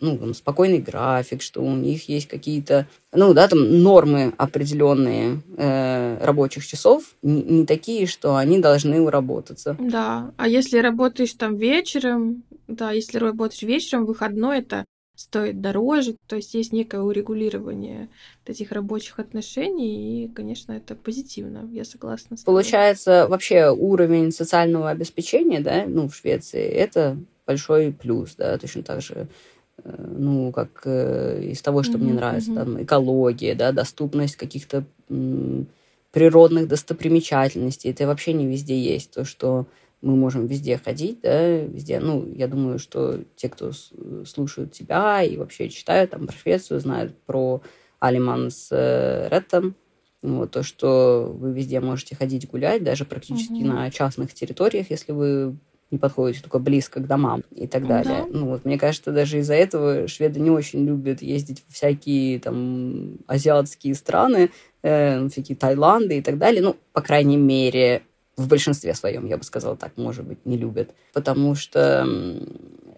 ну, 0.02 0.18
там, 0.18 0.34
спокойный 0.34 0.80
график, 0.80 1.41
что 1.41 1.62
у 1.62 1.76
них 1.76 2.10
есть 2.10 2.28
какие-то, 2.28 2.88
ну, 3.14 3.34
да, 3.34 3.47
там 3.47 3.82
нормы 3.82 4.34
определенные 4.38 5.41
э, 5.58 6.18
рабочих 6.24 6.66
часов, 6.66 7.16
не, 7.22 7.41
не 7.43 7.66
такие, 7.66 8.08
что 8.08 8.36
они 8.36 8.60
должны 8.60 8.99
уработаться. 8.99 9.78
Да, 9.80 10.34
а 10.38 10.47
если 10.47 10.80
работаешь 10.80 11.34
там 11.34 11.56
вечером, 11.56 12.43
да, 12.68 12.91
если 12.91 13.20
работаешь 13.20 13.62
вечером, 13.62 14.06
выходной, 14.06 14.60
это 14.60 14.86
стоит 15.16 15.62
дороже, 15.62 16.16
то 16.28 16.36
есть 16.36 16.54
есть 16.56 16.74
некое 16.74 17.02
урегулирование 17.02 18.10
этих 18.45 18.72
рабочих 18.72 19.20
отношений, 19.20 20.26
и, 20.26 20.28
конечно, 20.30 20.72
это 20.72 20.95
позитивно, 20.95 21.70
я 21.72 21.86
согласна. 21.86 22.38
С 22.38 22.43
Получается, 22.43 23.28
вообще 23.30 23.70
уровень 23.70 24.32
социального 24.32 24.89
обеспечения, 24.89 25.60
да, 25.60 25.86
ну, 25.88 26.10
в 26.10 26.16
Швеции, 26.16 26.64
это 26.64 27.18
большой 27.45 27.91
плюс, 27.93 28.36
да, 28.36 28.58
точно 28.58 28.84
так 28.84 29.02
же 29.02 29.28
ну, 29.84 30.51
как 30.51 30.82
э, 30.86 31.41
из 31.43 31.61
того, 31.61 31.84
что 31.84 31.93
mm-hmm, 31.93 32.03
мне 32.03 32.13
нравится, 32.13 32.51
mm-hmm. 32.51 32.55
там, 32.55 32.84
экология, 32.84 33.55
да, 33.55 33.71
доступность 33.71 34.36
каких-то 34.36 34.86
природных 36.11 36.67
достопримечательностей. 36.67 37.91
Это 37.91 38.07
вообще 38.07 38.34
не 38.34 38.45
везде 38.45 38.79
есть. 38.79 39.11
То, 39.11 39.23
что 39.23 39.65
мы 40.01 40.15
можем 40.15 40.47
везде 40.47 40.77
ходить, 40.77 41.21
да, 41.21 41.57
везде. 41.59 41.99
Ну, 41.99 42.27
я 42.36 42.47
думаю, 42.47 42.79
что 42.79 43.19
те, 43.36 43.49
кто 43.49 43.71
слушают 44.25 44.71
тебя 44.71 45.23
и 45.23 45.38
вообще 45.38 45.69
читают 45.69 46.11
там 46.11 46.27
про 46.27 46.36
Швецию, 46.36 46.79
знают 46.79 47.15
про 47.25 47.61
Алиман 47.99 48.49
с 48.49 48.69
э, 48.71 49.29
Реттом, 49.29 49.75
вот, 50.21 50.51
то, 50.51 50.63
что 50.63 51.34
вы 51.36 51.51
везде 51.51 51.79
можете 51.79 52.15
ходить 52.15 52.47
гулять, 52.47 52.84
даже 52.84 53.05
практически 53.05 53.53
mm-hmm. 53.53 53.73
на 53.73 53.91
частных 53.91 54.34
территориях, 54.34 54.91
если 54.91 55.11
вы 55.11 55.55
не 55.91 55.97
подходите 55.97 56.41
только 56.41 56.59
близко 56.59 57.01
к 57.01 57.07
домам 57.07 57.43
и 57.51 57.67
так 57.67 57.85
далее. 57.85 58.25
Да. 58.31 58.39
Ну 58.39 58.47
вот, 58.47 58.65
мне 58.65 58.79
кажется, 58.79 59.11
даже 59.11 59.39
из-за 59.39 59.55
этого 59.55 60.07
шведы 60.07 60.39
не 60.39 60.49
очень 60.49 60.85
любят 60.85 61.21
ездить 61.21 61.63
в 61.67 61.73
всякие 61.73 62.39
там 62.39 63.17
азиатские 63.27 63.93
страны, 63.93 64.49
э, 64.81 65.27
всякие 65.27 65.57
Таиланды 65.57 66.17
и 66.17 66.21
так 66.21 66.37
далее. 66.37 66.61
Ну, 66.61 66.77
по 66.93 67.01
крайней 67.01 67.37
мере, 67.37 68.03
в 68.37 68.47
большинстве 68.47 68.93
своем, 68.93 69.27
я 69.27 69.37
бы 69.37 69.43
сказала 69.43 69.75
так, 69.75 69.91
может 69.97 70.25
быть, 70.25 70.45
не 70.45 70.57
любят. 70.57 70.91
Потому 71.13 71.55
что 71.55 72.07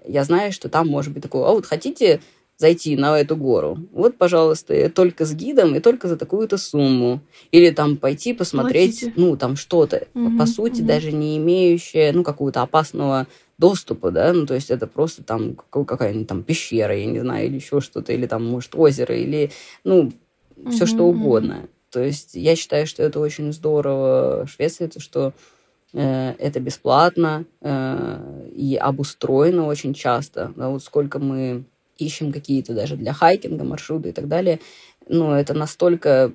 я 0.05 0.23
знаю, 0.23 0.51
что 0.51 0.69
там 0.69 0.87
может 0.87 1.13
быть 1.13 1.23
такое, 1.23 1.45
а 1.45 1.51
вот 1.51 1.65
хотите 1.65 2.21
зайти 2.57 2.95
на 2.95 3.19
эту 3.19 3.35
гору, 3.35 3.77
вот, 3.91 4.17
пожалуйста, 4.17 4.89
только 4.89 5.25
с 5.25 5.33
гидом 5.33 5.75
и 5.75 5.79
только 5.79 6.07
за 6.07 6.17
такую-то 6.17 6.57
сумму. 6.57 7.21
Или 7.51 7.71
там 7.71 7.97
пойти 7.97 8.33
посмотреть, 8.33 9.01
Платите. 9.01 9.13
ну, 9.15 9.37
там 9.37 9.55
что-то, 9.55 10.07
угу, 10.13 10.37
по 10.37 10.45
сути, 10.45 10.81
угу. 10.81 10.87
даже 10.87 11.11
не 11.11 11.37
имеющее, 11.37 12.11
ну, 12.13 12.23
какого-то 12.23 12.61
опасного 12.61 13.27
доступа, 13.57 14.11
да, 14.11 14.33
ну, 14.33 14.45
то 14.45 14.53
есть 14.53 14.71
это 14.71 14.87
просто 14.87 15.23
там 15.23 15.55
какая-нибудь 15.55 16.27
там 16.27 16.43
пещера, 16.43 16.97
я 16.97 17.05
не 17.05 17.19
знаю, 17.19 17.47
или 17.47 17.55
еще 17.55 17.81
что-то, 17.81 18.13
или 18.13 18.27
там, 18.27 18.45
может, 18.45 18.75
озеро, 18.75 19.15
или, 19.15 19.51
ну, 19.83 20.11
все 20.69 20.83
угу, 20.83 20.87
что 20.87 21.03
угодно. 21.03 21.59
Угу. 21.59 21.67
То 21.91 22.03
есть 22.03 22.33
я 22.33 22.55
считаю, 22.55 22.87
что 22.87 23.03
это 23.03 23.19
очень 23.19 23.53
здорово 23.53 24.45
в 24.45 24.49
Швеции, 24.49 24.87
то, 24.87 24.99
что 24.99 25.33
э, 25.93 26.33
это 26.39 26.59
бесплатно 26.59 27.45
э, 27.61 28.49
и 28.55 28.75
обустроено 28.75 29.67
очень 29.67 29.93
часто. 29.93 30.51
Да, 30.55 30.69
вот 30.69 30.83
сколько 30.83 31.19
мы 31.19 31.65
ищем 31.97 32.31
какие-то 32.31 32.73
даже 32.73 32.95
для 32.95 33.13
хайкинга 33.13 33.63
маршруты 33.63 34.09
и 34.09 34.11
так 34.11 34.27
далее, 34.27 34.59
ну, 35.07 35.31
это 35.31 35.53
настолько 35.53 36.33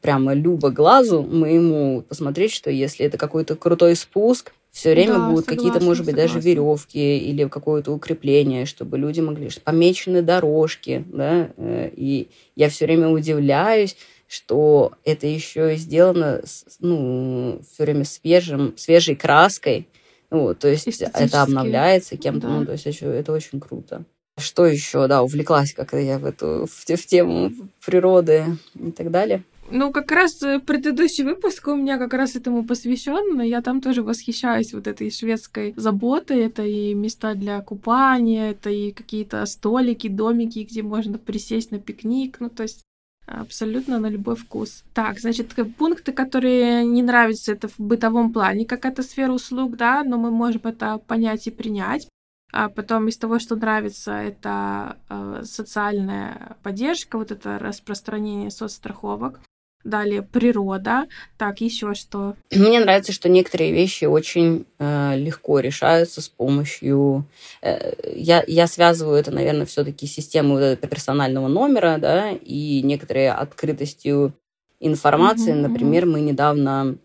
прямо 0.00 0.34
любо 0.34 0.70
глазу 0.70 1.22
моему 1.22 2.02
посмотреть, 2.02 2.52
что 2.52 2.70
если 2.70 3.06
это 3.06 3.18
какой-то 3.18 3.56
крутой 3.56 3.96
спуск, 3.96 4.52
все 4.70 4.92
время 4.92 5.14
да, 5.14 5.28
будут 5.30 5.46
какие-то, 5.46 5.80
может 5.82 6.04
быть, 6.04 6.14
согласна. 6.14 6.34
даже 6.34 6.46
веревки 6.46 7.18
или 7.18 7.48
какое-то 7.48 7.92
укрепление, 7.92 8.66
чтобы 8.66 8.98
люди 8.98 9.20
могли, 9.20 9.48
помечены 9.64 10.22
дорожки, 10.22 11.04
да, 11.08 11.50
э, 11.56 11.90
и 11.96 12.28
я 12.54 12.68
все 12.68 12.86
время 12.86 13.08
удивляюсь, 13.08 13.96
что 14.28 14.92
это 15.04 15.26
еще 15.26 15.74
сделано, 15.76 16.42
ну, 16.78 17.60
все 17.72 17.82
время 17.82 18.04
свежим, 18.04 18.74
свежей 18.76 19.16
краской, 19.16 19.88
вот, 20.30 20.60
то 20.60 20.68
есть 20.68 20.86
это 21.02 21.42
обновляется 21.42 22.16
кем-то, 22.16 22.46
да. 22.46 22.54
ну, 22.54 22.66
то 22.66 22.72
есть 22.72 22.86
это 22.86 23.32
очень 23.32 23.58
круто. 23.58 24.04
Что 24.40 24.66
еще, 24.66 25.06
да, 25.06 25.22
увлеклась 25.22 25.72
как-то 25.72 25.98
я 25.98 26.18
в 26.18 26.24
эту, 26.24 26.66
в, 26.66 26.96
в 26.96 27.06
тему 27.06 27.52
природы 27.84 28.44
и 28.74 28.90
так 28.90 29.10
далее. 29.10 29.44
Ну, 29.72 29.92
как 29.92 30.10
раз 30.10 30.42
э, 30.42 30.58
предыдущий 30.58 31.22
выпуск 31.22 31.68
у 31.68 31.76
меня 31.76 31.98
как 31.98 32.12
раз 32.14 32.34
этому 32.34 32.64
посвящен. 32.64 33.40
Я 33.40 33.62
там 33.62 33.80
тоже 33.80 34.02
восхищаюсь 34.02 34.74
вот 34.74 34.88
этой 34.88 35.10
шведской 35.12 35.74
заботой. 35.76 36.40
Это 36.40 36.64
и 36.64 36.92
места 36.94 37.34
для 37.34 37.60
купания, 37.60 38.50
это 38.50 38.70
и 38.70 38.90
какие-то 38.90 39.46
столики, 39.46 40.08
домики, 40.08 40.66
где 40.68 40.82
можно 40.82 41.18
присесть 41.18 41.70
на 41.70 41.78
пикник. 41.78 42.40
Ну, 42.40 42.48
то 42.48 42.64
есть 42.64 42.82
абсолютно 43.26 44.00
на 44.00 44.08
любой 44.08 44.34
вкус. 44.34 44.82
Так, 44.92 45.20
значит, 45.20 45.54
пункты, 45.78 46.12
которые 46.12 46.84
не 46.84 47.02
нравятся, 47.02 47.52
это 47.52 47.68
в 47.68 47.78
бытовом 47.78 48.32
плане 48.32 48.66
какая-то 48.66 49.04
сфера 49.04 49.32
услуг, 49.32 49.76
да, 49.76 50.02
но 50.02 50.18
мы 50.18 50.32
можем 50.32 50.62
это 50.64 50.98
понять 50.98 51.46
и 51.46 51.50
принять. 51.50 52.08
А 52.52 52.68
потом 52.68 53.08
из 53.08 53.16
того, 53.16 53.38
что 53.38 53.56
нравится, 53.56 54.12
это 54.12 54.96
э, 55.08 55.42
социальная 55.44 56.56
поддержка, 56.62 57.18
вот 57.18 57.30
это 57.30 57.58
распространение 57.58 58.50
соцстраховок. 58.50 59.40
Далее 59.82 60.20
природа. 60.20 61.06
Так, 61.38 61.62
еще 61.62 61.94
что? 61.94 62.34
Мне 62.50 62.80
нравится, 62.80 63.12
что 63.12 63.30
некоторые 63.30 63.72
вещи 63.72 64.04
очень 64.04 64.66
э, 64.78 65.16
легко 65.16 65.58
решаются 65.60 66.20
с 66.20 66.28
помощью. 66.28 67.24
Э, 67.62 67.92
я, 68.14 68.44
я 68.46 68.66
связываю 68.66 69.16
это, 69.16 69.30
наверное, 69.30 69.64
все-таки 69.64 70.06
с 70.06 70.12
системой 70.12 70.76
вот 70.76 70.80
персонального 70.90 71.48
номера, 71.48 71.96
да, 71.98 72.32
и 72.32 72.82
некоторые 72.82 73.32
открытостью 73.32 74.34
информации. 74.80 75.54
Mm-hmm. 75.54 75.68
Например, 75.68 76.04
мы 76.04 76.20
недавно 76.20 76.96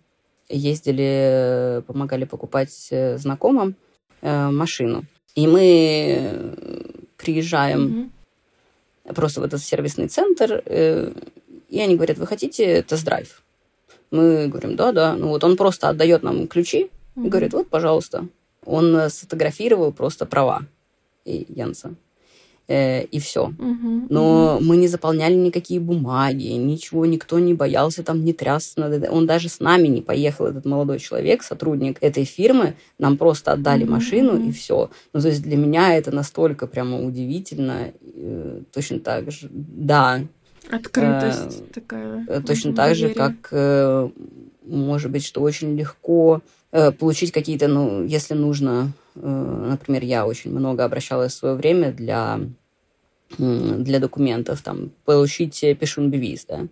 ездили, 0.49 1.81
помогали 1.87 2.25
покупать 2.25 2.87
э, 2.91 3.17
знакомым 3.17 3.75
э, 4.21 4.49
машину. 4.49 5.05
И 5.35 5.47
мы 5.47 6.55
приезжаем 7.17 8.11
mm-hmm. 9.05 9.13
просто 9.13 9.41
в 9.41 9.43
этот 9.43 9.61
сервисный 9.61 10.07
центр. 10.07 10.63
Э, 10.65 11.11
и 11.69 11.79
они 11.79 11.95
говорят, 11.95 12.17
вы 12.17 12.27
хотите 12.27 12.81
тест-драйв? 12.81 13.43
Мы 14.11 14.47
говорим, 14.47 14.75
да, 14.75 14.91
да. 14.91 15.15
Ну 15.15 15.29
вот 15.29 15.43
он 15.43 15.57
просто 15.57 15.89
отдает 15.89 16.23
нам 16.23 16.47
ключи 16.47 16.89
mm-hmm. 17.15 17.25
и 17.25 17.29
говорит, 17.29 17.53
вот, 17.53 17.69
пожалуйста. 17.69 18.27
Он 18.63 18.95
э, 18.95 19.09
сфотографировал 19.09 19.91
просто 19.91 20.25
права 20.25 20.61
и 21.25 21.45
Янса. 21.49 21.95
Э, 22.67 23.03
и 23.03 23.19
все. 23.19 23.53
Uh-huh, 23.57 24.07
Но 24.09 24.57
uh-huh. 24.57 24.63
мы 24.63 24.77
не 24.77 24.87
заполняли 24.87 25.35
никакие 25.35 25.79
бумаги, 25.79 26.47
ничего, 26.47 27.05
никто 27.05 27.37
не 27.37 27.53
боялся 27.53 28.01
там 28.01 28.25
не 28.25 28.33
трясться. 28.33 29.07
Он 29.11 29.27
даже 29.27 29.49
с 29.49 29.59
нами 29.59 29.87
не 29.87 30.01
поехал, 30.01 30.45
этот 30.47 30.65
молодой 30.65 30.97
человек, 30.99 31.43
сотрудник 31.43 31.97
этой 32.01 32.23
фирмы. 32.23 32.73
Нам 32.97 33.17
просто 33.17 33.51
отдали 33.51 33.85
uh-huh, 33.85 33.89
машину 33.89 34.33
uh-huh. 34.33 34.49
и 34.49 34.51
все. 34.51 34.89
Ну, 35.13 35.21
то 35.21 35.27
есть 35.27 35.43
для 35.43 35.57
меня 35.57 35.95
это 35.95 36.11
настолько 36.11 36.65
прямо 36.65 37.05
удивительно. 37.05 37.91
Э, 38.15 38.61
точно 38.73 38.99
так 38.99 39.31
же, 39.31 39.47
да, 39.51 40.21
Открытость 40.71 41.61
э, 41.61 41.73
такая. 41.73 42.25
Э, 42.27 42.41
точно 42.41 42.73
так 42.73 42.95
же, 42.95 43.09
как, 43.09 43.49
э, 43.51 44.09
может 44.65 45.11
быть, 45.11 45.23
что 45.23 45.41
очень 45.41 45.77
легко 45.77 46.41
э, 46.71 46.91
получить 46.91 47.31
какие-то, 47.31 47.67
ну, 47.67 48.03
если 48.03 48.33
нужно, 48.33 48.91
например, 49.15 50.03
я 50.03 50.25
очень 50.25 50.51
много 50.51 50.83
обращалась 50.83 51.33
в 51.33 51.37
свое 51.37 51.55
время 51.55 51.91
для, 51.91 52.39
для 53.37 53.99
документов, 53.99 54.61
там, 54.61 54.91
получить 55.05 55.59
пешунбивиз, 55.79 56.45
да, 56.45 56.67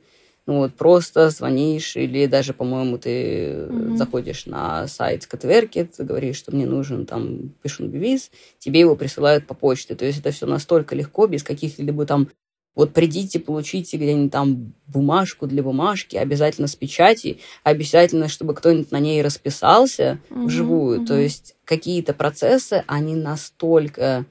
ну 0.45 0.57
вот 0.57 0.73
просто 0.73 1.29
звонишь 1.29 1.95
или 1.95 2.25
даже, 2.25 2.53
по-моему, 2.53 2.97
ты 2.97 3.45
mm-hmm. 3.47 3.95
заходишь 3.95 4.45
на 4.45 4.87
сайт 4.87 5.23
Скотверки, 5.23 5.85
ты 5.85 6.03
говоришь, 6.03 6.35
что 6.35 6.53
мне 6.53 6.65
нужен 6.65 7.05
там 7.05 7.53
пишунбивиз, 7.61 8.29
тебе 8.59 8.81
его 8.81 8.97
присылают 8.97 9.47
по 9.47 9.53
почте. 9.53 9.95
То 9.95 10.03
есть 10.03 10.19
это 10.19 10.31
все 10.31 10.45
настолько 10.45 10.95
легко, 10.95 11.27
без 11.27 11.43
каких-либо 11.43 12.05
там 12.05 12.27
вот 12.75 12.93
придите, 12.93 13.39
получите 13.39 13.97
где-нибудь 13.97 14.31
там 14.31 14.73
бумажку 14.87 15.45
для 15.45 15.61
бумажки, 15.61 16.15
обязательно 16.15 16.67
с 16.67 16.75
печати, 16.75 17.39
обязательно, 17.63 18.27
чтобы 18.27 18.55
кто-нибудь 18.55 18.91
на 18.91 18.99
ней 18.99 19.21
расписался 19.21 20.19
угу, 20.29 20.45
вживую. 20.45 20.99
Угу. 20.99 21.05
То 21.05 21.19
есть 21.19 21.55
какие-то 21.65 22.13
процессы, 22.13 22.83
они 22.87 23.15
настолько 23.15 24.25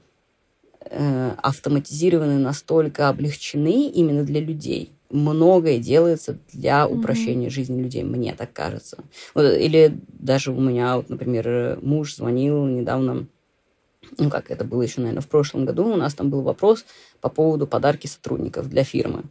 э, 0.81 1.31
автоматизированы, 1.41 2.37
настолько 2.37 3.09
облегчены 3.09 3.87
именно 3.87 4.23
для 4.23 4.41
людей. 4.41 4.91
Многое 5.09 5.77
делается 5.77 6.39
для 6.51 6.87
упрощения 6.87 7.47
mm 7.47 7.51
жизни 7.51 7.81
людей, 7.81 8.03
мне 8.03 8.33
так 8.33 8.51
кажется. 8.51 8.97
Вот, 9.35 9.43
или 9.43 9.99
даже 10.07 10.51
у 10.51 10.59
меня, 10.59 10.97
вот, 10.97 11.09
например, 11.09 11.77
муж 11.81 12.15
звонил 12.15 12.65
недавно 12.65 13.27
ну 14.17 14.29
как 14.29 14.51
это 14.51 14.63
было 14.63 14.81
еще, 14.81 15.01
наверное, 15.01 15.21
в 15.21 15.27
прошлом 15.27 15.65
году, 15.65 15.85
у 15.85 15.95
нас 15.95 16.13
там 16.13 16.29
был 16.29 16.41
вопрос 16.41 16.85
по 17.21 17.29
поводу 17.29 17.67
подарки 17.67 18.07
сотрудников 18.07 18.69
для 18.69 18.83
фирмы. 18.83 19.23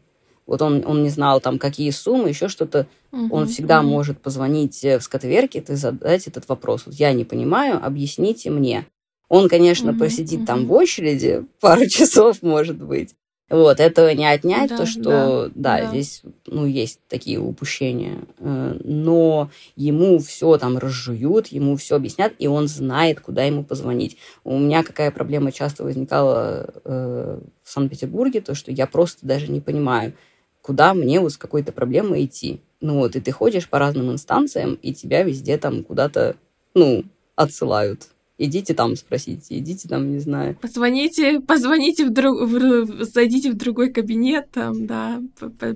Вот 0.46 0.60
он, 0.60 0.84
он 0.86 1.02
не 1.02 1.08
знал 1.08 1.40
там, 1.40 1.58
какие 1.58 1.90
суммы, 1.90 2.30
еще 2.30 2.48
что-то. 2.48 2.86
Угу, 3.12 3.34
он 3.34 3.46
всегда 3.46 3.80
угу. 3.80 3.88
может 3.88 4.20
позвонить 4.20 4.84
э, 4.84 4.98
в 4.98 5.02
скотверке 5.02 5.64
и 5.66 5.74
задать 5.74 6.26
этот 6.26 6.48
вопрос. 6.48 6.82
Вот 6.86 6.94
я 6.94 7.12
не 7.12 7.24
понимаю, 7.24 7.84
объясните 7.84 8.50
мне. 8.50 8.86
Он, 9.28 9.48
конечно, 9.48 9.92
угу, 9.92 10.00
посидит 10.00 10.40
угу. 10.40 10.46
там 10.46 10.66
в 10.66 10.72
очереди 10.72 11.44
пару 11.60 11.86
часов, 11.88 12.42
может 12.42 12.82
быть. 12.82 13.14
Вот, 13.52 13.80
этого 13.80 14.08
не 14.14 14.24
отнять, 14.24 14.70
да, 14.70 14.78
то, 14.78 14.86
что, 14.86 15.50
да, 15.54 15.76
да, 15.76 15.82
да, 15.82 15.86
здесь, 15.90 16.22
ну, 16.46 16.64
есть 16.64 17.00
такие 17.06 17.38
упущения. 17.38 18.20
Э, 18.38 18.78
но 18.82 19.50
ему 19.76 20.18
все 20.20 20.56
там 20.56 20.78
разжуют, 20.78 21.48
ему 21.48 21.76
все 21.76 21.96
объяснят, 21.96 22.32
и 22.38 22.46
он 22.46 22.66
знает, 22.66 23.20
куда 23.20 23.44
ему 23.44 23.62
позвонить. 23.62 24.16
У 24.42 24.56
меня 24.58 24.82
какая 24.82 25.10
проблема 25.10 25.52
часто 25.52 25.84
возникала 25.84 26.72
э, 26.82 27.40
в 27.62 27.70
Санкт-Петербурге, 27.70 28.40
то, 28.40 28.54
что 28.54 28.72
я 28.72 28.86
просто 28.86 29.26
даже 29.26 29.52
не 29.52 29.60
понимаю, 29.60 30.14
куда 30.62 30.94
мне 30.94 31.20
вот 31.20 31.32
с 31.32 31.36
какой-то 31.36 31.72
проблемой 31.72 32.24
идти. 32.24 32.62
Ну 32.80 33.00
вот, 33.00 33.16
и 33.16 33.20
ты 33.20 33.32
ходишь 33.32 33.68
по 33.68 33.78
разным 33.78 34.10
инстанциям, 34.10 34.78
и 34.80 34.94
тебя 34.94 35.24
везде 35.24 35.58
там 35.58 35.84
куда-то, 35.84 36.36
ну, 36.72 37.04
отсылают 37.36 38.08
идите 38.38 38.74
там 38.74 38.96
спросите, 38.96 39.58
идите 39.58 39.88
там, 39.88 40.12
не 40.12 40.18
знаю. 40.18 40.56
Позвоните, 40.60 41.40
позвоните 41.40 42.06
в 42.06 42.10
друг, 42.10 42.40
в, 42.42 43.04
зайдите 43.04 43.50
в 43.50 43.56
другой 43.56 43.92
кабинет, 43.92 44.50
там, 44.50 44.86
да, 44.86 45.20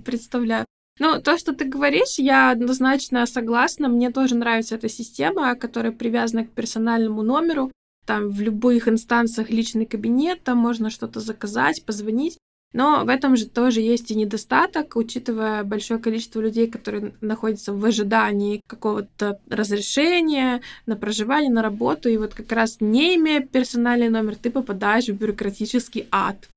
представляю. 0.05 0.67
Ну, 0.99 1.21
то, 1.21 1.37
что 1.37 1.53
ты 1.53 1.67
говоришь, 1.67 2.19
я 2.19 2.51
однозначно 2.51 3.27
согласна. 3.27 3.89
Мне 3.89 4.11
тоже 4.11 4.35
нравится 4.35 4.77
эта 4.77 4.89
система, 4.89 5.55
которая 5.55 5.93
привязана 5.93 6.47
к 6.47 6.53
персональному 6.53 7.23
номеру. 7.23 7.71
Там 8.07 8.31
в 8.31 8.41
любых 8.41 8.89
инстанциях 8.89 9.51
личный 9.51 9.85
кабинет, 9.85 10.43
там 10.43 10.59
можно 10.59 10.91
что-то 10.91 11.21
заказать, 11.21 11.85
позвонить. 11.85 12.39
Но 12.73 13.05
в 13.05 13.09
этом 13.09 13.37
же 13.37 13.47
тоже 13.47 13.81
есть 13.81 14.11
и 14.11 14.15
недостаток, 14.15 14.97
учитывая 14.97 15.65
большое 15.65 15.99
количество 15.99 16.41
людей, 16.41 16.67
которые 16.69 17.15
находятся 17.21 17.73
в 17.73 17.85
ожидании 17.85 18.61
какого-то 18.67 19.41
разрешения 19.49 20.61
на 20.85 20.97
проживание, 20.97 21.51
на 21.51 21.63
работу. 21.63 22.09
И 22.09 22.17
вот 22.19 22.35
как 22.35 22.53
раз 22.53 22.79
не 22.81 23.17
имея 23.17 23.41
персональный 23.41 24.11
номер, 24.11 24.37
ты 24.37 24.51
попадаешь 24.51 25.09
в 25.09 25.15
бюрократический 25.15 26.07
ад. 26.11 26.49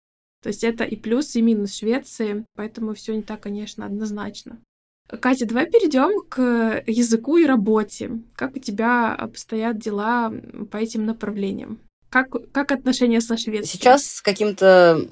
То 0.41 0.49
есть 0.49 0.63
это 0.63 0.83
и 0.83 0.95
плюс, 0.95 1.35
и 1.35 1.41
минус 1.41 1.75
Швеции, 1.75 2.45
поэтому 2.55 2.93
все 2.93 3.13
не 3.13 3.21
так, 3.21 3.41
конечно, 3.41 3.85
однозначно. 3.85 4.57
Катя, 5.07 5.45
давай 5.47 5.65
перейдем 5.65 6.23
к 6.29 6.83
языку 6.85 7.37
и 7.37 7.45
работе. 7.45 8.19
Как 8.35 8.55
у 8.55 8.59
тебя 8.59 9.13
обстоят 9.15 9.79
дела 9.79 10.31
по 10.71 10.77
этим 10.77 11.05
направлениям? 11.05 11.79
Как, 12.09 12.29
как 12.51 12.71
отношения 12.71 13.19
со 13.19 13.35
Швецией? 13.35 13.65
Сейчас 13.65 14.05
с 14.05 14.21
каким-то, 14.21 15.07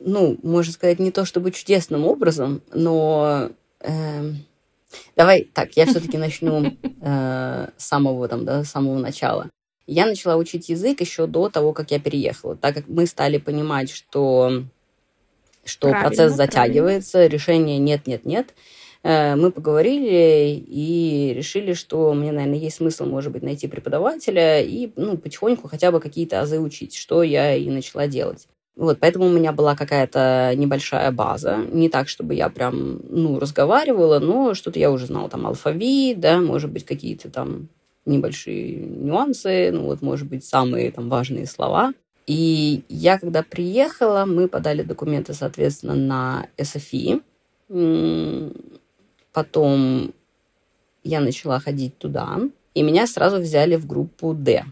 ну, 0.00 0.38
можно 0.42 0.72
сказать, 0.72 0.98
не 0.98 1.10
то 1.10 1.24
чтобы 1.24 1.50
чудесным 1.50 2.06
образом, 2.06 2.62
но 2.72 3.50
э, 3.80 4.32
давай 5.16 5.44
так, 5.44 5.76
я 5.76 5.86
все-таки 5.86 6.18
начну 6.18 6.76
э, 7.00 7.68
с 7.76 7.84
самого 7.84 8.28
там, 8.28 8.44
да, 8.44 8.64
самого 8.64 8.98
начала. 8.98 9.50
Я 9.86 10.06
начала 10.06 10.36
учить 10.36 10.68
язык 10.68 11.00
еще 11.00 11.26
до 11.26 11.48
того, 11.48 11.72
как 11.72 11.90
я 11.90 11.98
переехала, 11.98 12.56
так 12.56 12.74
как 12.74 12.88
мы 12.88 13.06
стали 13.06 13.38
понимать, 13.38 13.90
что, 13.90 14.64
что 15.64 15.88
правильно, 15.88 16.08
процесс 16.08 16.32
затягивается, 16.34 17.12
правильно. 17.12 17.32
решения 17.32 17.78
нет-нет-нет. 17.78 18.54
Э, 19.02 19.36
мы 19.36 19.50
поговорили 19.50 20.62
и 20.66 21.32
решили, 21.34 21.72
что 21.72 22.12
мне, 22.12 22.32
наверное, 22.32 22.58
есть 22.58 22.76
смысл, 22.76 23.06
может 23.06 23.32
быть, 23.32 23.42
найти 23.42 23.66
преподавателя 23.66 24.60
и 24.60 24.90
ну, 24.96 25.16
потихоньку 25.16 25.68
хотя 25.68 25.90
бы 25.90 26.00
какие-то 26.00 26.40
азы 26.40 26.60
учить, 26.60 26.94
что 26.94 27.22
я 27.22 27.54
и 27.54 27.70
начала 27.70 28.06
делать. 28.06 28.46
Вот, 28.78 29.00
поэтому 29.00 29.26
у 29.26 29.30
меня 29.30 29.50
была 29.50 29.74
какая-то 29.74 30.52
небольшая 30.54 31.10
база. 31.10 31.56
Не 31.72 31.88
так, 31.88 32.08
чтобы 32.08 32.36
я 32.36 32.48
прям, 32.48 33.00
ну, 33.10 33.40
разговаривала, 33.40 34.20
но 34.20 34.54
что-то 34.54 34.78
я 34.78 34.92
уже 34.92 35.06
знала, 35.06 35.28
там, 35.28 35.48
алфавит, 35.48 36.20
да, 36.20 36.40
может 36.40 36.70
быть, 36.70 36.84
какие-то 36.84 37.28
там 37.28 37.68
небольшие 38.06 38.76
нюансы, 38.76 39.72
ну 39.72 39.86
вот, 39.86 40.00
может 40.00 40.28
быть, 40.28 40.44
самые 40.44 40.92
там 40.92 41.08
важные 41.08 41.46
слова. 41.46 41.92
И 42.28 42.84
я, 42.88 43.18
когда 43.18 43.42
приехала, 43.42 44.24
мы 44.26 44.46
подали 44.46 44.82
документы, 44.82 45.34
соответственно, 45.34 45.94
на 45.96 46.46
SFI. 46.56 47.20
Потом 49.32 50.14
я 51.02 51.20
начала 51.20 51.58
ходить 51.58 51.98
туда, 51.98 52.38
и 52.74 52.82
меня 52.82 53.08
сразу 53.08 53.38
взяли 53.38 53.74
в 53.74 53.88
группу 53.88 54.34
D. 54.34 54.64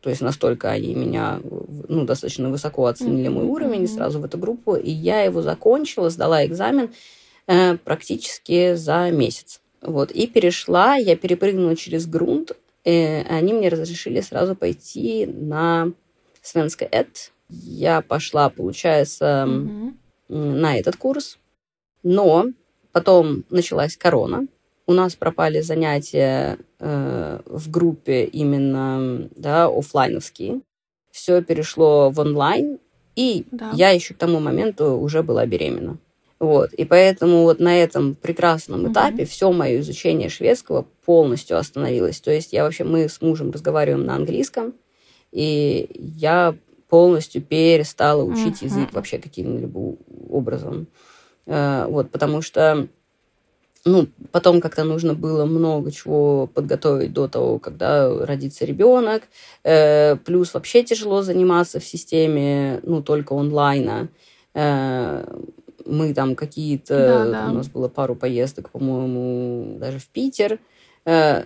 То 0.00 0.10
есть 0.10 0.22
настолько 0.22 0.70
они 0.70 0.94
меня 0.94 1.40
ну, 1.88 2.04
достаточно 2.04 2.50
высоко 2.50 2.86
оценили 2.86 3.28
мой 3.28 3.44
уровень 3.44 3.84
mm-hmm. 3.84 3.94
сразу 3.94 4.20
в 4.20 4.24
эту 4.24 4.38
группу. 4.38 4.76
И 4.76 4.90
я 4.90 5.22
его 5.22 5.42
закончила, 5.42 6.10
сдала 6.10 6.44
экзамен 6.44 6.90
э, 7.46 7.76
практически 7.78 8.74
за 8.74 9.10
месяц. 9.10 9.60
Вот, 9.82 10.10
и 10.10 10.26
перешла, 10.26 10.96
я 10.96 11.16
перепрыгнула 11.16 11.76
через 11.76 12.06
грунт 12.06 12.52
и 12.86 13.24
они 13.28 13.52
мне 13.52 13.68
разрешили 13.68 14.20
сразу 14.20 14.54
пойти 14.54 15.26
на 15.26 15.92
Свенска 16.40 16.84
Эд. 16.84 17.32
Я 17.48 18.00
пошла, 18.00 18.48
получается, 18.48 19.44
mm-hmm. 19.48 19.94
на 20.28 20.78
этот 20.78 20.96
курс. 20.96 21.38
Но 22.04 22.46
потом 22.92 23.44
началась 23.50 23.96
корона. 23.96 24.46
У 24.86 24.92
нас 24.92 25.16
пропали 25.16 25.60
занятия 25.60 26.58
э, 26.78 27.40
в 27.44 27.70
группе 27.70 28.24
именно 28.24 29.28
да, 29.34 29.66
офлайновские. 29.66 30.60
Все 31.10 31.42
перешло 31.42 32.10
в 32.10 32.20
онлайн. 32.20 32.78
И 33.16 33.46
да. 33.50 33.72
я 33.74 33.90
еще 33.90 34.14
к 34.14 34.18
тому 34.18 34.38
моменту 34.38 34.98
уже 34.98 35.22
была 35.22 35.44
беременна. 35.46 35.98
Вот. 36.38 36.72
И 36.74 36.84
поэтому 36.84 37.42
вот 37.42 37.60
на 37.60 37.76
этом 37.82 38.14
прекрасном 38.14 38.92
этапе 38.92 39.22
mm-hmm. 39.22 39.26
все 39.26 39.52
мое 39.52 39.80
изучение 39.80 40.28
шведского 40.28 40.86
полностью 41.04 41.56
остановилось. 41.56 42.20
То 42.20 42.30
есть 42.30 42.52
я 42.52 42.62
вообще, 42.62 42.84
мы 42.84 43.08
с 43.08 43.20
мужем 43.22 43.50
разговариваем 43.50 44.04
на 44.04 44.16
английском, 44.16 44.74
и 45.32 45.88
я 45.94 46.54
полностью 46.88 47.42
перестала 47.42 48.22
учить 48.22 48.62
mm-hmm. 48.62 48.64
язык 48.64 48.92
вообще 48.92 49.18
каким-либо 49.18 49.96
образом. 50.28 50.86
Э, 51.46 51.86
вот, 51.88 52.10
потому 52.10 52.42
что 52.42 52.86
ну, 53.86 54.08
потом 54.32 54.60
как-то 54.60 54.82
нужно 54.82 55.14
было 55.14 55.44
много 55.44 55.92
чего 55.92 56.48
подготовить 56.48 57.12
до 57.12 57.28
того, 57.28 57.60
когда 57.60 58.08
родится 58.26 58.64
ребенок. 58.64 59.22
Э, 59.62 60.16
плюс 60.16 60.52
вообще 60.54 60.82
тяжело 60.82 61.22
заниматься 61.22 61.78
в 61.78 61.84
системе, 61.84 62.80
ну, 62.82 63.00
только 63.00 63.34
онлайна. 63.34 64.08
Э, 64.54 65.24
мы 65.86 66.12
там 66.14 66.34
какие-то... 66.34 66.96
Да, 66.96 67.30
да. 67.30 67.50
У 67.52 67.54
нас 67.54 67.68
было 67.68 67.86
пару 67.86 68.16
поездок, 68.16 68.70
по-моему, 68.70 69.78
даже 69.78 70.00
в 70.00 70.08
Питер. 70.08 70.58
Э, 71.04 71.44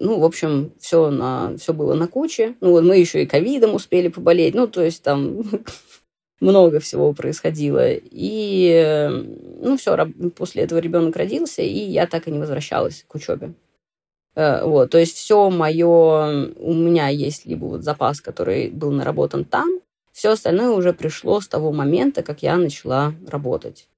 ну, 0.00 0.18
в 0.18 0.24
общем, 0.24 0.72
все, 0.80 1.10
на, 1.10 1.56
все 1.56 1.72
было 1.72 1.94
на 1.94 2.08
куче. 2.08 2.56
Ну, 2.60 2.72
вот 2.72 2.82
мы 2.82 2.98
еще 2.98 3.22
и 3.22 3.26
ковидом 3.26 3.76
успели 3.76 4.08
поболеть. 4.08 4.56
Ну, 4.56 4.66
то 4.66 4.82
есть 4.82 5.04
там 5.04 5.44
много 6.40 6.80
всего 6.80 7.12
происходило. 7.12 7.86
И, 7.90 9.08
ну, 9.60 9.76
все, 9.76 9.96
после 10.36 10.64
этого 10.64 10.78
ребенок 10.78 11.16
родился, 11.16 11.62
и 11.62 11.78
я 11.78 12.06
так 12.06 12.28
и 12.28 12.30
не 12.30 12.38
возвращалась 12.38 13.04
к 13.06 13.14
учебе. 13.14 13.54
Э, 14.34 14.64
вот, 14.64 14.90
то 14.90 14.98
есть 14.98 15.16
все 15.16 15.50
мое, 15.50 16.52
у 16.56 16.74
меня 16.74 17.08
есть 17.08 17.46
либо 17.46 17.64
вот 17.64 17.82
запас, 17.82 18.20
который 18.20 18.68
был 18.70 18.90
наработан 18.92 19.44
там, 19.44 19.80
все 20.12 20.30
остальное 20.30 20.70
уже 20.70 20.92
пришло 20.92 21.40
с 21.40 21.48
того 21.48 21.72
момента, 21.72 22.22
как 22.22 22.42
я 22.42 22.56
начала 22.56 23.14
работать. 23.26 23.88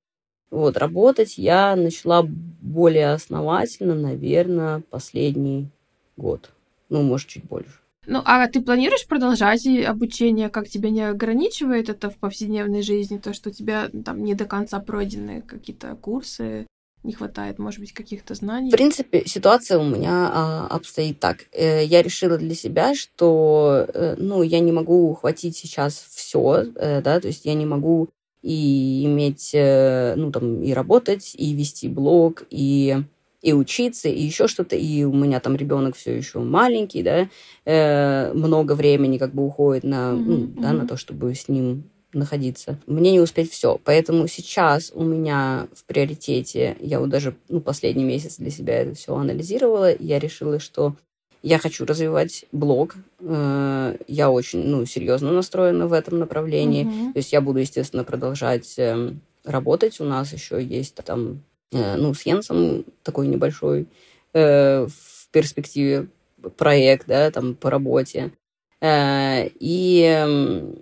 Вот, 0.51 0.77
работать 0.77 1.39
я 1.39 1.77
начала 1.77 2.23
более 2.25 3.13
основательно, 3.13 3.95
наверное, 3.95 4.83
последний 4.91 5.69
год. 6.17 6.51
Ну, 6.89 7.03
может, 7.03 7.29
чуть 7.29 7.45
больше. 7.45 7.81
Ну, 8.09 8.23
а 8.25 8.47
ты 8.49 8.63
планируешь 8.63 9.07
продолжать 9.07 9.67
обучение? 9.67 10.49
Как 10.49 10.69
тебя 10.69 10.89
не 10.91 11.03
ограничивает 11.03 11.91
это 11.91 12.09
в 12.09 12.17
повседневной 12.17 12.83
жизни? 12.83 13.19
То, 13.19 13.35
что 13.35 13.51
у 13.51 13.53
тебя 13.53 13.91
там 14.05 14.25
не 14.25 14.35
до 14.35 14.47
конца 14.47 14.81
пройдены 14.81 15.43
какие-то 15.43 15.95
курсы? 15.95 16.67
не 17.05 17.13
хватает, 17.13 17.59
может 17.59 17.81
быть, 17.81 17.93
каких-то 17.93 18.35
знаний? 18.35 18.71
В 18.71 18.73
принципе, 18.73 19.23
ситуация 19.25 19.79
у 19.79 19.85
меня 19.85 20.31
а, 20.33 20.67
обстоит 20.67 21.21
так. 21.21 21.47
Э, 21.53 21.85
я 21.85 22.03
решила 22.03 22.37
для 22.37 22.55
себя, 22.55 22.95
что, 22.95 23.87
э, 23.95 24.17
ну, 24.19 24.43
я 24.43 24.59
не 24.59 24.73
могу 24.73 25.11
ухватить 25.11 25.57
сейчас 25.57 25.95
все, 25.95 26.65
э, 26.75 27.01
да, 27.01 27.21
то 27.21 27.29
есть 27.29 27.45
я 27.45 27.55
не 27.55 27.67
могу 27.67 28.09
и 28.43 29.05
иметь, 29.05 29.51
ну, 29.53 30.31
там, 30.33 30.63
и 30.63 30.73
работать, 30.73 31.35
и 31.37 31.55
вести 31.55 31.89
блог, 31.89 32.45
и 32.51 32.99
и 33.43 33.53
учиться, 33.53 34.09
и 34.09 34.23
еще 34.23 34.49
что-то, 34.49 34.77
и 34.77 35.05
у 35.05 35.13
меня 35.13 35.41
там 35.41 35.55
ребенок 35.57 35.97
все 35.97 36.17
еще 36.17 36.41
маленький, 36.41 37.03
да, 37.03 37.29
э, 37.65 38.33
много 38.33 38.73
времени 38.73 39.19
как 39.19 39.33
бы 39.33 39.47
уходит 39.47 39.85
на, 39.85 40.13
mm-hmm. 40.13 40.25
ну, 40.27 40.63
да, 40.63 40.73
на 40.73 40.87
то, 40.87 40.97
чтобы 40.97 41.35
с 41.35 41.49
ним 41.49 41.85
находиться. 42.13 42.79
Мне 42.87 43.13
не 43.13 43.21
успеть 43.21 43.51
все. 43.53 43.79
Поэтому 43.85 44.27
сейчас 44.29 44.91
у 44.95 45.05
меня 45.05 45.69
в 45.75 45.85
приоритете, 45.85 46.77
я 46.81 47.01
вот 47.01 47.11
даже 47.11 47.37
ну, 47.49 47.61
последний 47.61 48.05
месяц 48.05 48.39
для 48.39 48.51
себя 48.51 48.79
это 48.79 48.95
все 48.95 49.15
анализировала, 49.15 49.95
я 49.99 50.19
решила, 50.19 50.59
что 50.59 50.97
я 51.43 51.59
хочу 51.59 51.85
развивать 51.85 52.47
блог. 52.51 52.97
Э, 53.21 53.97
я 54.09 54.31
очень 54.31 54.65
ну, 54.67 54.85
серьезно 54.87 55.33
настроена 55.33 55.87
в 55.87 55.93
этом 55.93 56.19
направлении. 56.19 56.85
Mm-hmm. 56.85 57.13
То 57.13 57.17
есть 57.19 57.33
я 57.33 57.41
буду, 57.41 57.61
естественно, 57.61 58.05
продолжать 58.05 58.75
эм, 58.79 59.21
работать. 59.45 60.01
У 60.01 60.05
нас 60.05 60.33
еще 60.33 60.63
есть 60.63 60.97
там, 60.97 61.43
ну, 61.73 62.15
с 62.15 62.23
Йенсом 62.23 62.85
такой 63.03 63.27
небольшой 63.27 63.87
э, 64.33 64.87
в 64.87 65.29
перспективе 65.31 66.09
проект, 66.57 67.07
да, 67.07 67.31
там 67.31 67.55
по 67.55 67.71
работе. 67.71 68.33
И 68.81 70.05
эм, 70.07 70.79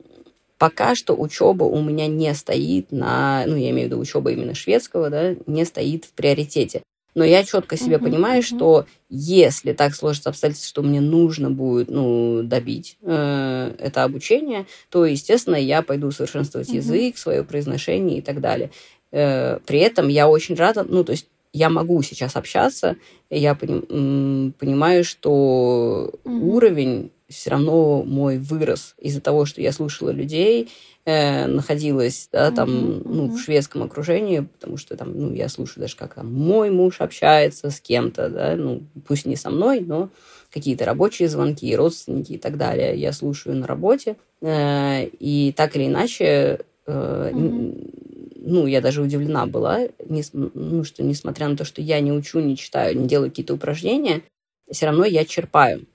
Пока 0.59 0.95
что 0.95 1.15
учеба 1.15 1.65
у 1.65 1.83
меня 1.83 2.07
не 2.07 2.33
стоит 2.35 2.91
на, 2.91 3.45
ну, 3.47 3.57
я 3.57 3.71
имею 3.71 3.89
в 3.89 3.93
виду 3.93 4.01
учеба 4.01 4.33
именно 4.33 4.55
шведского, 4.55 5.11
да, 5.11 5.37
не 5.47 5.65
стоит 5.67 6.07
в 6.07 6.13
приоритете. 6.13 6.83
Но 7.15 7.25
я 7.25 7.45
четко 7.45 7.79
себе 7.79 7.97
uh-huh, 7.97 8.05
понимаю, 8.05 8.43
uh-huh. 8.43 8.57
что 8.57 8.87
если 9.09 9.73
так 9.73 9.95
сложится 9.95 10.29
обстоятельства, 10.29 10.69
что 10.69 10.83
мне 10.83 11.01
нужно 11.01 11.51
будет, 11.51 11.89
ну, 11.89 12.43
добить 12.43 12.99
э, 13.03 13.75
это 13.79 14.05
обучение, 14.05 14.67
то, 14.91 15.07
естественно, 15.07 15.57
я 15.57 15.81
пойду 15.81 16.11
совершенствовать 16.11 16.69
uh-huh. 16.69 16.77
язык, 16.77 17.17
свое 17.17 17.43
произношение 17.43 18.19
и 18.19 18.21
так 18.21 18.43
далее. 18.43 18.71
Э, 19.13 19.59
при 19.67 19.81
этом 19.81 20.09
я 20.09 20.29
очень 20.29 20.55
рада, 20.55 20.85
ну, 20.85 21.05
то 21.05 21.13
есть 21.13 21.29
я 21.53 21.71
могу 21.71 22.03
сейчас 22.03 22.37
общаться, 22.37 22.97
я 23.31 23.55
поним, 23.55 24.53
понимаю, 24.59 25.05
что 25.05 26.13
uh-huh. 26.25 26.41
уровень 26.41 27.11
все 27.29 27.51
равно 27.51 28.03
мой 28.03 28.39
вырос 28.39 28.95
из-за 28.99 29.21
того, 29.21 29.47
что 29.47 29.61
я 29.61 29.73
слушала 29.73 30.11
людей, 30.11 30.71
э, 31.05 31.47
находилась 31.47 32.29
да, 32.31 32.51
там, 32.51 32.69
mm-hmm. 32.69 33.03
ну, 33.05 33.27
в 33.29 33.41
шведском 33.41 33.83
окружении, 33.83 34.41
потому 34.41 34.77
что 34.77 34.97
там, 34.97 35.19
ну, 35.19 35.33
я 35.33 35.49
слушаю 35.49 35.83
даже, 35.83 35.97
как 35.97 36.15
там 36.15 36.33
мой 36.33 36.71
муж 36.71 37.01
общается 37.01 37.71
с 37.71 37.81
кем-то, 37.81 38.29
да, 38.29 38.55
ну, 38.57 38.83
пусть 39.09 39.27
не 39.27 39.37
со 39.37 39.51
мной, 39.51 39.81
но 39.81 40.11
какие-то 40.53 40.85
рабочие 40.85 41.29
звонки, 41.29 41.75
родственники 41.75 42.33
и 42.33 42.39
так 42.39 42.57
далее 42.57 42.97
я 42.97 43.13
слушаю 43.13 43.57
на 43.57 43.67
работе. 43.67 44.17
Э, 44.41 45.05
и 45.05 45.53
так 45.57 45.75
или 45.77 45.87
иначе, 45.87 46.61
mm-hmm. 46.87 48.33
ну, 48.37 48.67
я 48.67 48.81
даже 48.81 49.03
удивлена 49.03 49.47
была, 49.47 49.89
не, 50.09 50.23
ну, 50.33 50.85
что 50.85 51.03
несмотря 51.03 51.49
на 51.49 51.57
то, 51.57 51.65
что 51.65 51.83
я 51.83 52.01
не 52.01 52.13
учу, 52.13 52.41
не 52.41 52.57
читаю, 52.57 52.99
не 52.99 53.09
делаю 53.09 53.31
какие-то 53.31 53.55
упражнения, 53.55 54.23
все 54.71 54.87
равно 54.87 55.05
я 55.05 55.25
черпаю. 55.25 55.87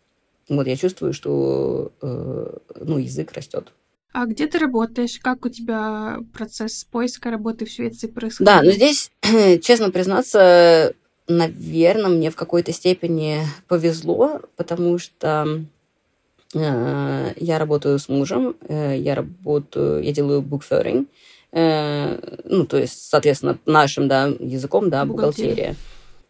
Вот 0.50 0.68
я 0.68 0.76
чувствую, 0.76 1.14
что 1.14 1.92
э, 2.02 2.58
ну, 2.82 2.98
язык 2.98 3.32
растет. 3.34 3.72
А 4.14 4.26
где 4.26 4.48
ты 4.48 4.60
работаешь? 4.60 5.20
Как 5.22 5.46
у 5.46 5.50
тебя 5.50 6.20
процесс 6.34 6.84
поиска 6.84 7.32
работы 7.32 7.66
в 7.66 7.70
Швеции 7.70 8.08
происходит? 8.08 8.46
Да, 8.46 8.62
но 8.62 8.72
здесь, 8.72 9.12
честно 9.62 9.90
признаться, 9.90 10.94
наверное, 11.28 12.10
мне 12.10 12.30
в 12.30 12.36
какой-то 12.36 12.74
степени 12.74 13.40
повезло, 13.68 14.42
потому 14.58 14.98
что 14.98 15.64
я 16.54 17.58
работаю 17.60 18.00
с 18.00 18.10
мужем, 18.10 18.56
э, 18.68 18.98
я 18.98 19.16
работаю, 19.16 20.04
я 20.04 20.12
делаю 20.12 20.42
букферинг, 20.42 21.08
э, 21.52 22.40
ну, 22.46 22.66
то 22.66 22.78
есть, 22.78 23.10
соответственно, 23.10 23.58
нашим, 23.66 24.08
да, 24.08 24.28
языком, 24.28 24.90
да, 24.90 25.06
бухгалтерия. 25.06 25.76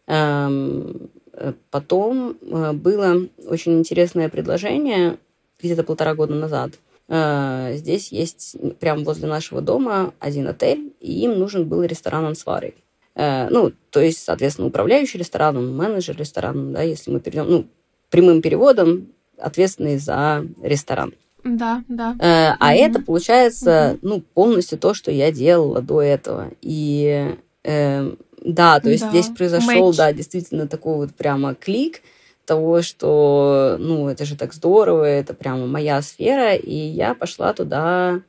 Эм, 0.07 1.09
Э, 1.41 1.53
потом 1.69 2.37
э, 2.41 2.71
было 2.73 3.27
очень 3.47 3.79
интересное 3.79 4.29
предложение 4.29 5.17
где-то 5.61 5.83
полтора 5.83 6.13
года 6.15 6.35
назад. 6.35 6.73
Э, 7.07 7.73
здесь 7.75 8.11
есть 8.11 8.55
прямо 8.79 9.03
возле 9.03 9.27
нашего 9.27 9.61
дома 9.61 10.13
один 10.19 10.47
отель, 10.47 10.93
и 10.99 11.23
им 11.23 11.39
нужен 11.39 11.67
был 11.67 11.83
ресторан 11.83 12.25
Ансвары. 12.25 12.75
Ну, 13.13 13.73
то 13.89 13.99
есть, 13.99 14.23
соответственно, 14.23 14.69
управляющий 14.69 15.17
рестораном, 15.17 15.75
менеджер 15.75 16.15
рестораном, 16.15 16.71
да, 16.71 16.81
если 16.81 17.11
мы 17.11 17.19
перейдем, 17.19 17.51
ну, 17.51 17.65
прямым 18.09 18.41
переводом, 18.41 19.07
ответственный 19.41 19.97
за 19.97 20.45
ресторан. 20.61 21.13
Да, 21.43 21.83
да. 21.87 22.15
А 22.19 22.73
mm-hmm. 22.73 22.77
это 22.77 23.01
получается, 23.01 23.69
mm-hmm. 23.69 23.99
ну, 24.03 24.21
полностью 24.21 24.77
то, 24.77 24.93
что 24.93 25.11
я 25.11 25.31
делала 25.31 25.81
до 25.81 26.01
этого. 26.01 26.51
И 26.61 27.35
э, 27.63 28.11
да, 28.43 28.79
то 28.79 28.89
есть 28.89 29.03
да. 29.03 29.09
здесь 29.09 29.27
произошел, 29.27 29.87
Матч. 29.87 29.97
да, 29.97 30.13
действительно 30.13 30.67
такой 30.67 30.95
вот 30.97 31.15
прямо 31.15 31.55
клик 31.55 32.01
того, 32.45 32.81
что, 32.81 33.77
ну, 33.79 34.09
это 34.09 34.25
же 34.25 34.35
так 34.35 34.53
здорово, 34.53 35.05
это 35.05 35.33
прямо 35.33 35.67
моя 35.67 36.01
сфера, 36.01 36.55
и 36.55 36.75
я 36.75 37.13
пошла 37.13 37.53
туда 37.53 38.21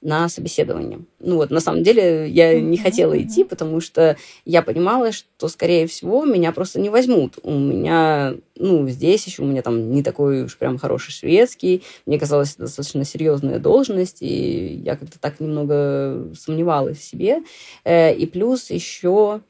на 0.00 0.28
собеседование. 0.28 1.00
Ну 1.18 1.36
вот, 1.36 1.50
на 1.50 1.60
самом 1.60 1.82
деле, 1.82 2.28
я 2.28 2.60
не 2.60 2.76
хотела 2.76 3.20
идти, 3.20 3.42
потому 3.42 3.80
что 3.80 4.16
я 4.44 4.62
понимала, 4.62 5.10
что, 5.10 5.48
скорее 5.48 5.86
всего, 5.86 6.24
меня 6.24 6.52
просто 6.52 6.80
не 6.80 6.88
возьмут. 6.88 7.38
У 7.42 7.52
меня, 7.52 8.34
ну, 8.56 8.88
здесь 8.88 9.26
еще 9.26 9.42
у 9.42 9.46
меня 9.46 9.62
там 9.62 9.90
не 9.90 10.02
такой 10.02 10.44
уж 10.44 10.56
прям 10.56 10.78
хороший 10.78 11.10
шведский. 11.10 11.82
Мне 12.06 12.18
казалось, 12.18 12.52
это 12.52 12.62
достаточно 12.62 13.04
серьезная 13.04 13.58
должность, 13.58 14.18
и 14.20 14.80
я 14.84 14.96
как-то 14.96 15.18
так 15.18 15.40
немного 15.40 16.32
сомневалась 16.38 16.98
в 16.98 17.04
себе. 17.04 17.42
Э, 17.84 18.14
и 18.14 18.26
плюс 18.26 18.70
еще 18.70 19.40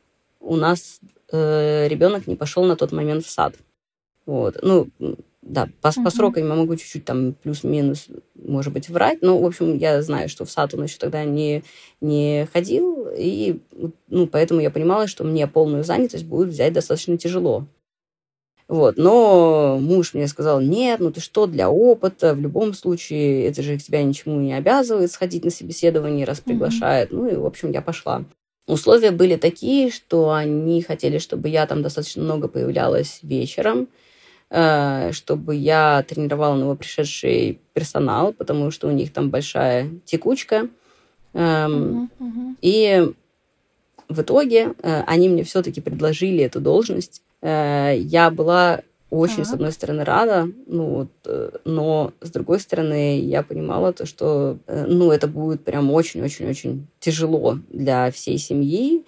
у 0.40 0.56
нас 0.56 1.00
э, 1.30 1.88
ребенок 1.88 2.26
не 2.26 2.36
пошел 2.36 2.64
на 2.64 2.76
тот 2.76 2.92
момент 2.92 3.24
в 3.24 3.30
сад. 3.30 3.54
Вот. 4.24 4.58
Ну, 4.62 4.88
да, 5.42 5.68
по, 5.80 5.88
uh-huh. 5.88 6.04
по 6.04 6.10
срокам 6.10 6.48
я 6.48 6.54
могу 6.54 6.76
чуть-чуть 6.76 7.04
там 7.04 7.34
плюс-минус, 7.34 8.08
может 8.34 8.72
быть, 8.72 8.88
врать, 8.88 9.22
но, 9.22 9.38
в 9.38 9.46
общем, 9.46 9.76
я 9.76 10.02
знаю, 10.02 10.28
что 10.28 10.44
в 10.44 10.50
сад 10.50 10.74
он 10.74 10.84
еще 10.84 10.98
тогда 10.98 11.24
не, 11.24 11.62
не 12.00 12.48
ходил, 12.52 13.08
и, 13.16 13.60
ну, 14.08 14.26
поэтому 14.26 14.60
я 14.60 14.70
понимала, 14.70 15.06
что 15.06 15.24
мне 15.24 15.46
полную 15.46 15.84
занятость 15.84 16.24
будет 16.24 16.48
взять 16.48 16.72
достаточно 16.72 17.16
тяжело. 17.16 17.66
Вот. 18.68 18.98
Но 18.98 19.78
муж 19.80 20.12
мне 20.12 20.28
сказал, 20.28 20.60
нет, 20.60 21.00
ну 21.00 21.10
ты 21.10 21.20
что, 21.20 21.46
для 21.46 21.70
опыта, 21.70 22.34
в 22.34 22.40
любом 22.40 22.74
случае, 22.74 23.46
это 23.46 23.62
же 23.62 23.78
тебя 23.78 24.02
ничему 24.02 24.38
не 24.40 24.52
обязывает 24.52 25.10
сходить 25.10 25.44
на 25.44 25.50
собеседование, 25.50 26.26
раз 26.26 26.40
приглашает. 26.40 27.10
Mm-hmm. 27.10 27.16
Ну 27.16 27.28
и, 27.28 27.36
в 27.36 27.46
общем, 27.46 27.70
я 27.70 27.80
пошла. 27.80 28.24
Условия 28.66 29.10
были 29.10 29.36
такие, 29.36 29.90
что 29.90 30.30
они 30.30 30.82
хотели, 30.82 31.16
чтобы 31.16 31.48
я 31.48 31.66
там 31.66 31.80
достаточно 31.80 32.22
много 32.22 32.48
появлялась 32.48 33.20
вечером, 33.22 33.88
чтобы 34.50 35.56
я 35.56 36.02
тренировала 36.08 36.56
новопришедший 36.56 37.60
персонал, 37.74 38.32
потому 38.32 38.70
что 38.70 38.88
у 38.88 38.90
них 38.90 39.12
там 39.12 39.28
большая 39.28 39.90
текучка. 40.06 40.68
Uh-huh, 41.34 42.08
uh-huh. 42.18 42.54
И 42.62 43.12
в 44.08 44.22
итоге 44.22 44.74
э, 44.82 45.02
они 45.06 45.28
мне 45.28 45.44
все-таки 45.44 45.80
предложили 45.80 46.42
эту 46.42 46.60
должность. 46.60 47.22
Э, 47.42 47.94
я 47.96 48.30
была 48.30 48.80
очень, 49.10 49.38
так. 49.38 49.46
с 49.46 49.52
одной 49.52 49.72
стороны, 49.72 50.04
рада, 50.04 50.48
ну 50.66 50.86
вот, 50.86 51.08
э, 51.24 51.50
но 51.64 52.12
с 52.20 52.30
другой 52.30 52.60
стороны, 52.60 53.20
я 53.20 53.42
понимала 53.42 53.92
то, 53.92 54.06
что, 54.06 54.58
э, 54.66 54.86
ну, 54.86 55.10
это 55.10 55.26
будет 55.26 55.64
прям 55.64 55.90
очень-очень-очень 55.90 56.86
тяжело 57.00 57.58
для 57.70 58.10
всей 58.10 58.38
семьи. 58.38 59.04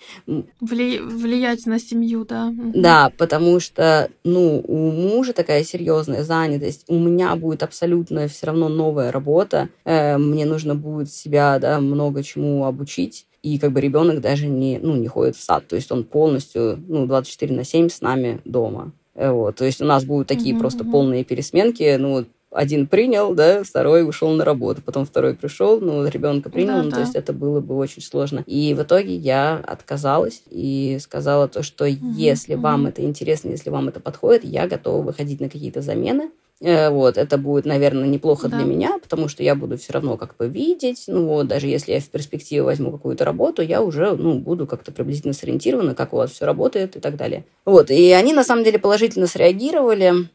Вли... 0.60 1.00
Влиять 1.00 1.66
на 1.66 1.78
семью, 1.78 2.24
да. 2.24 2.52
Да, 2.74 3.12
потому 3.18 3.60
что, 3.60 4.10
ну, 4.24 4.62
у 4.66 4.90
мужа 4.90 5.32
такая 5.32 5.64
серьезная 5.64 6.24
занятость, 6.24 6.84
у 6.88 6.98
меня 6.98 7.36
будет 7.36 7.62
абсолютно 7.62 8.26
все 8.28 8.46
равно 8.46 8.68
новая 8.68 9.12
работа, 9.12 9.68
э, 9.84 10.16
мне 10.16 10.46
нужно 10.46 10.74
будет 10.74 11.12
себя, 11.12 11.58
да, 11.58 11.80
много 11.80 12.22
чему 12.22 12.64
обучить 12.64 13.26
и 13.42 13.58
как 13.58 13.72
бы 13.72 13.80
ребенок 13.80 14.20
даже 14.20 14.46
не, 14.46 14.78
ну, 14.78 14.96
не 14.96 15.08
ходит 15.08 15.36
в 15.36 15.42
сад, 15.42 15.66
то 15.66 15.76
есть 15.76 15.90
он 15.92 16.04
полностью, 16.04 16.82
ну, 16.88 17.06
24 17.06 17.54
на 17.54 17.64
7 17.64 17.88
с 17.88 18.00
нами 18.00 18.40
дома. 18.44 18.92
Э, 19.14 19.30
вот, 19.30 19.56
то 19.56 19.64
есть 19.64 19.80
у 19.80 19.84
нас 19.84 20.04
будут 20.04 20.28
такие 20.28 20.54
mm-hmm. 20.54 20.58
просто 20.58 20.84
полные 20.84 21.24
пересменки. 21.24 21.96
Ну, 21.98 22.26
один 22.50 22.86
принял, 22.86 23.34
да, 23.34 23.62
второй 23.62 24.08
ушел 24.08 24.30
на 24.30 24.44
работу, 24.44 24.82
потом 24.82 25.06
второй 25.06 25.34
пришел, 25.34 25.80
ну, 25.80 26.06
ребенка 26.06 26.50
принял, 26.50 26.78
да, 26.78 26.82
ну, 26.82 26.90
да. 26.90 26.96
то 26.96 27.02
есть 27.02 27.14
это 27.14 27.32
было 27.32 27.60
бы 27.60 27.76
очень 27.76 28.02
сложно. 28.02 28.42
И 28.46 28.74
в 28.74 28.82
итоге 28.82 29.14
я 29.14 29.56
отказалась 29.56 30.42
и 30.50 30.98
сказала 31.00 31.46
то, 31.48 31.62
что 31.62 31.86
mm-hmm. 31.86 32.12
если 32.16 32.54
вам 32.54 32.86
это 32.86 33.02
интересно, 33.02 33.50
если 33.50 33.70
вам 33.70 33.88
это 33.88 34.00
подходит, 34.00 34.44
я 34.44 34.66
готова 34.66 35.02
выходить 35.02 35.40
на 35.40 35.48
какие-то 35.48 35.80
замены. 35.80 36.30
Э, 36.62 36.90
вот, 36.90 37.16
это 37.16 37.38
будет, 37.38 37.64
наверное, 37.64 38.06
неплохо 38.06 38.48
да. 38.48 38.58
для 38.58 38.66
меня, 38.66 38.98
потому 38.98 39.28
что 39.28 39.42
я 39.42 39.54
буду 39.54 39.78
все 39.78 39.94
равно 39.94 40.18
как 40.18 40.36
бы 40.36 40.46
видеть, 40.46 41.04
ну 41.06 41.26
вот, 41.26 41.48
даже 41.48 41.66
если 41.66 41.92
я 41.92 42.00
в 42.00 42.08
перспективе 42.08 42.62
возьму 42.62 42.92
какую-то 42.92 43.24
работу, 43.24 43.62
я 43.62 43.80
уже, 43.82 44.14
ну, 44.14 44.38
буду 44.38 44.66
как-то 44.66 44.92
приблизительно 44.92 45.32
сориентирована, 45.32 45.94
как 45.94 46.12
у 46.12 46.16
вас 46.16 46.32
все 46.32 46.44
работает 46.44 46.96
и 46.96 47.00
так 47.00 47.16
далее. 47.16 47.46
Вот, 47.64 47.90
и 47.90 48.12
они, 48.12 48.34
на 48.34 48.44
самом 48.44 48.64
деле, 48.64 48.78
положительно 48.78 49.26
среагировали 49.26 50.28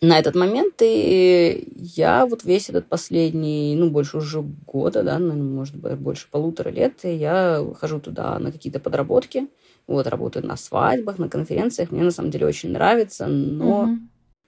на 0.00 0.18
этот 0.20 0.36
момент, 0.36 0.74
и 0.82 1.68
я 1.76 2.26
вот 2.26 2.44
весь 2.44 2.68
этот 2.68 2.86
последний, 2.86 3.74
ну, 3.74 3.90
больше 3.90 4.18
уже 4.18 4.40
года, 4.40 5.02
да, 5.02 5.18
может 5.18 5.74
быть, 5.74 5.94
больше 5.94 6.28
полутора 6.30 6.68
лет, 6.68 7.00
я 7.02 7.64
хожу 7.80 7.98
туда 7.98 8.38
на 8.38 8.52
какие-то 8.52 8.78
подработки, 8.78 9.48
вот, 9.88 10.06
работаю 10.06 10.46
на 10.46 10.56
свадьбах, 10.56 11.18
на 11.18 11.28
конференциях, 11.28 11.90
мне 11.90 12.04
на 12.04 12.12
самом 12.12 12.30
деле 12.30 12.46
очень 12.46 12.70
нравится, 12.70 13.26
но... 13.26 13.82
Угу 13.82 13.98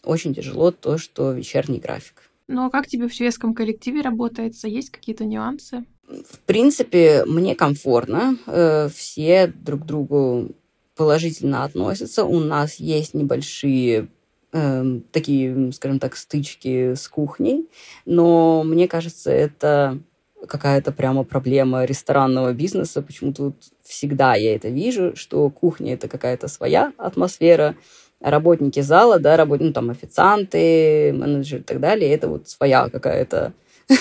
очень 0.04 0.34
тяжело 0.34 0.70
то, 0.70 0.98
что 0.98 1.32
вечерний 1.32 1.78
график. 1.78 2.30
Ну 2.46 2.66
а 2.66 2.70
как 2.70 2.86
тебе 2.86 3.08
в 3.08 3.12
шведском 3.12 3.54
коллективе 3.54 4.02
работается? 4.02 4.68
Есть 4.68 4.90
какие-то 4.90 5.24
нюансы? 5.24 5.84
В 6.06 6.38
принципе, 6.40 7.24
мне 7.26 7.54
комфортно. 7.54 8.36
Э, 8.46 8.88
все 8.94 9.46
друг 9.46 9.82
к 9.82 9.86
другу 9.86 10.50
положительно 10.96 11.64
относятся. 11.64 12.24
У 12.24 12.40
нас 12.40 12.76
есть 12.76 13.14
небольшие 13.14 14.08
э, 14.52 15.00
такие, 15.12 15.72
скажем 15.72 15.98
так, 15.98 16.16
стычки 16.16 16.94
с 16.94 17.08
кухней, 17.08 17.68
но 18.04 18.62
мне 18.64 18.86
кажется, 18.86 19.30
это 19.30 19.98
какая-то 20.46 20.92
прямо 20.92 21.24
проблема 21.24 21.84
ресторанного 21.84 22.52
бизнеса. 22.52 23.02
Почему-то 23.02 23.44
вот 23.44 23.56
всегда 23.82 24.34
я 24.34 24.54
это 24.54 24.68
вижу, 24.68 25.16
что 25.16 25.48
кухня 25.50 25.94
это 25.94 26.08
какая-то 26.08 26.48
своя 26.48 26.92
атмосфера, 26.98 27.76
работники 28.24 28.80
зала, 28.80 29.18
да, 29.18 29.36
работ... 29.36 29.60
ну, 29.60 29.72
там, 29.72 29.90
официанты, 29.90 31.12
менеджеры 31.12 31.60
и 31.60 31.64
так 31.64 31.78
далее, 31.78 32.10
это 32.10 32.28
вот 32.28 32.48
своя 32.48 32.88
какая-то 32.88 33.52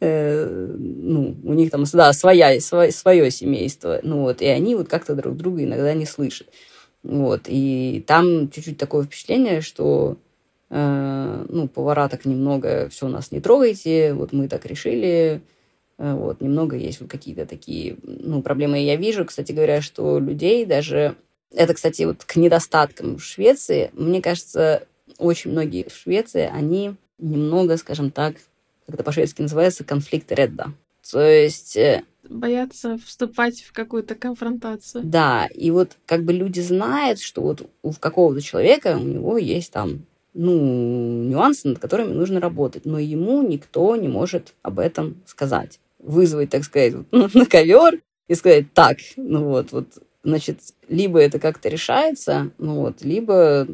э, 0.00 0.74
ну, 0.78 1.36
у 1.44 1.52
них 1.52 1.70
там, 1.70 1.84
да, 1.92 2.12
своя, 2.14 2.58
свое, 2.60 3.30
семейство, 3.30 4.00
ну 4.02 4.22
вот, 4.22 4.40
и 4.40 4.46
они 4.46 4.74
вот 4.74 4.88
как-то 4.88 5.14
друг 5.14 5.36
друга 5.36 5.62
иногда 5.62 5.92
не 5.92 6.06
слышат, 6.06 6.48
вот, 7.02 7.42
и 7.48 8.02
там 8.06 8.50
чуть-чуть 8.50 8.78
такое 8.78 9.04
впечатление, 9.04 9.60
что, 9.60 10.16
э, 10.70 11.46
ну, 11.46 11.68
повара 11.68 12.08
так 12.08 12.24
немного, 12.24 12.88
все 12.88 13.08
нас 13.08 13.30
не 13.30 13.40
трогайте, 13.40 14.14
вот 14.14 14.32
мы 14.32 14.48
так 14.48 14.64
решили, 14.64 15.42
э, 15.98 16.14
вот, 16.14 16.40
немного 16.40 16.76
есть 16.76 17.02
вот 17.02 17.10
какие-то 17.10 17.44
такие, 17.44 17.98
ну, 18.02 18.40
проблемы. 18.40 18.78
Я 18.78 18.96
вижу, 18.96 19.26
кстати 19.26 19.52
говоря, 19.52 19.82
что 19.82 20.18
людей 20.18 20.64
даже 20.64 21.16
это, 21.52 21.74
кстати, 21.74 22.02
вот 22.02 22.24
к 22.24 22.36
недостаткам 22.36 23.18
Швеции. 23.18 23.90
Мне 23.92 24.20
кажется, 24.20 24.86
очень 25.18 25.52
многие 25.52 25.88
в 25.88 25.94
Швеции, 25.94 26.50
они 26.52 26.94
немного, 27.18 27.76
скажем 27.76 28.10
так, 28.10 28.36
как 28.86 28.94
это 28.94 29.04
по-шведски 29.04 29.42
называется, 29.42 29.84
конфликт 29.84 30.30
редда. 30.32 30.72
То 31.10 31.20
есть... 31.20 31.76
Э, 31.76 32.02
Боятся 32.28 32.98
вступать 33.04 33.62
в 33.62 33.72
какую-то 33.72 34.16
конфронтацию. 34.16 35.04
Да, 35.04 35.46
и 35.54 35.70
вот 35.70 35.96
как 36.06 36.24
бы 36.24 36.32
люди 36.32 36.60
знают, 36.60 37.20
что 37.20 37.42
вот 37.42 37.70
у 37.82 37.92
какого-то 37.92 38.40
человека 38.40 38.96
у 38.98 39.04
него 39.04 39.38
есть 39.38 39.72
там 39.72 40.04
ну, 40.34 41.24
нюансы, 41.24 41.68
над 41.68 41.78
которыми 41.78 42.12
нужно 42.12 42.40
работать, 42.40 42.84
но 42.84 42.98
ему 42.98 43.42
никто 43.42 43.96
не 43.96 44.08
может 44.08 44.54
об 44.62 44.78
этом 44.78 45.22
сказать. 45.24 45.80
Вызвать, 45.98 46.50
так 46.50 46.64
сказать, 46.64 46.94
на 47.10 47.46
ковер 47.46 48.00
и 48.28 48.34
сказать, 48.34 48.72
так, 48.74 48.98
ну 49.16 49.44
вот, 49.44 49.72
вот, 49.72 49.86
значит, 50.26 50.58
либо 50.88 51.20
это 51.20 51.38
как-то 51.38 51.68
решается, 51.68 52.50
ну 52.58 52.80
вот, 52.80 53.02
либо, 53.02 53.68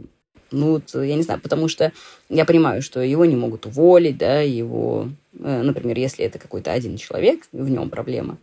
ну 0.51 0.73
вот, 0.73 0.95
я 0.95 1.17
не 1.17 1.23
знаю, 1.23 1.41
потому 1.41 1.69
что 1.69 1.93
я 2.29 2.45
понимаю, 2.45 2.83
что 2.83 3.01
его 3.01 3.25
не 3.25 3.37
могут 3.37 3.65
уволить, 3.67 4.19
да, 4.19 4.41
его, 4.41 5.09
э, 5.39 5.63
например, 5.63 5.99
если 5.99 6.27
это 6.27 6.39
какой-то 6.39 6.71
один 6.71 6.99
человек, 6.99 7.49
в 7.53 7.71
нем 7.71 7.89
проблема. 7.89 8.37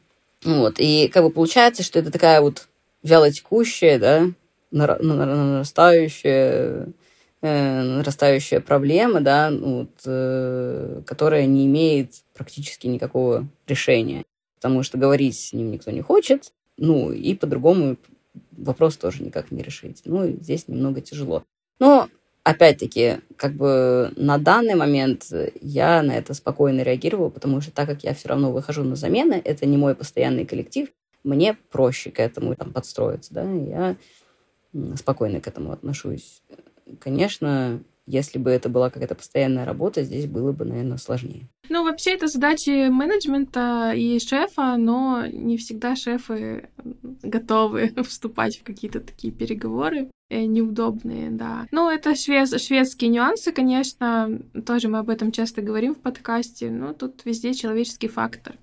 Вот, 0.43 0.80
и 0.80 1.07
как 1.07 1.24
бы 1.24 1.30
получается, 1.30 1.84
что 1.84 1.99
это 1.99 2.12
такая 2.12 2.41
вот 2.41 2.68
вялотекущая, 3.03 3.99
да, 3.99 4.26
нарастающая 4.72 6.88
э, 7.41 7.82
нарастающая 7.82 8.60
проблема, 8.60 9.22
да, 9.22 9.51
ну 9.51 9.82
вот, 9.82 10.01
э, 10.05 11.01
которая 11.05 11.45
не 11.45 11.68
имеет 11.68 12.14
практически 12.34 12.88
никакого 12.88 13.47
решения. 13.68 14.24
Потому 14.55 14.84
что 14.84 14.97
говорить 14.97 15.39
с 15.39 15.53
ним 15.53 15.72
никто 15.72 15.91
не 15.91 16.01
хочет, 16.01 16.51
ну 16.80 17.12
и 17.12 17.36
по-другому 17.36 17.98
вопрос 18.52 18.98
тоже 18.98 19.24
никак 19.24 19.52
не 19.52 19.62
решить. 19.62 20.02
Ну, 20.06 20.28
здесь 20.28 20.68
немного 20.68 21.02
тяжело. 21.02 21.44
Но, 21.80 22.10
опять-таки, 22.44 23.18
как 23.36 23.54
бы 23.54 24.12
на 24.16 24.38
данный 24.38 24.76
момент 24.76 25.32
я 25.62 26.02
на 26.04 26.14
это 26.14 26.34
спокойно 26.34 26.82
реагировала, 26.82 27.30
потому 27.30 27.62
что 27.62 27.72
так 27.72 27.88
как 27.88 28.04
я 28.04 28.14
все 28.14 28.30
равно 28.30 28.52
выхожу 28.52 28.84
на 28.84 28.96
замены, 28.96 29.42
это 29.44 29.66
не 29.66 29.78
мой 29.78 29.96
постоянный 29.96 30.46
коллектив, 30.46 30.90
мне 31.24 31.58
проще 31.72 32.12
к 32.12 32.20
этому 32.20 32.56
там 32.56 32.72
подстроиться, 32.72 33.34
да, 33.34 33.52
я 33.52 33.96
спокойно 34.96 35.42
к 35.42 35.48
этому 35.48 35.72
отношусь. 35.72 36.42
Конечно, 37.00 37.82
если 38.10 38.39
бы 38.39 38.49
это 38.49 38.70
была 38.70 38.89
какая-то 38.89 39.14
постоянная 39.14 39.66
работа, 39.66 40.03
здесь 40.03 40.26
было 40.26 40.51
бы, 40.51 40.66
наверное, 40.66 40.97
сложнее. 40.97 41.47
Ну, 41.70 41.84
вообще, 41.84 42.16
это 42.16 42.28
задачи 42.28 42.89
менеджмента 42.89 43.93
и 43.95 44.20
шефа, 44.20 44.78
но 44.78 45.28
не 45.28 45.57
всегда 45.57 45.95
шефы 45.95 46.70
готовы 47.22 47.93
вступать 48.03 48.57
в 48.57 48.64
какие-то 48.64 48.99
такие 48.99 49.32
переговоры 49.32 50.10
э, 50.30 50.45
неудобные, 50.45 51.30
да. 51.30 51.68
Ну, 51.72 51.88
это 51.88 52.16
швед... 52.16 52.60
шведские 52.60 53.12
нюансы, 53.12 53.51
конечно, 53.51 54.41
тоже 54.66 54.88
мы 54.88 54.97
об 54.97 55.10
этом 55.10 55.32
часто 55.32 55.62
говорим 55.62 55.93
в 55.93 55.99
подкасте, 55.99 56.72
но 56.72 56.93
тут 56.93 57.26
везде 57.26 57.53
человеческий 57.53 58.07
фактор. 58.07 58.57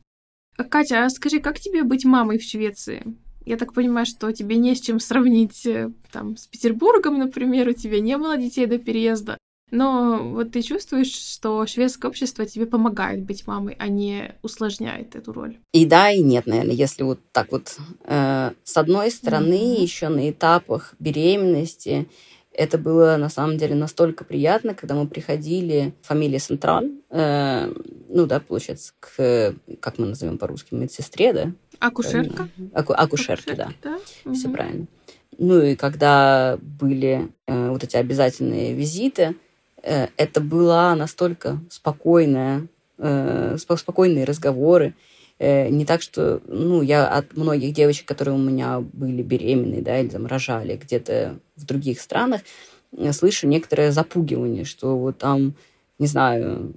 Катя, 0.57 1.05
а 1.05 1.11
скажи, 1.11 1.38
как 1.38 1.61
тебе 1.61 1.84
быть 1.84 2.05
мамой 2.05 2.38
в 2.38 2.42
Швеции? 2.42 3.16
Я 3.47 3.57
так 3.57 3.72
понимаю, 3.72 4.07
что 4.07 4.32
тебе 4.32 4.57
не 4.57 4.74
с 4.74 4.80
чем 4.80 4.99
сравнить 4.99 5.64
э, 5.66 5.90
там, 6.11 6.36
с 6.36 6.49
Петербургом, 6.49 7.18
например, 7.18 7.68
у 7.68 7.72
тебя 7.72 8.01
не 8.01 8.18
было 8.18 8.36
детей 8.36 8.66
до 8.66 8.78
переезда. 8.78 9.38
Но 9.70 10.18
вот 10.22 10.53
ты 10.53 10.62
чувствуешь, 10.62 11.12
что 11.12 11.64
шведское 11.66 12.11
общество 12.11 12.44
тебе 12.44 12.66
помогает 12.66 13.22
быть 13.22 13.47
мамой, 13.47 13.76
а 13.78 13.88
не 13.88 14.34
усложняет 14.42 15.14
эту 15.16 15.32
роль? 15.32 15.59
И 15.72 15.86
да, 15.86 16.11
и 16.11 16.22
нет, 16.22 16.47
наверное, 16.47 16.74
если 16.74 17.05
вот 17.05 17.20
так 17.30 17.53
вот. 17.53 17.76
Э, 18.05 18.51
с 18.64 18.76
одной 18.76 19.12
стороны, 19.12 19.55
mm-hmm. 19.55 19.82
еще 19.82 20.09
на 20.09 20.28
этапах 20.28 20.94
беременности 20.99 22.09
это 22.57 22.78
было 22.78 23.16
на 23.16 23.28
самом 23.28 23.59
деле 23.59 23.74
настолько 23.74 24.24
приятно, 24.24 24.74
когда 24.74 24.94
мы 24.94 25.07
приходили, 25.07 25.94
фамилия 26.03 26.38
Централь, 26.38 26.90
э, 27.11 27.72
ну 28.09 28.26
да, 28.26 28.40
получается, 28.40 28.92
к, 28.99 29.55
как 29.80 29.99
мы 29.99 30.07
назовем 30.07 30.38
по-русски, 30.38 30.74
медсестре, 30.74 31.32
да? 31.32 31.53
Акушерка? 31.79 32.49
Аку, 32.74 32.93
акушерка, 32.97 33.55
да. 33.57 33.72
да? 33.83 33.99
Все 34.33 34.49
угу. 34.49 34.57
правильно. 34.57 34.87
Ну 35.39 35.61
и 35.61 35.77
когда 35.77 36.59
были 36.61 37.29
э, 37.47 37.70
вот 37.70 37.85
эти 37.85 37.97
обязательные 37.97 38.72
визиты, 38.72 39.37
э, 39.83 40.09
это 40.16 40.41
была 40.41 40.95
настолько 40.95 41.61
спокойная, 41.70 42.66
э, 42.99 43.57
спокойные 43.59 44.24
разговоры. 44.24 44.95
Э, 45.39 45.68
не 45.68 45.85
так, 45.85 46.01
что, 46.01 46.41
ну, 46.47 46.81
я 46.81 47.07
от 47.07 47.37
многих 47.37 47.74
девочек, 47.74 48.07
которые 48.07 48.35
у 48.35 48.39
меня 48.39 48.81
были 48.81 49.22
беременные, 49.22 49.83
да, 49.83 50.01
или 50.01 50.09
там 50.09 50.27
рожали 50.27 50.77
где-то 50.77 51.39
в 51.57 51.66
других 51.66 52.01
странах, 52.01 52.41
э, 52.97 53.12
слышу 53.12 53.47
некоторое 53.47 53.93
запугивание, 53.93 54.64
что 54.64 54.97
вот 54.97 55.18
там, 55.18 55.55
не 55.99 56.07
знаю, 56.07 56.74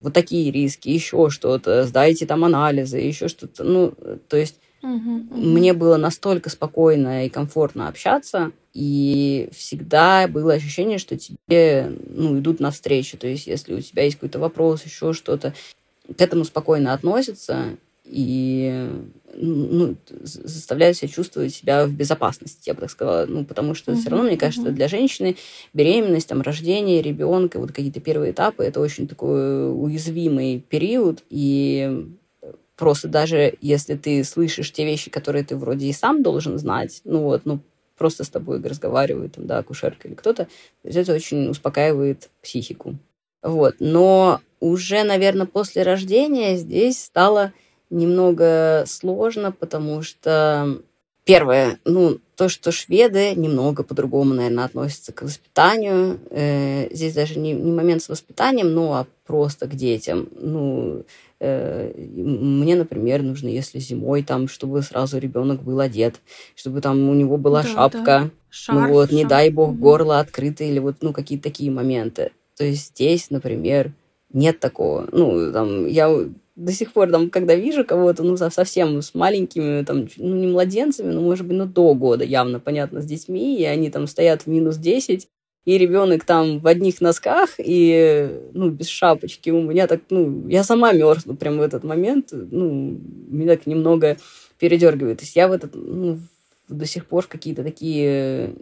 вот 0.00 0.12
такие 0.12 0.50
риски, 0.50 0.88
еще 0.88 1.30
что-то, 1.30 1.84
сдайте 1.84 2.26
там 2.26 2.44
анализы, 2.44 2.98
еще 2.98 3.28
что-то. 3.28 3.64
Ну, 3.64 3.94
то 4.28 4.36
есть 4.36 4.56
угу, 4.82 4.92
угу. 4.92 5.36
мне 5.36 5.72
было 5.72 5.96
настолько 5.96 6.50
спокойно 6.50 7.26
и 7.26 7.30
комфортно 7.30 7.88
общаться, 7.88 8.52
и 8.74 9.48
всегда 9.52 10.28
было 10.28 10.52
ощущение, 10.52 10.98
что 10.98 11.16
тебе 11.16 11.92
ну, 12.10 12.38
идут 12.38 12.60
навстречу. 12.60 13.16
То 13.16 13.26
есть, 13.26 13.46
если 13.46 13.74
у 13.74 13.80
тебя 13.80 14.04
есть 14.04 14.16
какой-то 14.16 14.38
вопрос, 14.38 14.84
еще 14.84 15.12
что-то, 15.12 15.54
к 16.06 16.20
этому 16.20 16.44
спокойно 16.44 16.92
относятся 16.92 17.76
и 18.04 18.88
ну, 19.36 19.96
заставляют 20.22 20.96
себя 20.96 21.08
чувствовать 21.08 21.54
себя 21.54 21.86
в 21.86 21.92
безопасности, 21.92 22.68
я 22.68 22.74
бы 22.74 22.80
так 22.80 22.90
сказала. 22.90 23.26
Ну, 23.26 23.44
потому 23.44 23.74
что 23.74 23.92
mm-hmm. 23.92 23.96
все 23.96 24.10
равно, 24.10 24.26
мне 24.26 24.36
кажется, 24.36 24.68
mm-hmm. 24.68 24.74
для 24.74 24.88
женщины 24.88 25.36
беременность, 25.74 26.28
там, 26.28 26.42
рождение 26.42 27.02
ребенка, 27.02 27.58
вот 27.58 27.72
какие-то 27.72 28.00
первые 28.00 28.32
этапы, 28.32 28.64
это 28.64 28.80
очень 28.80 29.06
такой 29.06 29.70
уязвимый 29.70 30.60
период. 30.60 31.22
И 31.30 32.06
просто 32.76 33.08
даже 33.08 33.54
если 33.60 33.94
ты 33.94 34.24
слышишь 34.24 34.72
те 34.72 34.84
вещи, 34.84 35.10
которые 35.10 35.44
ты 35.44 35.56
вроде 35.56 35.86
и 35.86 35.92
сам 35.92 36.22
должен 36.22 36.58
знать, 36.58 37.00
ну 37.04 37.22
вот, 37.22 37.42
ну, 37.44 37.60
просто 37.96 38.24
с 38.24 38.28
тобой 38.28 38.62
разговаривают, 38.62 39.34
там, 39.34 39.46
да, 39.46 39.58
акушерка 39.58 40.08
или 40.08 40.14
кто-то, 40.14 40.48
это 40.82 41.12
очень 41.12 41.48
успокаивает 41.48 42.30
психику. 42.42 42.96
Вот. 43.42 43.76
Но 43.78 44.40
уже, 44.60 45.02
наверное, 45.04 45.46
после 45.46 45.82
рождения 45.82 46.56
здесь 46.56 47.02
стало 47.02 47.52
немного 47.90 48.84
сложно, 48.86 49.52
потому 49.52 50.02
что 50.02 50.80
первое, 51.26 51.78
ну, 51.84 52.18
то, 52.36 52.48
что 52.48 52.70
шведы 52.70 53.34
немного 53.34 53.82
по-другому, 53.82 54.32
наверное, 54.32 54.64
относятся 54.64 55.12
к 55.12 55.22
воспитанию. 55.22 56.20
Э, 56.30 56.88
здесь 56.94 57.14
даже 57.14 57.38
не, 57.38 57.52
не 57.52 57.72
момент 57.72 58.02
с 58.02 58.08
воспитанием, 58.08 58.72
ну, 58.72 58.92
а 58.92 59.06
просто 59.26 59.66
к 59.66 59.74
детям. 59.74 60.28
Ну, 60.38 61.04
э, 61.40 61.92
мне, 61.96 62.76
например, 62.76 63.22
нужно, 63.22 63.48
если 63.48 63.80
зимой 63.80 64.22
там, 64.22 64.48
чтобы 64.48 64.82
сразу 64.82 65.18
ребенок 65.18 65.62
был 65.62 65.80
одет, 65.80 66.20
чтобы 66.54 66.80
там 66.80 67.08
у 67.08 67.14
него 67.14 67.38
была 67.38 67.62
да, 67.62 67.68
шапка, 67.68 68.04
да. 68.04 68.30
Шарф, 68.48 68.80
ну 68.80 68.92
вот, 68.92 69.10
не 69.10 69.22
шарф. 69.22 69.30
дай 69.30 69.50
бог, 69.50 69.76
горло 69.76 70.20
открыто 70.20 70.62
или 70.62 70.78
вот, 70.78 70.96
ну, 71.00 71.12
какие-то 71.12 71.44
такие 71.44 71.70
моменты. 71.70 72.30
То 72.56 72.64
есть 72.64 72.94
здесь, 72.94 73.30
например, 73.30 73.92
нет 74.32 74.60
такого. 74.60 75.08
Ну, 75.10 75.52
там, 75.52 75.86
я 75.86 76.08
до 76.56 76.72
сих 76.72 76.92
пор, 76.92 77.10
там, 77.10 77.30
когда 77.30 77.54
вижу 77.54 77.84
кого-то, 77.84 78.22
ну, 78.22 78.36
совсем 78.36 79.02
с 79.02 79.14
маленькими, 79.14 79.84
там, 79.84 80.08
ну, 80.16 80.36
не 80.36 80.46
младенцами, 80.46 81.12
но, 81.12 81.20
может 81.20 81.46
быть, 81.46 81.56
ну, 81.56 81.66
до 81.66 81.94
года 81.94 82.24
явно, 82.24 82.60
понятно, 82.60 83.02
с 83.02 83.04
детьми, 83.04 83.58
и 83.58 83.64
они 83.64 83.90
там 83.90 84.06
стоят 84.06 84.42
в 84.42 84.46
минус 84.46 84.76
10, 84.76 85.28
и 85.66 85.78
ребенок 85.78 86.24
там 86.24 86.60
в 86.60 86.66
одних 86.66 87.00
носках 87.00 87.50
и, 87.58 88.30
ну, 88.54 88.70
без 88.70 88.86
шапочки. 88.88 89.50
У 89.50 89.60
меня 89.62 89.86
так, 89.86 90.00
ну, 90.10 90.48
я 90.48 90.64
сама 90.64 90.92
мерзну 90.92 91.36
прямо 91.36 91.58
в 91.58 91.62
этот 91.62 91.84
момент, 91.84 92.28
ну, 92.32 92.98
меня 93.28 93.56
так 93.56 93.66
немного 93.66 94.16
передергивает. 94.58 95.18
То 95.18 95.24
есть 95.24 95.36
я 95.36 95.48
в 95.48 95.52
этот, 95.52 95.74
ну, 95.74 96.18
до 96.68 96.86
сих 96.86 97.06
пор 97.06 97.26
какие-то 97.26 97.62
такие, 97.62 98.54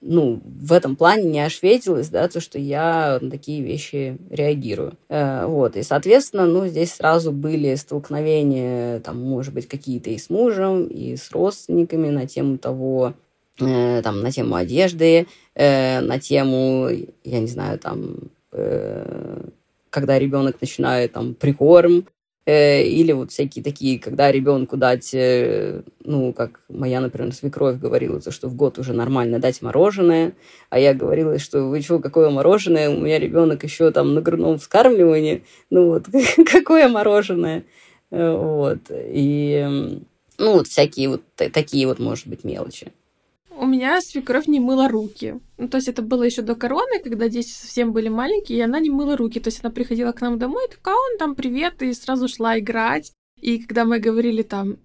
ну, 0.00 0.40
в 0.44 0.72
этом 0.72 0.96
плане 0.96 1.24
не 1.24 1.40
ошветилось, 1.40 2.08
да, 2.08 2.28
то, 2.28 2.40
что 2.40 2.58
я 2.58 3.18
на 3.20 3.30
такие 3.30 3.62
вещи 3.62 4.18
реагирую. 4.30 4.98
Э, 5.08 5.46
вот, 5.46 5.76
и, 5.76 5.82
соответственно, 5.82 6.46
ну, 6.46 6.66
здесь 6.66 6.92
сразу 6.92 7.32
были 7.32 7.74
столкновения, 7.76 9.00
там, 9.00 9.20
может 9.20 9.54
быть, 9.54 9.68
какие-то 9.68 10.10
и 10.10 10.18
с 10.18 10.28
мужем, 10.28 10.86
и 10.86 11.16
с 11.16 11.30
родственниками 11.30 12.10
на 12.10 12.26
тему 12.26 12.58
того, 12.58 13.14
э, 13.58 14.02
там, 14.02 14.20
на 14.20 14.30
тему 14.30 14.56
одежды, 14.56 15.26
э, 15.54 16.00
на 16.00 16.18
тему, 16.18 16.88
я 17.24 17.40
не 17.40 17.48
знаю, 17.48 17.78
там, 17.78 18.16
когда 19.88 20.18
ребенок 20.18 20.60
начинает 20.60 21.12
там 21.12 21.34
прикорм, 21.34 22.06
или 22.50 23.12
вот 23.12 23.30
всякие 23.30 23.62
такие, 23.62 24.00
когда 24.00 24.32
ребенку 24.32 24.76
дать, 24.76 25.14
э, 25.14 25.82
ну, 26.04 26.32
как 26.32 26.60
моя, 26.68 27.00
например, 27.00 27.32
свекровь 27.32 27.78
говорила, 27.78 28.20
то, 28.20 28.32
что 28.32 28.48
в 28.48 28.56
год 28.56 28.78
уже 28.78 28.92
нормально 28.92 29.38
дать 29.38 29.62
мороженое, 29.62 30.34
а 30.68 30.80
я 30.80 30.92
говорила, 30.92 31.38
что 31.38 31.68
вы 31.68 31.80
что, 31.82 32.00
какое 32.00 32.30
мороженое, 32.30 32.90
у 32.90 33.00
меня 33.00 33.20
ребенок 33.20 33.62
еще 33.62 33.92
там 33.92 34.14
на 34.14 34.22
грудном 34.22 34.58
вскармливании, 34.58 35.44
ну 35.70 35.86
вот, 35.86 36.06
какое 36.50 36.88
мороженое, 36.88 37.64
э, 38.10 38.36
вот, 38.36 38.80
и, 38.90 40.00
ну, 40.38 40.52
вот 40.52 40.66
всякие 40.66 41.10
вот 41.10 41.22
такие 41.36 41.86
вот, 41.86 42.00
может 42.00 42.26
быть, 42.26 42.42
мелочи. 42.42 42.92
У 43.56 43.66
меня 43.66 44.00
свекровь 44.00 44.46
не 44.46 44.60
мыла 44.60 44.88
руки. 44.88 45.40
Ну, 45.58 45.68
то 45.68 45.76
есть 45.76 45.88
это 45.88 46.02
было 46.02 46.22
еще 46.22 46.42
до 46.42 46.54
короны, 46.54 47.00
когда 47.02 47.28
дети 47.28 47.50
совсем 47.50 47.92
были 47.92 48.08
маленькие, 48.08 48.58
и 48.58 48.62
она 48.62 48.80
не 48.80 48.90
мыла 48.90 49.16
руки. 49.16 49.40
То 49.40 49.48
есть 49.48 49.60
она 49.62 49.72
приходила 49.72 50.12
к 50.12 50.20
нам 50.20 50.38
домой, 50.38 50.66
такая, 50.68 50.94
он 50.94 51.18
там 51.18 51.34
привет, 51.34 51.82
и 51.82 51.92
сразу 51.92 52.28
шла 52.28 52.58
играть. 52.58 53.12
И 53.40 53.58
когда 53.58 53.84
мы 53.84 53.98
говорили 53.98 54.42
там, 54.42 54.76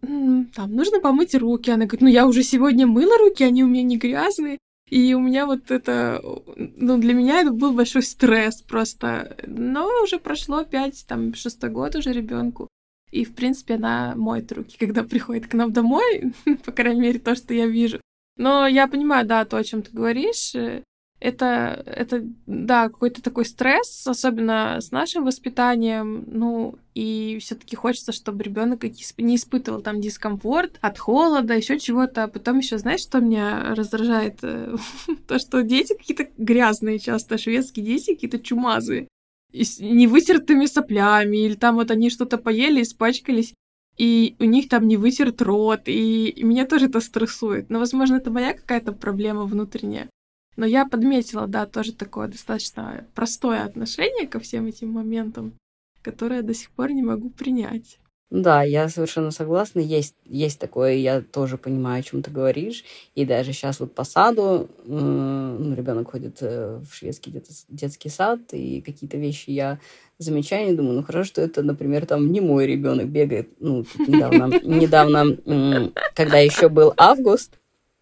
там, 0.55 0.73
нужно 0.73 0.99
помыть 0.99 1.35
руки, 1.35 1.69
она 1.69 1.85
говорит, 1.85 2.01
ну 2.01 2.07
я 2.07 2.25
уже 2.25 2.43
сегодня 2.43 2.87
мыла 2.87 3.17
руки, 3.17 3.43
они 3.43 3.63
у 3.63 3.67
меня 3.67 3.83
не 3.83 3.97
грязные. 3.97 4.57
И 4.89 5.13
у 5.13 5.19
меня 5.19 5.45
вот 5.45 5.69
это, 5.69 6.21
ну, 6.55 6.97
для 6.97 7.13
меня 7.13 7.41
это 7.41 7.51
был 7.51 7.73
большой 7.73 8.03
стресс 8.03 8.61
просто. 8.61 9.35
Но 9.45 9.89
уже 10.03 10.17
прошло 10.17 10.63
пять, 10.63 11.05
там, 11.07 11.33
шестой 11.33 11.69
год 11.69 11.95
уже 11.95 12.13
ребенку. 12.13 12.67
И, 13.11 13.25
в 13.25 13.35
принципе, 13.35 13.75
она 13.75 14.13
моет 14.15 14.51
руки, 14.51 14.77
когда 14.77 15.03
приходит 15.03 15.47
к 15.47 15.53
нам 15.53 15.71
домой, 15.71 16.33
по 16.65 16.71
крайней 16.71 17.01
мере, 17.01 17.19
то, 17.19 17.35
что 17.35 17.53
я 17.53 17.67
вижу. 17.67 17.99
Но 18.37 18.67
я 18.67 18.87
понимаю, 18.87 19.25
да, 19.25 19.45
то, 19.45 19.57
о 19.57 19.63
чем 19.63 19.81
ты 19.81 19.91
говоришь. 19.91 20.53
Это, 21.19 21.83
это, 21.87 22.23
да, 22.45 22.89
какой-то 22.89 23.23
такой 23.23 23.43
стресс, 23.43 24.05
особенно 24.05 24.79
с 24.79 24.91
нашим 24.91 25.25
воспитанием. 25.25 26.23
Ну, 26.27 26.75
и 26.93 27.39
все-таки 27.41 27.75
хочется, 27.75 28.11
чтобы 28.11 28.43
ребенок 28.43 28.83
не 28.83 29.35
испытывал 29.35 29.81
там 29.81 29.99
дискомфорт 29.99 30.77
от 30.79 30.99
холода, 30.99 31.55
еще 31.55 31.79
чего-то. 31.79 32.25
А 32.25 32.27
потом 32.27 32.59
еще, 32.59 32.77
знаешь, 32.77 33.01
что 33.01 33.19
меня 33.19 33.73
раздражает? 33.73 34.39
То, 35.27 35.39
что 35.39 35.63
дети 35.63 35.95
какие-то 35.97 36.27
грязные 36.37 36.99
часто, 36.99 37.39
шведские 37.39 37.85
дети 37.85 38.13
какие-то 38.13 38.39
чумазые 38.39 39.07
с 39.53 39.79
невытертыми 39.79 40.65
соплями, 40.65 41.37
или 41.37 41.55
там 41.55 41.75
вот 41.75 41.91
они 41.91 42.09
что-то 42.09 42.37
поели, 42.37 42.81
испачкались, 42.81 43.53
и 43.97 44.35
у 44.39 44.43
них 44.43 44.69
там 44.69 44.87
не 44.87 44.97
вытерт 44.97 45.41
рот, 45.41 45.81
и, 45.85 46.33
меня 46.43 46.65
тоже 46.65 46.85
это 46.85 46.99
стрессует. 46.99 47.69
Но, 47.69 47.79
возможно, 47.79 48.15
это 48.15 48.31
моя 48.31 48.53
какая-то 48.53 48.91
проблема 48.93 49.45
внутренняя. 49.45 50.09
Но 50.55 50.65
я 50.65 50.85
подметила, 50.85 51.47
да, 51.47 51.65
тоже 51.65 51.93
такое 51.93 52.27
достаточно 52.27 53.07
простое 53.13 53.63
отношение 53.63 54.27
ко 54.27 54.39
всем 54.39 54.65
этим 54.65 54.91
моментам, 54.91 55.53
которое 56.01 56.37
я 56.37 56.41
до 56.41 56.53
сих 56.53 56.71
пор 56.71 56.91
не 56.91 57.03
могу 57.03 57.29
принять. 57.29 57.99
Да, 58.29 58.61
я 58.61 58.89
совершенно 58.89 59.31
согласна. 59.31 59.79
Есть, 59.79 60.15
есть 60.25 60.59
такое, 60.59 60.95
я 60.95 61.21
тоже 61.21 61.57
понимаю, 61.57 62.01
о 62.01 62.03
чем 62.03 62.21
ты 62.21 62.29
говоришь. 62.29 62.83
И 63.15 63.23
даже 63.23 63.53
сейчас 63.53 63.79
вот 63.79 63.95
по 63.95 64.03
саду, 64.03 64.69
э, 64.85 64.89
ну, 64.89 65.73
ребенок 65.73 66.11
ходит 66.11 66.39
э, 66.41 66.81
в 66.85 66.93
шведский 66.93 67.31
дет, 67.31 67.45
детский 67.69 68.09
сад, 68.09 68.39
и 68.51 68.81
какие-то 68.81 69.17
вещи 69.17 69.51
я 69.51 69.79
замечаю 70.17 70.73
и 70.73 70.75
думаю, 70.75 70.95
ну 70.95 71.03
хорошо, 71.03 71.25
что 71.25 71.41
это, 71.41 71.63
например, 71.63 72.05
там 72.05 72.29
не 72.33 72.41
мой 72.41 72.67
ребенок 72.67 73.07
бегает. 73.07 73.49
Ну, 73.61 73.85
недавно, 73.97 74.51
недавно, 74.63 75.91
когда 76.13 76.39
еще 76.39 76.67
был 76.67 76.93
август. 76.97 77.53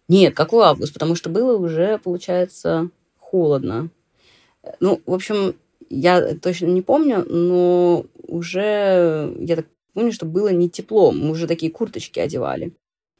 Нет, 0.08 0.34
какой 0.34 0.64
август? 0.64 0.92
Потому 0.92 1.14
что 1.14 1.30
было 1.30 1.56
уже, 1.56 1.98
получается, 1.98 2.90
холодно. 3.16 3.90
Ну, 4.80 5.00
в 5.06 5.14
общем, 5.14 5.54
я 5.88 6.34
точно 6.34 6.66
не 6.66 6.82
помню, 6.82 7.24
но 7.28 8.06
уже, 8.26 9.32
я 9.38 9.56
так 9.56 9.66
помню, 9.96 10.12
что 10.12 10.26
было 10.26 10.48
не 10.48 10.68
тепло, 10.68 11.10
мы 11.10 11.30
уже 11.30 11.46
такие 11.46 11.72
курточки 11.72 12.20
одевали. 12.20 12.72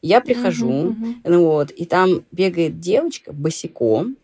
Я 0.02 0.20
прихожу, 0.20 0.70
uh-huh, 0.70 0.94
uh-huh. 0.94 1.14
ну 1.24 1.44
вот, 1.44 1.70
и 1.70 1.86
там 1.86 2.22
бегает 2.30 2.80
девочка 2.80 3.32
босиком 3.32 4.16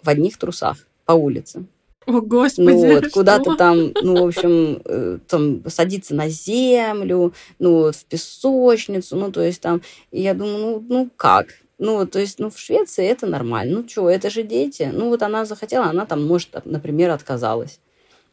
в 0.00 0.08
одних 0.08 0.38
трусах 0.38 0.78
по 1.04 1.12
улице. 1.12 1.64
О, 2.06 2.20
Господи! 2.20 2.68
Ну, 2.68 2.94
вот, 2.94 3.08
куда-то 3.08 3.56
там, 3.56 3.92
ну, 4.02 4.24
в 4.24 4.28
общем, 4.28 4.80
э, 4.84 5.18
там 5.26 5.68
садиться 5.68 6.14
на 6.14 6.28
землю, 6.28 7.34
ну, 7.58 7.72
вот, 7.74 7.96
в 7.96 8.04
песочницу, 8.04 9.16
ну, 9.16 9.32
то 9.32 9.42
есть 9.42 9.60
там, 9.60 9.82
и 10.12 10.22
я 10.22 10.34
думаю, 10.34 10.58
ну, 10.58 10.84
ну, 10.88 11.10
как? 11.16 11.48
Ну, 11.78 12.06
то 12.06 12.20
есть, 12.20 12.38
ну, 12.38 12.48
в 12.48 12.58
Швеции 12.58 13.04
это 13.04 13.26
нормально. 13.26 13.80
Ну, 13.80 13.88
что, 13.88 14.08
это 14.08 14.30
же 14.30 14.44
дети. 14.44 14.88
Ну, 14.92 15.08
вот 15.08 15.22
она 15.22 15.44
захотела, 15.44 15.86
она 15.86 16.06
там, 16.06 16.24
может, 16.24 16.48
например, 16.64 17.10
отказалась 17.10 17.80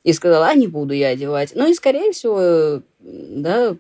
и 0.04 0.14
сказала, 0.14 0.48
а 0.48 0.56
не 0.56 0.68
буду 0.68 0.94
я 0.94 1.10
одевать. 1.10 1.54
Ну 1.56 1.70
и, 1.70 1.74
скорее 1.74 2.12
всего, 2.12 2.82
да, 3.00 3.76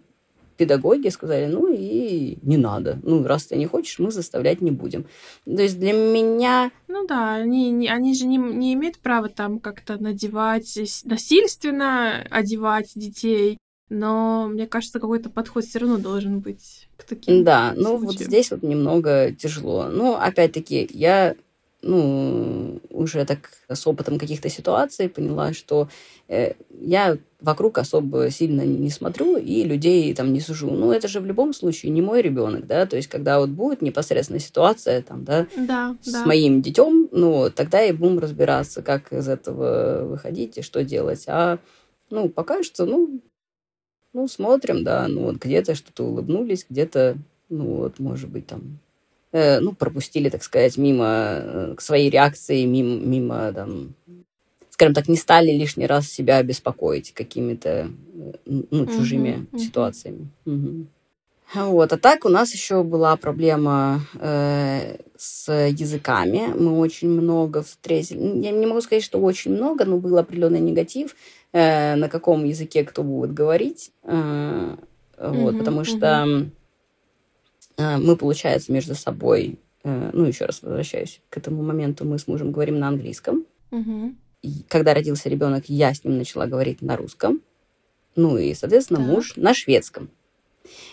педагоги 0.59 1.07
сказали, 1.07 1.45
ну 1.45 1.73
и 1.73 2.37
не 2.41 2.57
надо. 2.57 2.99
Ну, 3.03 3.23
раз 3.25 3.45
ты 3.45 3.55
не 3.55 3.65
хочешь, 3.65 3.97
мы 3.97 4.11
заставлять 4.11 4.59
не 4.59 4.71
будем. 4.71 5.05
То 5.45 5.61
есть 5.61 5.79
для 5.79 5.93
меня... 5.93 6.71
Ну 6.87 7.07
да, 7.07 7.35
они, 7.35 7.71
не, 7.71 7.87
они 7.87 8.13
же 8.13 8.25
не, 8.25 8.37
не 8.37 8.73
имеют 8.73 8.99
права 8.99 9.29
там 9.29 9.59
как-то 9.59 10.01
надевать, 10.01 10.77
насильственно 11.05 12.27
одевать 12.29 12.91
детей. 12.95 13.57
Но 13.89 14.47
мне 14.49 14.67
кажется, 14.67 14.99
какой-то 14.99 15.29
подход 15.29 15.63
все 15.63 15.79
равно 15.79 15.97
должен 15.97 16.41
быть 16.41 16.89
к 16.97 17.03
таким. 17.05 17.43
Да, 17.43 17.73
ну 17.75 17.97
случаям. 17.97 18.05
вот 18.05 18.19
здесь 18.19 18.51
вот 18.51 18.61
немного 18.61 19.31
тяжело. 19.31 19.87
Ну, 19.87 20.13
опять-таки, 20.15 20.87
я 20.91 21.35
ну, 21.81 22.81
уже 22.89 23.25
так 23.25 23.51
с 23.69 23.87
опытом 23.87 24.19
каких-то 24.19 24.49
ситуаций 24.49 25.07
поняла, 25.07 25.53
что 25.53 25.87
э, 26.27 26.53
я 26.81 27.17
вокруг 27.39 27.77
особо 27.77 28.29
сильно 28.31 28.63
не 28.63 28.89
смотрю 28.89 29.37
и 29.37 29.63
людей 29.63 30.13
там 30.13 30.33
не 30.33 30.41
сужу. 30.41 30.71
Ну, 30.71 30.91
это 30.91 31.07
же 31.07 31.21
в 31.21 31.25
любом 31.25 31.53
случае 31.53 31.91
не 31.91 32.01
мой 32.01 32.21
ребенок, 32.21 32.67
да, 32.67 32.85
то 32.85 32.97
есть 32.97 33.07
когда 33.07 33.39
вот 33.39 33.49
будет 33.49 33.81
непосредственно 33.81 34.39
ситуация 34.39 35.01
там, 35.01 35.23
да, 35.23 35.47
да 35.55 35.95
с 36.01 36.11
да. 36.11 36.25
моим 36.25 36.61
детем, 36.61 37.07
ну, 37.11 37.49
тогда 37.49 37.83
и 37.83 37.93
будем 37.93 38.19
разбираться, 38.19 38.81
как 38.81 39.13
из 39.13 39.29
этого 39.29 40.05
выходить 40.05 40.57
и 40.57 40.61
что 40.61 40.83
делать. 40.83 41.23
А, 41.27 41.59
ну, 42.09 42.27
пока 42.27 42.61
что, 42.63 42.85
ну, 42.85 43.21
ну, 44.11 44.27
смотрим, 44.27 44.83
да, 44.83 45.07
ну, 45.07 45.25
вот 45.25 45.37
где-то 45.37 45.75
что-то 45.75 46.03
улыбнулись, 46.03 46.65
где-то, 46.69 47.17
ну, 47.47 47.77
вот, 47.77 47.99
может 47.99 48.29
быть, 48.29 48.47
там 48.47 48.79
ну, 49.31 49.73
пропустили, 49.73 50.29
так 50.29 50.43
сказать, 50.43 50.77
мимо 50.77 51.05
э, 51.07 51.75
своей 51.79 52.09
реакции, 52.09 52.65
мимо, 52.65 52.95
мимо 52.99 53.53
там, 53.53 53.93
скажем 54.71 54.93
так, 54.93 55.07
не 55.07 55.17
стали 55.17 55.51
лишний 55.51 55.85
раз 55.85 56.07
себя 56.07 56.41
беспокоить 56.41 57.13
какими-то 57.13 57.69
э, 57.69 58.31
ну, 58.45 58.85
чужими 58.87 59.47
uh-huh, 59.51 59.59
ситуациями. 59.59 60.29
Uh-huh. 60.45 60.85
Вот. 61.53 61.93
А 61.93 61.97
так 61.97 62.25
у 62.25 62.29
нас 62.29 62.53
еще 62.53 62.83
была 62.83 63.15
проблема 63.17 64.01
э, 64.19 64.97
с 65.17 65.51
языками. 65.51 66.47
Мы 66.57 66.79
очень 66.79 67.09
много 67.09 67.61
встретили. 67.61 68.39
Я 68.39 68.51
не 68.51 68.65
могу 68.65 68.81
сказать, 68.81 69.03
что 69.03 69.19
очень 69.19 69.51
много, 69.51 69.85
но 69.85 69.97
был 69.97 70.17
определенный 70.17 70.59
негатив, 70.59 71.15
э, 71.51 71.95
на 71.95 72.09
каком 72.09 72.45
языке 72.45 72.83
кто 72.83 73.03
будет 73.03 73.33
говорить. 73.33 73.91
Э, 74.03 74.75
вот, 75.17 75.53
uh-huh, 75.53 75.59
потому 75.59 75.83
что 75.83 76.25
Э, 76.25 76.45
мы, 77.79 78.15
получается, 78.15 78.71
между 78.71 78.95
собой, 78.95 79.59
э, 79.83 80.09
ну, 80.13 80.25
еще 80.25 80.45
раз 80.45 80.61
возвращаюсь 80.61 81.21
к 81.29 81.37
этому 81.37 81.63
моменту, 81.63 82.05
мы 82.05 82.19
с 82.19 82.27
мужем 82.27 82.51
говорим 82.51 82.79
на 82.79 82.87
английском. 82.87 83.45
Угу. 83.71 84.15
И 84.41 84.63
когда 84.67 84.93
родился 84.93 85.29
ребенок, 85.29 85.65
я 85.67 85.93
с 85.93 86.03
ним 86.03 86.17
начала 86.17 86.45
говорить 86.45 86.81
на 86.81 86.97
русском. 86.97 87.41
Ну 88.15 88.37
и, 88.37 88.53
соответственно, 88.53 88.99
так. 88.99 89.07
муж 89.07 89.33
на 89.35 89.53
шведском. 89.53 90.09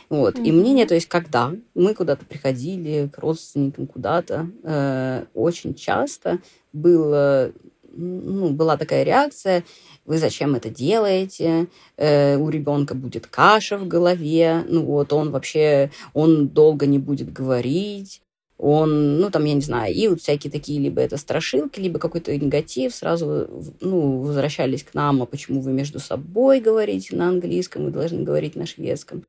Вот. 0.08 0.38
Угу. 0.38 0.44
И 0.44 0.52
мнение, 0.52 0.86
то 0.86 0.94
есть, 0.94 1.08
когда 1.08 1.52
мы 1.74 1.94
куда-то 1.94 2.24
приходили 2.24 3.10
к 3.12 3.18
родственникам 3.18 3.86
куда-то, 3.86 4.50
э, 4.62 5.24
очень 5.34 5.74
часто 5.74 6.38
было, 6.72 7.52
ну, 7.96 8.50
была 8.50 8.76
такая 8.76 9.02
реакция, 9.02 9.64
вы 10.04 10.18
зачем 10.18 10.54
это 10.54 10.70
делаете, 10.70 11.66
э, 11.96 12.36
у 12.36 12.48
ребенка 12.48 12.94
будет 12.94 13.26
каша 13.26 13.78
в 13.78 13.88
голове, 13.88 14.64
ну 14.68 14.84
вот 14.84 15.12
он 15.12 15.30
вообще, 15.30 15.90
он 16.14 16.48
долго 16.48 16.86
не 16.86 16.98
будет 16.98 17.32
говорить, 17.32 18.22
он, 18.58 19.20
ну, 19.20 19.30
там, 19.30 19.44
я 19.44 19.54
не 19.54 19.60
знаю, 19.60 19.94
и 19.94 20.08
вот 20.08 20.20
всякие 20.20 20.50
такие, 20.50 20.80
либо 20.80 21.00
это 21.02 21.18
страшилки, 21.18 21.78
либо 21.78 21.98
какой-то 21.98 22.34
негатив, 22.36 22.94
сразу, 22.94 23.48
ну, 23.80 24.20
возвращались 24.20 24.82
к 24.82 24.94
нам, 24.94 25.22
а 25.22 25.26
почему 25.26 25.60
вы 25.60 25.72
между 25.72 26.00
собой 26.00 26.60
говорите 26.60 27.16
на 27.16 27.28
английском, 27.28 27.84
вы 27.84 27.90
должны 27.90 28.22
говорить 28.22 28.56
на 28.56 28.64
шведском. 28.64 29.24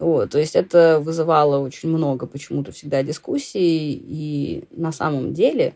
Вот, 0.00 0.30
то 0.30 0.38
есть 0.40 0.56
это 0.56 0.98
вызывало 1.00 1.60
очень 1.60 1.88
много 1.88 2.26
почему-то 2.26 2.72
всегда 2.72 3.04
дискуссий, 3.04 3.92
и 3.94 4.64
на 4.72 4.90
самом 4.90 5.32
деле 5.32 5.74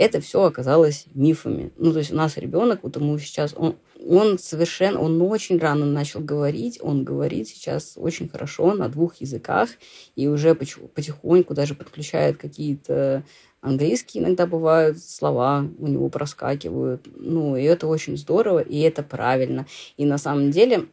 это 0.00 0.22
все 0.22 0.44
оказалось 0.44 1.04
мифами. 1.12 1.72
Ну, 1.76 1.92
то 1.92 1.98
есть 1.98 2.10
у 2.10 2.16
нас 2.16 2.38
ребенок, 2.38 2.80
вот 2.82 2.96
ему 2.96 3.18
сейчас, 3.18 3.52
он, 3.54 3.76
он 4.02 4.38
совершенно, 4.38 4.98
он 4.98 5.20
очень 5.20 5.58
рано 5.58 5.84
начал 5.84 6.20
говорить, 6.20 6.78
он 6.80 7.04
говорит 7.04 7.48
сейчас 7.48 7.92
очень 7.96 8.26
хорошо 8.26 8.72
на 8.72 8.88
двух 8.88 9.16
языках, 9.16 9.68
и 10.16 10.26
уже 10.26 10.54
потихоньку 10.54 11.52
даже 11.52 11.74
подключает 11.74 12.38
какие-то 12.38 13.24
английские 13.60 14.24
иногда 14.24 14.46
бывают 14.46 14.98
слова 14.98 15.68
у 15.78 15.86
него 15.86 16.08
проскакивают. 16.08 17.06
Ну, 17.16 17.56
и 17.56 17.62
это 17.62 17.86
очень 17.86 18.16
здорово, 18.16 18.60
и 18.60 18.80
это 18.80 19.02
правильно. 19.02 19.66
И 19.98 20.06
на 20.06 20.16
самом 20.16 20.50
деле 20.50 20.86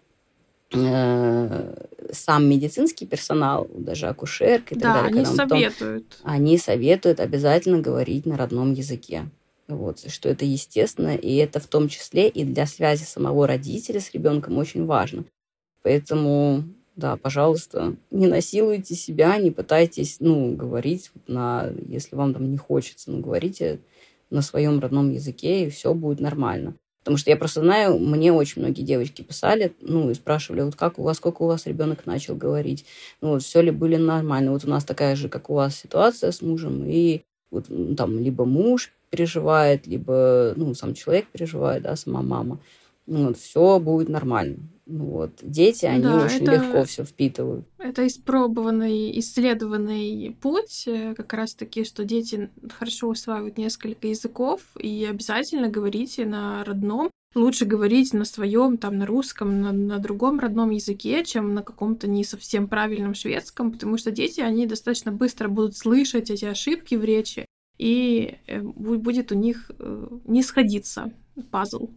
сам 0.71 2.49
медицинский 2.49 3.05
персонал, 3.05 3.67
даже 3.73 4.07
акушерки 4.07 4.73
и 4.73 4.79
так 4.79 4.93
да, 4.93 5.01
далее. 5.03 5.23
они 5.23 5.25
советуют. 5.25 6.09
Том, 6.09 6.21
они 6.23 6.57
советуют 6.57 7.19
обязательно 7.19 7.79
говорить 7.79 8.25
на 8.25 8.37
родном 8.37 8.73
языке. 8.73 9.29
Вот, 9.67 9.99
что 10.09 10.29
это 10.29 10.45
естественно, 10.45 11.15
и 11.15 11.35
это 11.35 11.59
в 11.59 11.67
том 11.67 11.89
числе 11.89 12.29
и 12.29 12.43
для 12.45 12.65
связи 12.65 13.03
самого 13.03 13.47
родителя 13.47 13.99
с 13.99 14.13
ребенком 14.13 14.57
очень 14.57 14.85
важно. 14.85 15.25
Поэтому 15.83 16.63
да, 16.97 17.15
пожалуйста, 17.15 17.95
не 18.09 18.25
насилуйте 18.25 18.95
себя, 18.95 19.37
не 19.37 19.51
пытайтесь, 19.51 20.17
ну, 20.19 20.55
говорить 20.55 21.11
на, 21.27 21.71
если 21.87 22.15
вам 22.15 22.33
там 22.33 22.49
не 22.49 22.57
хочется, 22.57 23.11
ну, 23.11 23.19
говорите 23.19 23.79
на 24.31 24.41
своем 24.41 24.79
родном 24.79 25.11
языке, 25.11 25.65
и 25.65 25.69
все 25.69 25.93
будет 25.93 26.19
нормально. 26.19 26.73
Потому 27.07 27.19
что 27.19 27.29
я 27.29 27.37
просто 27.37 27.61
знаю, 27.61 27.99
мне 27.99 28.33
очень 28.33 28.61
многие 28.61 28.81
девочки 28.81 29.21
писали, 29.21 29.71
ну, 29.79 30.09
и 30.09 30.13
спрашивали, 30.13 30.63
вот 30.63 30.75
как 30.75 30.99
у 30.99 31.03
вас, 31.03 31.15
сколько 31.15 31.43
у 31.43 31.47
вас 31.47 31.65
ребенок 31.65 32.05
начал 32.05 32.35
говорить, 32.35 32.83
ну, 33.21 33.29
вот 33.29 33.43
все 33.43 33.61
ли 33.61 33.71
были 33.71 33.95
нормально. 33.95 34.51
Вот 34.51 34.65
у 34.65 34.69
нас 34.69 34.83
такая 34.83 35.15
же, 35.15 35.29
как 35.29 35.49
у 35.49 35.53
вас, 35.53 35.77
ситуация 35.77 36.33
с 36.33 36.41
мужем, 36.41 36.83
и 36.85 37.21
вот 37.49 37.67
там 37.95 38.19
либо 38.19 38.43
муж 38.43 38.91
переживает, 39.09 39.87
либо, 39.87 40.51
ну, 40.57 40.73
сам 40.73 40.93
человек 40.93 41.27
переживает, 41.27 41.83
да, 41.83 41.95
сама 41.95 42.21
мама. 42.21 42.59
Ну, 43.05 43.27
вот, 43.27 43.37
все 43.37 43.79
будет 43.79 44.09
нормально. 44.09 44.57
Вот. 44.87 45.39
Дети, 45.41 45.85
они 45.85 46.03
да, 46.03 46.23
очень 46.23 46.43
это, 46.43 46.53
легко 46.53 46.85
все 46.85 47.03
впитывают. 47.03 47.67
Это 47.77 48.07
испробованный, 48.07 49.19
исследованный 49.19 50.35
путь, 50.41 50.85
э, 50.87 51.13
как 51.13 51.33
раз-таки, 51.33 51.83
что 51.83 52.05
дети 52.05 52.49
хорошо 52.77 53.09
усваивают 53.09 53.57
несколько 53.57 54.07
языков, 54.07 54.61
и 54.79 55.05
обязательно 55.09 55.69
говорите 55.69 56.25
на 56.25 56.63
родном. 56.63 57.11
Лучше 57.35 57.65
говорить 57.65 58.13
на 58.13 58.23
своем, 58.23 58.77
там, 58.77 58.97
на 58.97 59.05
русском, 59.05 59.61
на, 59.61 59.73
на 59.73 59.99
другом 59.99 60.39
родном 60.39 60.69
языке, 60.69 61.25
чем 61.25 61.53
на 61.53 61.63
каком-то 61.63 62.07
не 62.07 62.23
совсем 62.23 62.67
правильном 62.67 63.13
шведском, 63.13 63.73
потому 63.73 63.97
что 63.97 64.11
дети, 64.11 64.39
они 64.39 64.65
достаточно 64.65 65.11
быстро 65.11 65.49
будут 65.49 65.75
слышать 65.75 66.31
эти 66.31 66.45
ошибки 66.45 66.95
в 66.95 67.03
речи, 67.03 67.45
и 67.77 68.37
э, 68.47 68.61
будет 68.61 69.33
у 69.33 69.35
них 69.35 69.69
э, 69.77 70.07
не 70.25 70.41
сходиться 70.41 71.11
пазл. 71.51 71.89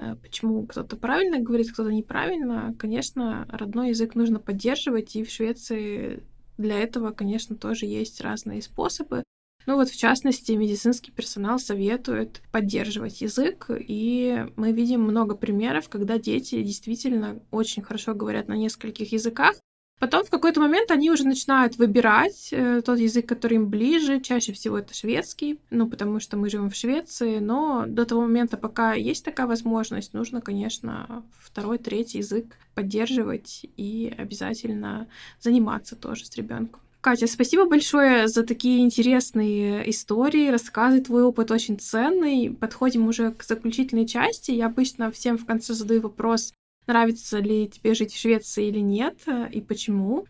Э, 0.00 0.16
почему 0.16 0.66
кто-то 0.66 0.96
правильно 0.96 1.40
говорит, 1.40 1.72
кто-то 1.72 1.90
неправильно. 1.92 2.74
Конечно, 2.78 3.46
родной 3.50 3.90
язык 3.90 4.14
нужно 4.14 4.38
поддерживать, 4.40 5.16
и 5.16 5.24
в 5.24 5.30
Швеции 5.30 6.24
для 6.58 6.78
этого, 6.78 7.10
конечно, 7.10 7.56
тоже 7.56 7.86
есть 7.86 8.20
разные 8.20 8.62
способы. 8.62 9.22
Ну 9.66 9.76
вот, 9.76 9.88
в 9.88 9.96
частности, 9.96 10.52
медицинский 10.52 11.10
персонал 11.10 11.58
советует 11.58 12.42
поддерживать 12.52 13.22
язык, 13.22 13.70
и 13.70 14.46
мы 14.56 14.72
видим 14.72 15.00
много 15.00 15.34
примеров, 15.34 15.88
когда 15.88 16.18
дети 16.18 16.62
действительно 16.62 17.40
очень 17.50 17.82
хорошо 17.82 18.14
говорят 18.14 18.46
на 18.46 18.54
нескольких 18.54 19.12
языках, 19.12 19.56
Потом 20.00 20.24
в 20.24 20.30
какой-то 20.30 20.60
момент 20.60 20.90
они 20.90 21.10
уже 21.10 21.24
начинают 21.24 21.76
выбирать 21.76 22.48
э, 22.52 22.82
тот 22.84 22.98
язык, 22.98 23.26
который 23.26 23.54
им 23.54 23.68
ближе. 23.68 24.20
Чаще 24.20 24.52
всего 24.52 24.78
это 24.78 24.92
шведский, 24.92 25.60
ну, 25.70 25.88
потому 25.88 26.20
что 26.20 26.36
мы 26.36 26.50
живем 26.50 26.68
в 26.68 26.74
Швеции. 26.74 27.38
Но 27.38 27.84
до 27.86 28.04
того 28.04 28.22
момента, 28.22 28.56
пока 28.56 28.94
есть 28.94 29.24
такая 29.24 29.46
возможность, 29.46 30.12
нужно, 30.12 30.40
конечно, 30.40 31.24
второй, 31.38 31.78
третий 31.78 32.18
язык 32.18 32.56
поддерживать 32.74 33.66
и 33.76 34.12
обязательно 34.18 35.06
заниматься 35.40 35.96
тоже 35.96 36.26
с 36.26 36.36
ребенком. 36.36 36.80
Катя, 37.04 37.26
спасибо 37.26 37.66
большое 37.66 38.28
за 38.28 38.44
такие 38.44 38.80
интересные 38.80 39.90
истории, 39.90 40.48
рассказы. 40.48 41.02
Твой 41.02 41.22
опыт 41.22 41.50
очень 41.50 41.78
ценный. 41.78 42.50
Подходим 42.50 43.06
уже 43.06 43.30
к 43.30 43.42
заключительной 43.42 44.06
части. 44.06 44.52
Я 44.52 44.66
обычно 44.66 45.10
всем 45.10 45.36
в 45.36 45.44
конце 45.44 45.74
задаю 45.74 46.00
вопрос, 46.00 46.54
нравится 46.86 47.38
ли 47.38 47.68
тебе 47.68 47.94
жить 47.94 48.12
в 48.12 48.18
Швеции 48.18 48.68
или 48.68 48.80
нет, 48.80 49.16
э, 49.26 49.48
и 49.50 49.60
почему. 49.60 50.26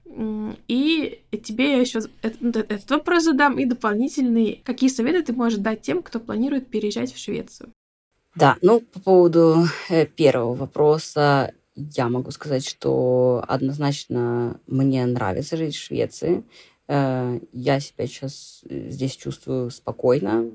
И 0.69 1.23
тебе 1.43 1.73
я 1.73 1.81
еще 1.81 2.01
этот, 2.23 2.57
этот 2.57 2.91
вопрос 2.91 3.25
задам, 3.25 3.59
и 3.59 3.65
дополнительный. 3.65 4.63
Какие 4.65 4.91
советы 4.91 5.23
ты 5.23 5.33
можешь 5.33 5.59
дать 5.59 5.83
тем, 5.83 6.03
кто 6.03 6.21
планирует 6.21 6.69
переезжать 6.69 7.13
в 7.13 7.19
Швецию? 7.19 7.73
Да, 8.35 8.57
ну, 8.63 8.81
по 8.81 9.01
поводу 9.01 9.67
э, 9.89 10.07
первого 10.07 10.55
вопроса, 10.55 11.53
я 11.77 12.09
могу 12.09 12.31
сказать, 12.31 12.67
что 12.67 13.45
однозначно 13.47 14.61
мне 14.67 15.07
нравится 15.07 15.57
жить 15.57 15.75
в 15.75 15.85
Швеции. 15.85 16.45
Э, 16.89 17.39
я 17.53 17.81
себя 17.81 18.07
сейчас 18.07 18.63
здесь 18.69 19.17
чувствую 19.17 19.71
спокойно 19.71 20.51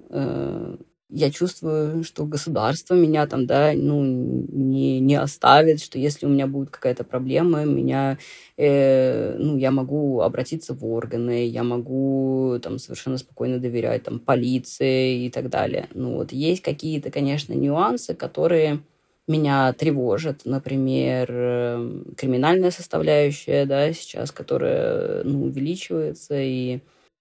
я 1.09 1.31
чувствую, 1.31 2.03
что 2.03 2.25
государство 2.25 2.93
меня 2.93 3.25
там, 3.27 3.45
да, 3.47 3.71
ну, 3.75 4.03
не, 4.03 4.99
не 4.99 5.15
оставит, 5.15 5.81
что 5.81 5.97
если 5.97 6.25
у 6.25 6.29
меня 6.29 6.45
будет 6.47 6.69
какая-то 6.69 7.03
проблема, 7.03 7.65
меня, 7.65 8.17
э, 8.57 9.35
ну, 9.39 9.57
я 9.57 9.71
могу 9.71 10.21
обратиться 10.21 10.73
в 10.75 10.85
органы, 10.85 11.47
я 11.47 11.63
могу 11.63 12.59
там 12.61 12.77
совершенно 12.77 13.17
спокойно 13.17 13.59
доверять 13.59 14.03
там 14.03 14.19
полиции 14.19 15.25
и 15.25 15.29
так 15.31 15.49
далее. 15.49 15.87
Ну, 15.93 16.15
вот 16.17 16.31
есть 16.31 16.61
какие-то, 16.61 17.09
конечно, 17.11 17.53
нюансы, 17.53 18.13
которые 18.13 18.81
меня 19.27 19.73
тревожат, 19.73 20.41
например, 20.45 21.27
э, 21.29 22.01
криминальная 22.17 22.71
составляющая, 22.71 23.65
да, 23.65 23.91
сейчас, 23.93 24.31
которая, 24.31 25.23
ну, 25.23 25.43
увеличивается, 25.45 26.35
и 26.39 26.79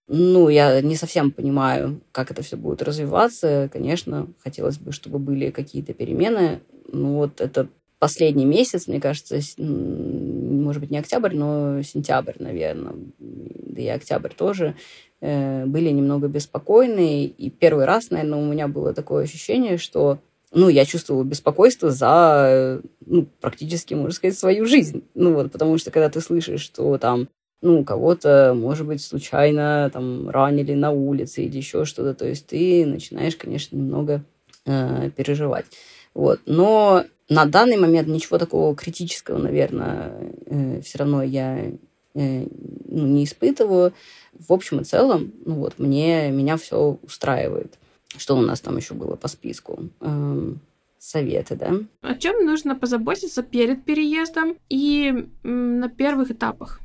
ну, 0.09 0.49
я 0.49 0.81
не 0.81 0.97
совсем 0.97 1.31
понимаю, 1.31 2.01
как 2.13 2.31
это 2.31 2.43
все 2.43 2.57
будет 2.57 2.83
развиваться. 2.83 3.69
Конечно, 3.71 4.27
хотелось 4.43 4.79
бы, 4.79 4.93
чтобы 4.93 5.19
были 5.19 5.51
какие-то 5.51 5.93
перемены. 5.93 6.61
Ну, 6.91 7.17
вот 7.17 7.43
это 7.43 7.69
последний 7.99 8.47
месяц, 8.47 8.87
мне 8.87 9.01
кажется, 9.01 9.39
может 9.59 10.81
быть, 10.81 10.91
не 10.91 10.99
октябрь, 10.99 11.35
но 11.35 11.83
сентябрь, 11.83 12.35
наверное, 12.39 12.95
да 13.19 13.83
и 13.83 13.89
октябрь 13.89 14.33
тоже, 14.33 14.77
э, 15.21 15.67
были 15.67 15.91
немного 15.91 16.29
беспокойны. 16.29 17.25
И 17.27 17.51
первый 17.51 17.85
раз, 17.85 18.11
наверное, 18.11 18.39
у 18.39 18.51
меня 18.51 18.69
было 18.69 18.95
такое 18.95 19.25
ощущение, 19.25 19.77
что 19.77 20.21
ну, 20.53 20.71
я 20.71 20.87
чувствовала 20.87 21.25
беспокойство 21.25 21.91
за, 21.91 22.81
ну, 23.05 23.27
практически, 23.41 23.93
можно 23.93 24.13
сказать, 24.13 24.39
свою 24.39 24.65
жизнь. 24.65 25.05
Ну, 25.15 25.35
вот, 25.35 25.53
потому 25.53 25.77
что 25.77 25.91
когда 25.91 26.09
ты 26.09 26.23
слышишь, 26.23 26.63
что 26.63 26.97
там 26.97 27.29
ну, 27.61 27.85
кого-то, 27.85 28.55
может 28.57 28.87
быть, 28.87 29.03
случайно 29.03 29.91
там 29.93 30.31
ранили 30.31 30.75
на 30.75 30.91
улице 30.91 31.43
или 31.43 31.57
еще 31.57 31.85
что-то. 31.85 32.15
То 32.15 32.27
есть 32.27 32.47
ты 32.47 32.87
начинаешь, 32.87 33.37
конечно, 33.37 33.77
немного 33.77 34.23
э, 34.65 35.11
переживать. 35.17 35.67
Вот. 36.15 36.41
Но 36.47 37.05
на 37.29 37.47
данный 37.47 37.77
момент 37.77 38.09
ничего 38.09 38.39
такого 38.39 38.75
критического, 38.77 39.39
наверное, 39.39 40.33
э, 40.47 40.81
все 40.83 40.99
равно 40.99 41.23
я 41.23 41.59
э, 41.67 41.73
ну, 42.15 43.07
не 43.07 43.25
испытываю. 43.25 43.93
В 44.33 44.53
общем 44.53 44.81
и 44.81 44.85
целом, 44.85 45.33
ну 45.45 45.57
вот, 45.57 45.79
мне, 45.79 46.31
меня 46.31 46.57
все 46.57 46.99
устраивает. 47.03 47.75
Что 48.17 48.37
у 48.37 48.41
нас 48.41 48.61
там 48.61 48.77
еще 48.77 48.95
было 48.95 49.17
по 49.17 49.29
списку? 49.29 49.91
Эм, 50.01 50.61
советы, 50.99 51.57
да? 51.57 51.75
О 52.03 52.15
чем 52.15 52.45
нужно 52.47 52.75
позаботиться 52.75 53.43
перед 53.43 53.85
переездом 53.85 54.57
и 54.69 55.29
на 55.43 55.89
первых 55.89 56.31
этапах? 56.31 56.81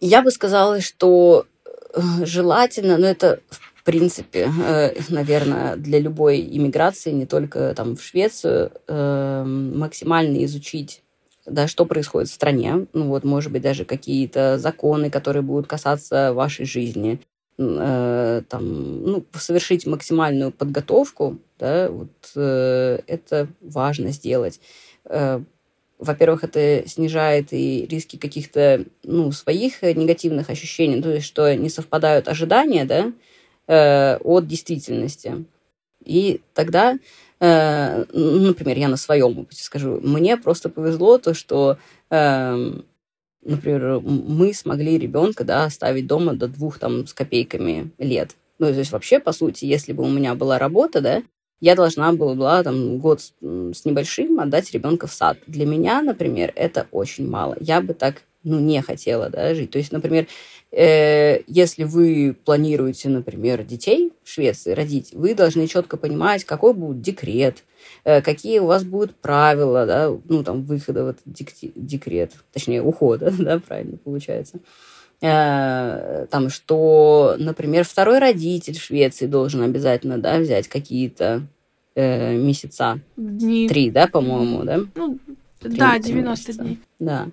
Я 0.00 0.22
бы 0.22 0.30
сказала, 0.30 0.80
что 0.80 1.46
э, 1.94 2.00
желательно, 2.24 2.98
но 2.98 3.06
это 3.06 3.40
в 3.50 3.82
принципе, 3.84 4.50
э, 4.64 4.94
наверное, 5.08 5.76
для 5.76 5.98
любой 5.98 6.40
иммиграции, 6.40 7.10
не 7.10 7.26
только 7.26 7.72
там 7.74 7.96
в 7.96 8.02
Швецию, 8.02 8.70
эм, 8.86 9.78
максимально 9.78 10.44
изучить 10.44 11.02
да, 11.46 11.66
что 11.66 11.86
происходит 11.86 12.28
в 12.28 12.34
стране, 12.34 12.86
ну 12.92 13.06
вот, 13.06 13.24
может 13.24 13.50
быть, 13.50 13.62
даже 13.62 13.86
какие-то 13.86 14.58
законы, 14.58 15.08
которые 15.08 15.42
будут 15.42 15.66
касаться 15.66 16.34
вашей 16.34 16.66
жизни, 16.66 17.20
э, 17.56 18.42
там, 18.46 19.02
ну, 19.02 19.24
совершить 19.32 19.86
максимальную 19.86 20.52
подготовку, 20.52 21.38
да, 21.58 21.88
вот 21.90 22.10
это 22.36 23.48
важно 23.62 24.10
сделать 24.12 24.60
во-первых, 25.98 26.44
это 26.44 26.84
снижает 26.86 27.52
и 27.52 27.86
риски 27.90 28.16
каких-то, 28.16 28.84
ну, 29.02 29.32
своих 29.32 29.82
негативных 29.82 30.50
ощущений, 30.50 31.02
то 31.02 31.10
есть, 31.10 31.26
что 31.26 31.54
не 31.54 31.68
совпадают 31.68 32.28
ожидания, 32.28 32.84
да, 32.84 33.12
э, 33.66 34.16
от 34.18 34.46
действительности. 34.46 35.44
И 36.04 36.40
тогда, 36.54 36.98
э, 37.40 38.04
например, 38.12 38.78
я 38.78 38.88
на 38.88 38.96
своем 38.96 39.38
опыте 39.38 39.62
скажу, 39.62 40.00
мне 40.02 40.36
просто 40.36 40.68
повезло 40.68 41.18
то, 41.18 41.34
что, 41.34 41.78
э, 42.10 42.72
например, 43.44 44.00
мы 44.00 44.54
смогли 44.54 44.98
ребенка, 44.98 45.44
да, 45.44 45.64
оставить 45.64 46.06
дома 46.06 46.34
до 46.34 46.48
двух 46.48 46.78
там 46.78 47.06
с 47.06 47.12
копейками 47.12 47.90
лет. 47.98 48.36
Ну, 48.58 48.66
то 48.66 48.78
есть 48.78 48.92
вообще, 48.92 49.20
по 49.20 49.32
сути, 49.32 49.64
если 49.64 49.92
бы 49.92 50.04
у 50.04 50.08
меня 50.08 50.34
была 50.34 50.58
работа, 50.58 51.00
да, 51.00 51.22
я 51.60 51.74
должна 51.74 52.12
была 52.12 52.62
там 52.62 52.98
год 52.98 53.20
с 53.20 53.84
небольшим 53.84 54.40
отдать 54.40 54.70
ребенка 54.72 55.06
в 55.06 55.12
сад. 55.12 55.38
Для 55.46 55.66
меня, 55.66 56.02
например, 56.02 56.52
это 56.54 56.86
очень 56.90 57.28
мало. 57.28 57.56
Я 57.60 57.80
бы 57.80 57.94
так 57.94 58.22
ну, 58.44 58.58
не 58.60 58.80
хотела 58.82 59.28
да, 59.28 59.54
жить. 59.54 59.70
То 59.70 59.78
есть, 59.78 59.92
например, 59.92 60.26
э, 60.70 61.42
если 61.46 61.84
вы 61.84 62.36
планируете, 62.44 63.08
например, 63.08 63.64
детей 63.64 64.12
в 64.22 64.30
Швеции 64.30 64.72
родить, 64.72 65.10
вы 65.12 65.34
должны 65.34 65.66
четко 65.66 65.96
понимать, 65.96 66.44
какой 66.44 66.72
будет 66.72 67.02
декрет, 67.02 67.64
э, 68.04 68.22
какие 68.22 68.60
у 68.60 68.66
вас 68.66 68.84
будут 68.84 69.16
правила, 69.16 69.86
да, 69.86 70.16
ну, 70.24 70.44
там, 70.44 70.64
выхода 70.64 71.04
в 71.04 71.08
этот 71.08 71.22
декрет, 71.74 72.32
точнее, 72.52 72.82
ухода, 72.82 73.32
да, 73.38 73.58
правильно 73.58 73.98
получается. 73.98 74.60
Э, 75.20 76.26
там, 76.30 76.48
что, 76.48 77.34
например, 77.38 77.84
второй 77.84 78.18
родитель 78.18 78.78
в 78.78 78.82
Швеции 78.82 79.26
должен 79.26 79.62
обязательно, 79.62 80.18
да, 80.18 80.38
взять 80.38 80.68
какие-то 80.68 81.42
э, 81.96 82.36
месяца. 82.36 83.00
Дни. 83.16 83.68
Три, 83.68 83.90
да, 83.90 84.06
по-моему, 84.06 84.62
да? 84.62 84.80
Ну, 84.94 85.18
да, 85.60 85.98
90 85.98 86.22
месяца. 86.22 86.62
дней. 86.62 86.78
Да. 87.00 87.28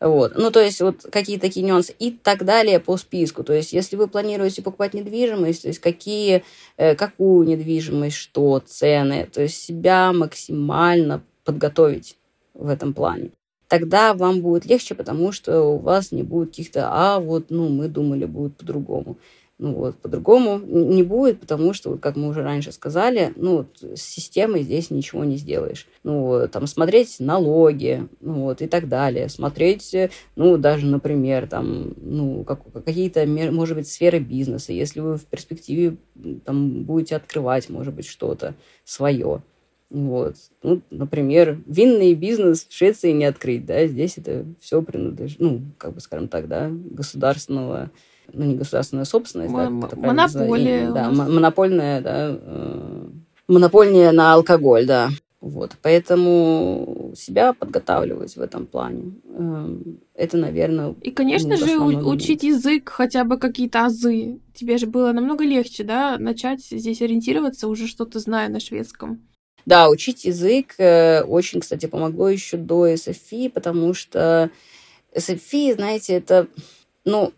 Вот. 0.00 0.32
Ну, 0.36 0.50
то 0.50 0.60
есть, 0.60 0.80
вот 0.80 1.06
какие 1.10 1.38
такие 1.38 1.64
нюансы 1.64 1.94
и 1.98 2.10
так 2.10 2.44
далее 2.44 2.78
по 2.80 2.96
списку. 2.98 3.42
То 3.42 3.54
есть, 3.54 3.72
если 3.72 3.96
вы 3.96 4.08
планируете 4.08 4.62
покупать 4.62 4.92
недвижимость, 4.92 5.62
то 5.62 5.68
есть, 5.68 5.80
какие, 5.80 6.42
э, 6.76 6.94
какую 6.94 7.46
недвижимость, 7.46 8.16
что, 8.16 8.58
цены, 8.60 9.26
то 9.32 9.42
есть, 9.42 9.62
себя 9.62 10.12
максимально 10.12 11.22
подготовить 11.44 12.16
в 12.52 12.68
этом 12.68 12.92
плане. 12.92 13.30
Тогда 13.70 14.14
вам 14.14 14.40
будет 14.40 14.66
легче, 14.66 14.96
потому 14.96 15.30
что 15.30 15.62
у 15.62 15.78
вас 15.78 16.10
не 16.10 16.24
будет 16.24 16.48
каких-то, 16.48 16.88
а 16.90 17.20
вот, 17.20 17.46
ну, 17.50 17.68
мы 17.68 17.86
думали, 17.86 18.24
будет 18.24 18.56
по-другому. 18.56 19.16
Ну 19.58 19.74
вот, 19.74 19.94
по-другому 19.96 20.58
не 20.58 21.04
будет, 21.04 21.38
потому 21.38 21.72
что, 21.72 21.90
вот, 21.90 22.00
как 22.00 22.16
мы 22.16 22.28
уже 22.28 22.42
раньше 22.42 22.72
сказали, 22.72 23.32
ну, 23.36 23.66
с 23.94 24.00
системой 24.00 24.62
здесь 24.62 24.90
ничего 24.90 25.22
не 25.22 25.36
сделаешь. 25.36 25.86
Ну, 26.02 26.48
там, 26.50 26.66
смотреть 26.66 27.20
налоги, 27.20 28.08
ну, 28.20 28.40
вот, 28.40 28.60
и 28.60 28.66
так 28.66 28.88
далее. 28.88 29.28
Смотреть, 29.28 29.94
ну, 30.34 30.56
даже, 30.56 30.86
например, 30.86 31.46
там, 31.46 31.94
ну, 32.02 32.42
как, 32.42 32.60
какие-то, 32.84 33.24
может 33.26 33.76
быть, 33.76 33.86
сферы 33.86 34.18
бизнеса, 34.18 34.72
если 34.72 34.98
вы 34.98 35.16
в 35.16 35.26
перспективе 35.26 35.96
там 36.44 36.82
будете 36.82 37.14
открывать, 37.14 37.68
может 37.68 37.94
быть, 37.94 38.06
что-то 38.06 38.56
свое. 38.84 39.42
Вот. 39.90 40.36
Ну, 40.62 40.82
например, 40.90 41.58
винный 41.66 42.14
бизнес 42.14 42.64
в 42.64 42.72
Швеции 42.72 43.10
не 43.10 43.24
открыть, 43.24 43.66
да, 43.66 43.86
здесь 43.86 44.18
это 44.18 44.44
все 44.60 44.82
принадлежит, 44.82 45.40
ну, 45.40 45.62
как 45.78 45.94
бы, 45.94 46.00
скажем 46.00 46.28
так, 46.28 46.48
да, 46.48 46.70
государственного 46.70 47.90
ну, 48.32 48.44
не 48.44 48.54
государственная 48.54 49.04
собственность, 49.04 49.52
М- 49.52 49.80
да, 49.80 49.96
монополия. 49.96 50.92
Да, 50.92 51.10
монопольная, 51.10 52.00
да, 52.00 52.38
э, 52.40 53.08
монопольная 53.48 54.12
на 54.12 54.34
алкоголь, 54.34 54.86
да. 54.86 55.10
Вот, 55.40 55.72
поэтому 55.80 57.12
себя 57.16 57.54
подготавливать 57.54 58.36
в 58.36 58.40
этом 58.42 58.66
плане, 58.66 59.14
э, 59.24 59.76
это, 60.14 60.36
наверное... 60.36 60.94
И, 61.00 61.10
конечно 61.10 61.56
ну, 61.58 61.66
же, 61.66 61.78
учить 61.78 62.42
язык, 62.42 62.90
хотя 62.90 63.24
бы 63.24 63.38
какие-то 63.38 63.86
азы. 63.86 64.40
Тебе 64.54 64.76
же 64.76 64.86
было 64.86 65.12
намного 65.12 65.44
легче, 65.44 65.82
да, 65.82 66.18
начать 66.18 66.60
здесь 66.62 67.00
ориентироваться, 67.00 67.68
уже 67.68 67.86
что-то 67.86 68.18
зная 68.18 68.50
на 68.50 68.60
шведском. 68.60 69.22
Да, 69.66 69.88
учить 69.88 70.24
язык 70.24 70.74
э, 70.78 71.22
очень, 71.22 71.60
кстати, 71.60 71.86
помогло 71.86 72.28
еще 72.28 72.56
до 72.56 72.88
SFI, 72.88 73.50
потому 73.50 73.94
что 73.94 74.50
SFI, 75.14 75.74
знаете, 75.74 76.14
это, 76.14 76.46
ну, 77.04 77.32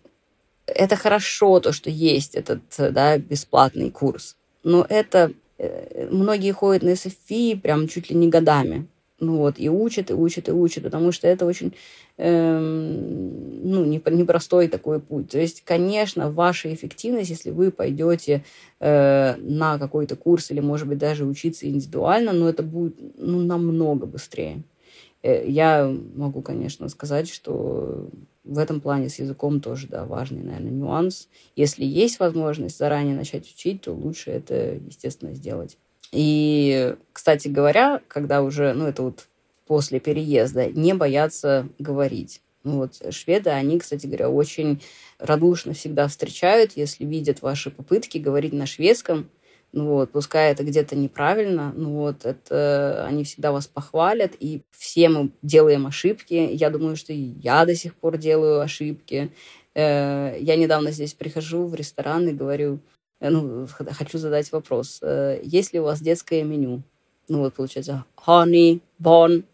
это 0.66 0.97
хорошо, 0.97 1.61
то, 1.61 1.73
что 1.73 1.90
есть 1.90 2.35
этот 2.35 2.62
да, 2.78 3.19
бесплатный 3.19 3.90
курс. 3.90 4.36
Но 4.62 4.86
это 4.89 5.32
э, 5.59 6.09
многие 6.11 6.53
ходят 6.53 6.82
на 6.82 6.90
SFI 6.90 7.61
прям 7.61 7.89
чуть 7.89 8.11
ли 8.11 8.16
не 8.16 8.28
годами. 8.28 8.86
Ну 9.23 9.36
вот, 9.36 9.55
и 9.61 9.70
учат, 9.70 10.11
и 10.11 10.15
учат, 10.15 10.49
и 10.49 10.53
учат, 10.53 10.82
потому 10.82 11.12
что 11.12 11.28
это 11.28 11.47
очень 11.47 11.73
эм, 12.19 13.70
ну, 13.70 13.85
непростой 13.85 14.66
такой 14.66 14.99
путь. 14.99 15.31
То 15.31 15.39
есть, 15.39 15.62
конечно, 15.65 16.28
ваша 16.28 16.74
эффективность, 16.74 17.31
если 17.31 17.51
вы 17.51 17.70
пойдете 17.70 18.43
э, 18.81 19.36
на 19.36 19.78
какой-то 19.78 20.16
курс 20.16 20.51
или, 20.51 20.59
может 20.59 20.89
быть, 20.89 20.99
даже 20.99 21.24
учиться 21.24 21.69
индивидуально, 21.69 22.32
но 22.32 22.49
это 22.49 22.65
будет 22.65 22.97
ну, 23.16 23.39
намного 23.39 24.07
быстрее. 24.07 24.65
Э, 25.23 25.49
я 25.49 25.89
могу, 26.16 26.43
конечно, 26.43 26.89
сказать, 26.89 27.28
что 27.31 28.11
в 28.43 28.59
этом 28.59 28.81
плане 28.81 29.09
с 29.09 29.20
языком 29.20 29.61
тоже, 29.61 29.86
да, 29.86 30.05
важный, 30.05 30.43
наверное, 30.43 30.73
нюанс. 30.73 31.28
Если 31.55 31.85
есть 31.85 32.19
возможность 32.19 32.77
заранее 32.77 33.15
начать 33.15 33.49
учить, 33.49 33.82
то 33.82 33.93
лучше 33.93 34.32
это, 34.32 34.74
естественно, 34.74 35.32
сделать. 35.32 35.78
И, 36.12 36.94
кстати 37.12 37.48
говоря, 37.48 38.01
когда 38.06 38.43
уже, 38.43 38.74
ну, 38.74 38.86
это 38.86 39.02
вот 39.02 39.28
после 39.66 39.98
переезда, 39.98 40.66
не 40.66 40.94
бояться 40.94 41.68
говорить. 41.78 42.43
Ну, 42.64 42.76
вот 42.76 43.02
шведы, 43.12 43.51
они, 43.51 43.78
кстати 43.78 44.06
говоря, 44.06 44.28
очень 44.28 44.82
радушно 45.18 45.72
всегда 45.72 46.06
встречают, 46.06 46.72
если 46.76 47.05
видят 47.05 47.43
ваши 47.43 47.70
попытки 47.70 48.18
говорить 48.18 48.52
на 48.52 48.66
шведском, 48.66 49.28
ну 49.72 49.86
вот, 49.86 50.12
пускай 50.12 50.52
это 50.52 50.64
где-то 50.64 50.94
неправильно, 50.94 51.72
ну 51.74 51.93
вот, 51.93 52.26
это 52.26 53.06
они 53.06 53.24
всегда 53.24 53.52
вас 53.52 53.66
похвалят, 53.66 54.32
и 54.39 54.62
все 54.70 55.09
мы 55.09 55.30
делаем 55.40 55.86
ошибки. 55.86 56.34
Я 56.34 56.68
думаю, 56.68 56.94
что 56.94 57.14
и 57.14 57.16
я 57.16 57.64
до 57.64 57.74
сих 57.74 57.94
пор 57.94 58.18
делаю 58.18 58.60
ошибки. 58.60 59.32
Э, 59.74 60.36
я 60.39 60.56
недавно 60.56 60.90
здесь 60.90 61.14
прихожу 61.14 61.66
в 61.66 61.74
ресторан 61.74 62.28
и 62.28 62.32
говорю, 62.32 62.80
ну, 63.31 63.66
хочу 63.69 64.19
задать 64.19 64.51
вопрос, 64.53 64.99
э, 65.03 65.40
есть 65.43 65.73
ли 65.73 65.81
у 65.81 65.85
вас 65.85 66.01
детское 66.01 66.43
меню? 66.43 66.82
Ну 67.28 67.40
вот, 67.40 67.55
получается, 67.55 68.05
honey, 68.27 68.81
bon, 69.01 69.44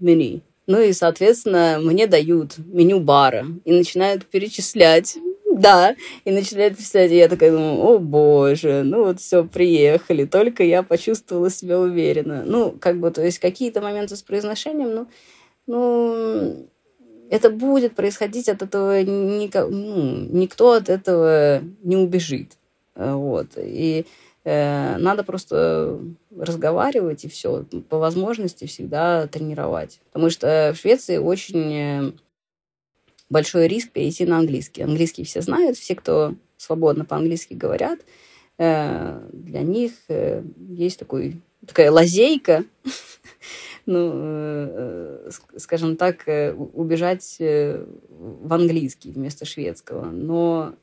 menu. 0.00 0.40
Ну 0.66 0.80
и, 0.80 0.92
соответственно, 0.92 1.78
мне 1.80 2.06
дают 2.06 2.58
меню 2.58 3.00
бара 3.00 3.46
и 3.64 3.72
начинают 3.72 4.26
перечислять 4.26 5.16
да, 5.56 5.96
и 6.24 6.30
начинает 6.30 6.76
писать, 6.76 7.10
и 7.10 7.16
я 7.16 7.28
такая 7.28 7.50
думаю, 7.50 7.80
о 7.80 7.98
боже, 7.98 8.82
ну 8.84 9.04
вот 9.04 9.20
все, 9.20 9.44
приехали, 9.44 10.24
только 10.24 10.62
я 10.62 10.82
почувствовала 10.82 11.50
себя 11.50 11.80
уверенно. 11.80 12.44
Ну, 12.44 12.72
как 12.72 12.98
бы, 13.00 13.10
то 13.10 13.24
есть 13.24 13.38
какие-то 13.38 13.80
моменты 13.80 14.16
с 14.16 14.22
произношением, 14.22 14.94
ну, 14.94 15.06
ну, 15.66 16.68
это 17.30 17.50
будет 17.50 17.94
происходить 17.94 18.48
от 18.48 18.62
этого, 18.62 19.02
нико, 19.02 19.66
ну, 19.66 20.26
никто 20.30 20.72
от 20.72 20.88
этого 20.88 21.62
не 21.82 21.96
убежит. 21.96 22.52
Вот, 22.96 23.50
и 23.56 24.06
э, 24.44 24.96
надо 24.96 25.22
просто 25.22 26.00
разговаривать 26.36 27.24
и 27.24 27.28
все, 27.28 27.64
по 27.88 27.98
возможности 27.98 28.66
всегда 28.66 29.26
тренировать. 29.26 30.00
Потому 30.12 30.30
что 30.30 30.72
в 30.74 30.80
Швеции 30.80 31.18
очень 31.18 32.14
большой 33.28 33.68
риск 33.68 33.90
перейти 33.90 34.24
на 34.24 34.38
английский. 34.38 34.82
Английский 34.82 35.24
все 35.24 35.40
знают, 35.40 35.76
все, 35.76 35.94
кто 35.94 36.34
свободно 36.56 37.04
по-английски 37.04 37.54
говорят, 37.54 38.00
э, 38.58 39.20
для 39.32 39.62
них 39.62 39.92
э, 40.08 40.42
есть 40.68 40.98
такой, 40.98 41.40
такая 41.66 41.90
лазейка, 41.90 42.64
ну, 43.86 44.10
э, 44.14 45.30
скажем 45.56 45.96
так, 45.96 46.24
убежать 46.56 47.36
в 47.38 48.52
английский 48.52 49.12
вместо 49.12 49.44
шведского. 49.44 50.06
Но 50.06 50.74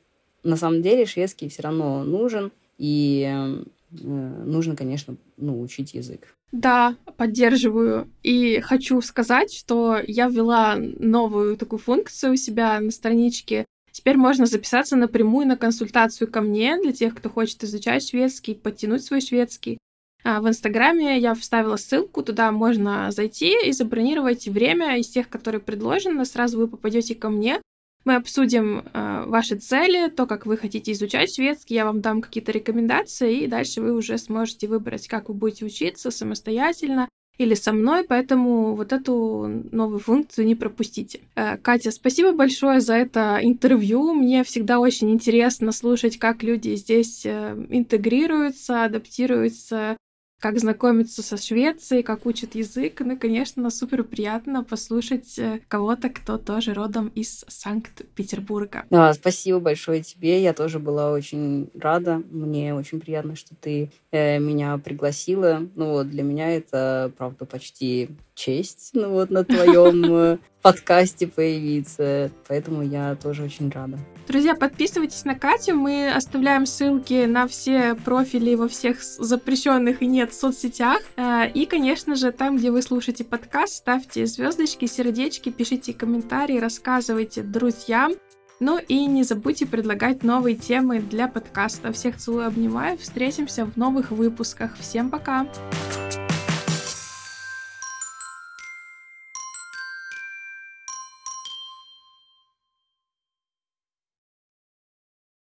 на 0.44 0.56
самом 0.56 0.82
деле 0.82 1.06
шведский 1.06 1.48
все 1.48 1.62
равно 1.62 2.04
нужен, 2.04 2.52
и 2.78 3.62
нужно, 3.90 4.76
конечно, 4.76 5.16
ну, 5.36 5.60
учить 5.60 5.94
язык. 5.94 6.34
Да, 6.52 6.96
поддерживаю. 7.16 8.08
И 8.22 8.60
хочу 8.60 9.00
сказать, 9.00 9.52
что 9.52 9.98
я 10.06 10.28
ввела 10.28 10.76
новую 10.76 11.56
такую 11.56 11.80
функцию 11.80 12.34
у 12.34 12.36
себя 12.36 12.78
на 12.80 12.90
страничке. 12.90 13.64
Теперь 13.90 14.16
можно 14.16 14.46
записаться 14.46 14.96
напрямую 14.96 15.46
на 15.46 15.56
консультацию 15.56 16.30
ко 16.30 16.40
мне 16.40 16.80
для 16.80 16.92
тех, 16.92 17.14
кто 17.14 17.28
хочет 17.28 17.62
изучать 17.64 18.08
шведский, 18.08 18.54
подтянуть 18.54 19.04
свой 19.04 19.20
шведский. 19.20 19.78
А 20.24 20.40
в 20.40 20.48
Инстаграме 20.48 21.18
я 21.18 21.34
вставила 21.34 21.76
ссылку, 21.76 22.22
туда 22.22 22.50
можно 22.50 23.10
зайти 23.10 23.54
и 23.66 23.72
забронировать 23.72 24.48
время 24.48 24.96
из 24.98 25.08
тех, 25.08 25.28
которые 25.28 25.60
предложены. 25.60 26.24
Сразу 26.24 26.58
вы 26.58 26.66
попадете 26.66 27.14
ко 27.14 27.28
мне. 27.28 27.60
Мы 28.04 28.16
обсудим 28.16 28.84
э, 28.92 29.24
ваши 29.26 29.56
цели, 29.56 30.10
то, 30.10 30.26
как 30.26 30.44
вы 30.44 30.56
хотите 30.56 30.92
изучать 30.92 31.34
шведский, 31.34 31.74
я 31.74 31.86
вам 31.86 32.02
дам 32.02 32.20
какие-то 32.20 32.52
рекомендации, 32.52 33.40
и 33.40 33.46
дальше 33.46 33.80
вы 33.80 33.94
уже 33.94 34.18
сможете 34.18 34.68
выбрать, 34.68 35.08
как 35.08 35.28
вы 35.28 35.34
будете 35.34 35.64
учиться 35.64 36.10
самостоятельно 36.10 37.08
или 37.38 37.54
со 37.54 37.72
мной, 37.72 38.04
поэтому 38.04 38.76
вот 38.76 38.92
эту 38.92 39.62
новую 39.72 39.98
функцию 39.98 40.46
не 40.46 40.54
пропустите. 40.54 41.20
Э, 41.34 41.56
Катя, 41.56 41.90
спасибо 41.90 42.32
большое 42.32 42.80
за 42.80 42.94
это 42.94 43.38
интервью. 43.42 44.12
Мне 44.12 44.44
всегда 44.44 44.78
очень 44.78 45.10
интересно 45.10 45.72
слушать, 45.72 46.18
как 46.18 46.42
люди 46.42 46.76
здесь 46.76 47.24
э, 47.24 47.56
интегрируются, 47.70 48.84
адаптируются 48.84 49.96
как 50.40 50.58
знакомиться 50.58 51.22
со 51.22 51.36
Швецией, 51.36 52.02
как 52.02 52.26
учат 52.26 52.54
язык. 52.54 53.00
Ну, 53.00 53.18
конечно, 53.18 53.70
супер 53.70 54.04
приятно 54.04 54.62
послушать 54.62 55.38
э, 55.38 55.60
кого-то, 55.68 56.10
кто 56.10 56.36
тоже 56.38 56.74
родом 56.74 57.08
из 57.08 57.44
Санкт-Петербурга. 57.48 58.84
Да, 58.90 59.12
спасибо 59.14 59.58
большое 59.58 60.02
тебе. 60.02 60.42
Я 60.42 60.52
тоже 60.52 60.78
была 60.78 61.12
очень 61.12 61.70
рада. 61.78 62.22
Мне 62.30 62.74
очень 62.74 63.00
приятно, 63.00 63.36
что 63.36 63.54
ты 63.54 63.90
э, 64.10 64.38
меня 64.38 64.76
пригласила. 64.78 65.66
Ну 65.74 65.92
вот, 65.92 66.10
для 66.10 66.22
меня 66.22 66.50
это, 66.50 67.10
правда, 67.16 67.46
почти 67.46 68.10
честь, 68.34 68.90
ну 68.94 69.10
вот, 69.10 69.30
на 69.30 69.44
твоем 69.44 70.04
э, 70.14 70.38
подкасте 70.62 71.26
появиться. 71.26 72.30
Поэтому 72.48 72.82
я 72.82 73.16
тоже 73.16 73.44
очень 73.44 73.70
рада. 73.70 73.98
Друзья, 74.26 74.54
подписывайтесь 74.54 75.24
на 75.24 75.34
Катю. 75.34 75.74
Мы 75.74 76.10
оставляем 76.10 76.66
ссылки 76.66 77.26
на 77.26 77.46
все 77.46 77.94
профили 77.94 78.54
во 78.54 78.68
всех 78.68 79.02
запрещенных 79.02 80.02
и 80.02 80.06
нет 80.06 80.32
соцсетях. 80.32 81.00
Э, 81.16 81.48
и, 81.52 81.66
конечно 81.66 82.16
же, 82.16 82.32
там, 82.32 82.56
где 82.56 82.70
вы 82.70 82.82
слушаете 82.82 83.24
подкаст, 83.24 83.74
ставьте 83.74 84.26
звездочки, 84.26 84.86
сердечки, 84.86 85.50
пишите 85.50 85.92
комментарии, 85.92 86.58
рассказывайте 86.58 87.42
друзьям. 87.42 88.14
Ну 88.60 88.78
и 88.78 89.06
не 89.06 89.24
забудьте 89.24 89.66
предлагать 89.66 90.22
новые 90.22 90.56
темы 90.56 91.00
для 91.00 91.28
подкаста. 91.28 91.92
Всех 91.92 92.16
целую, 92.16 92.46
обнимаю. 92.46 92.96
Встретимся 92.98 93.66
в 93.66 93.76
новых 93.76 94.10
выпусках. 94.10 94.78
Всем 94.78 95.10
пока! 95.10 95.44
Пока! 95.44 96.23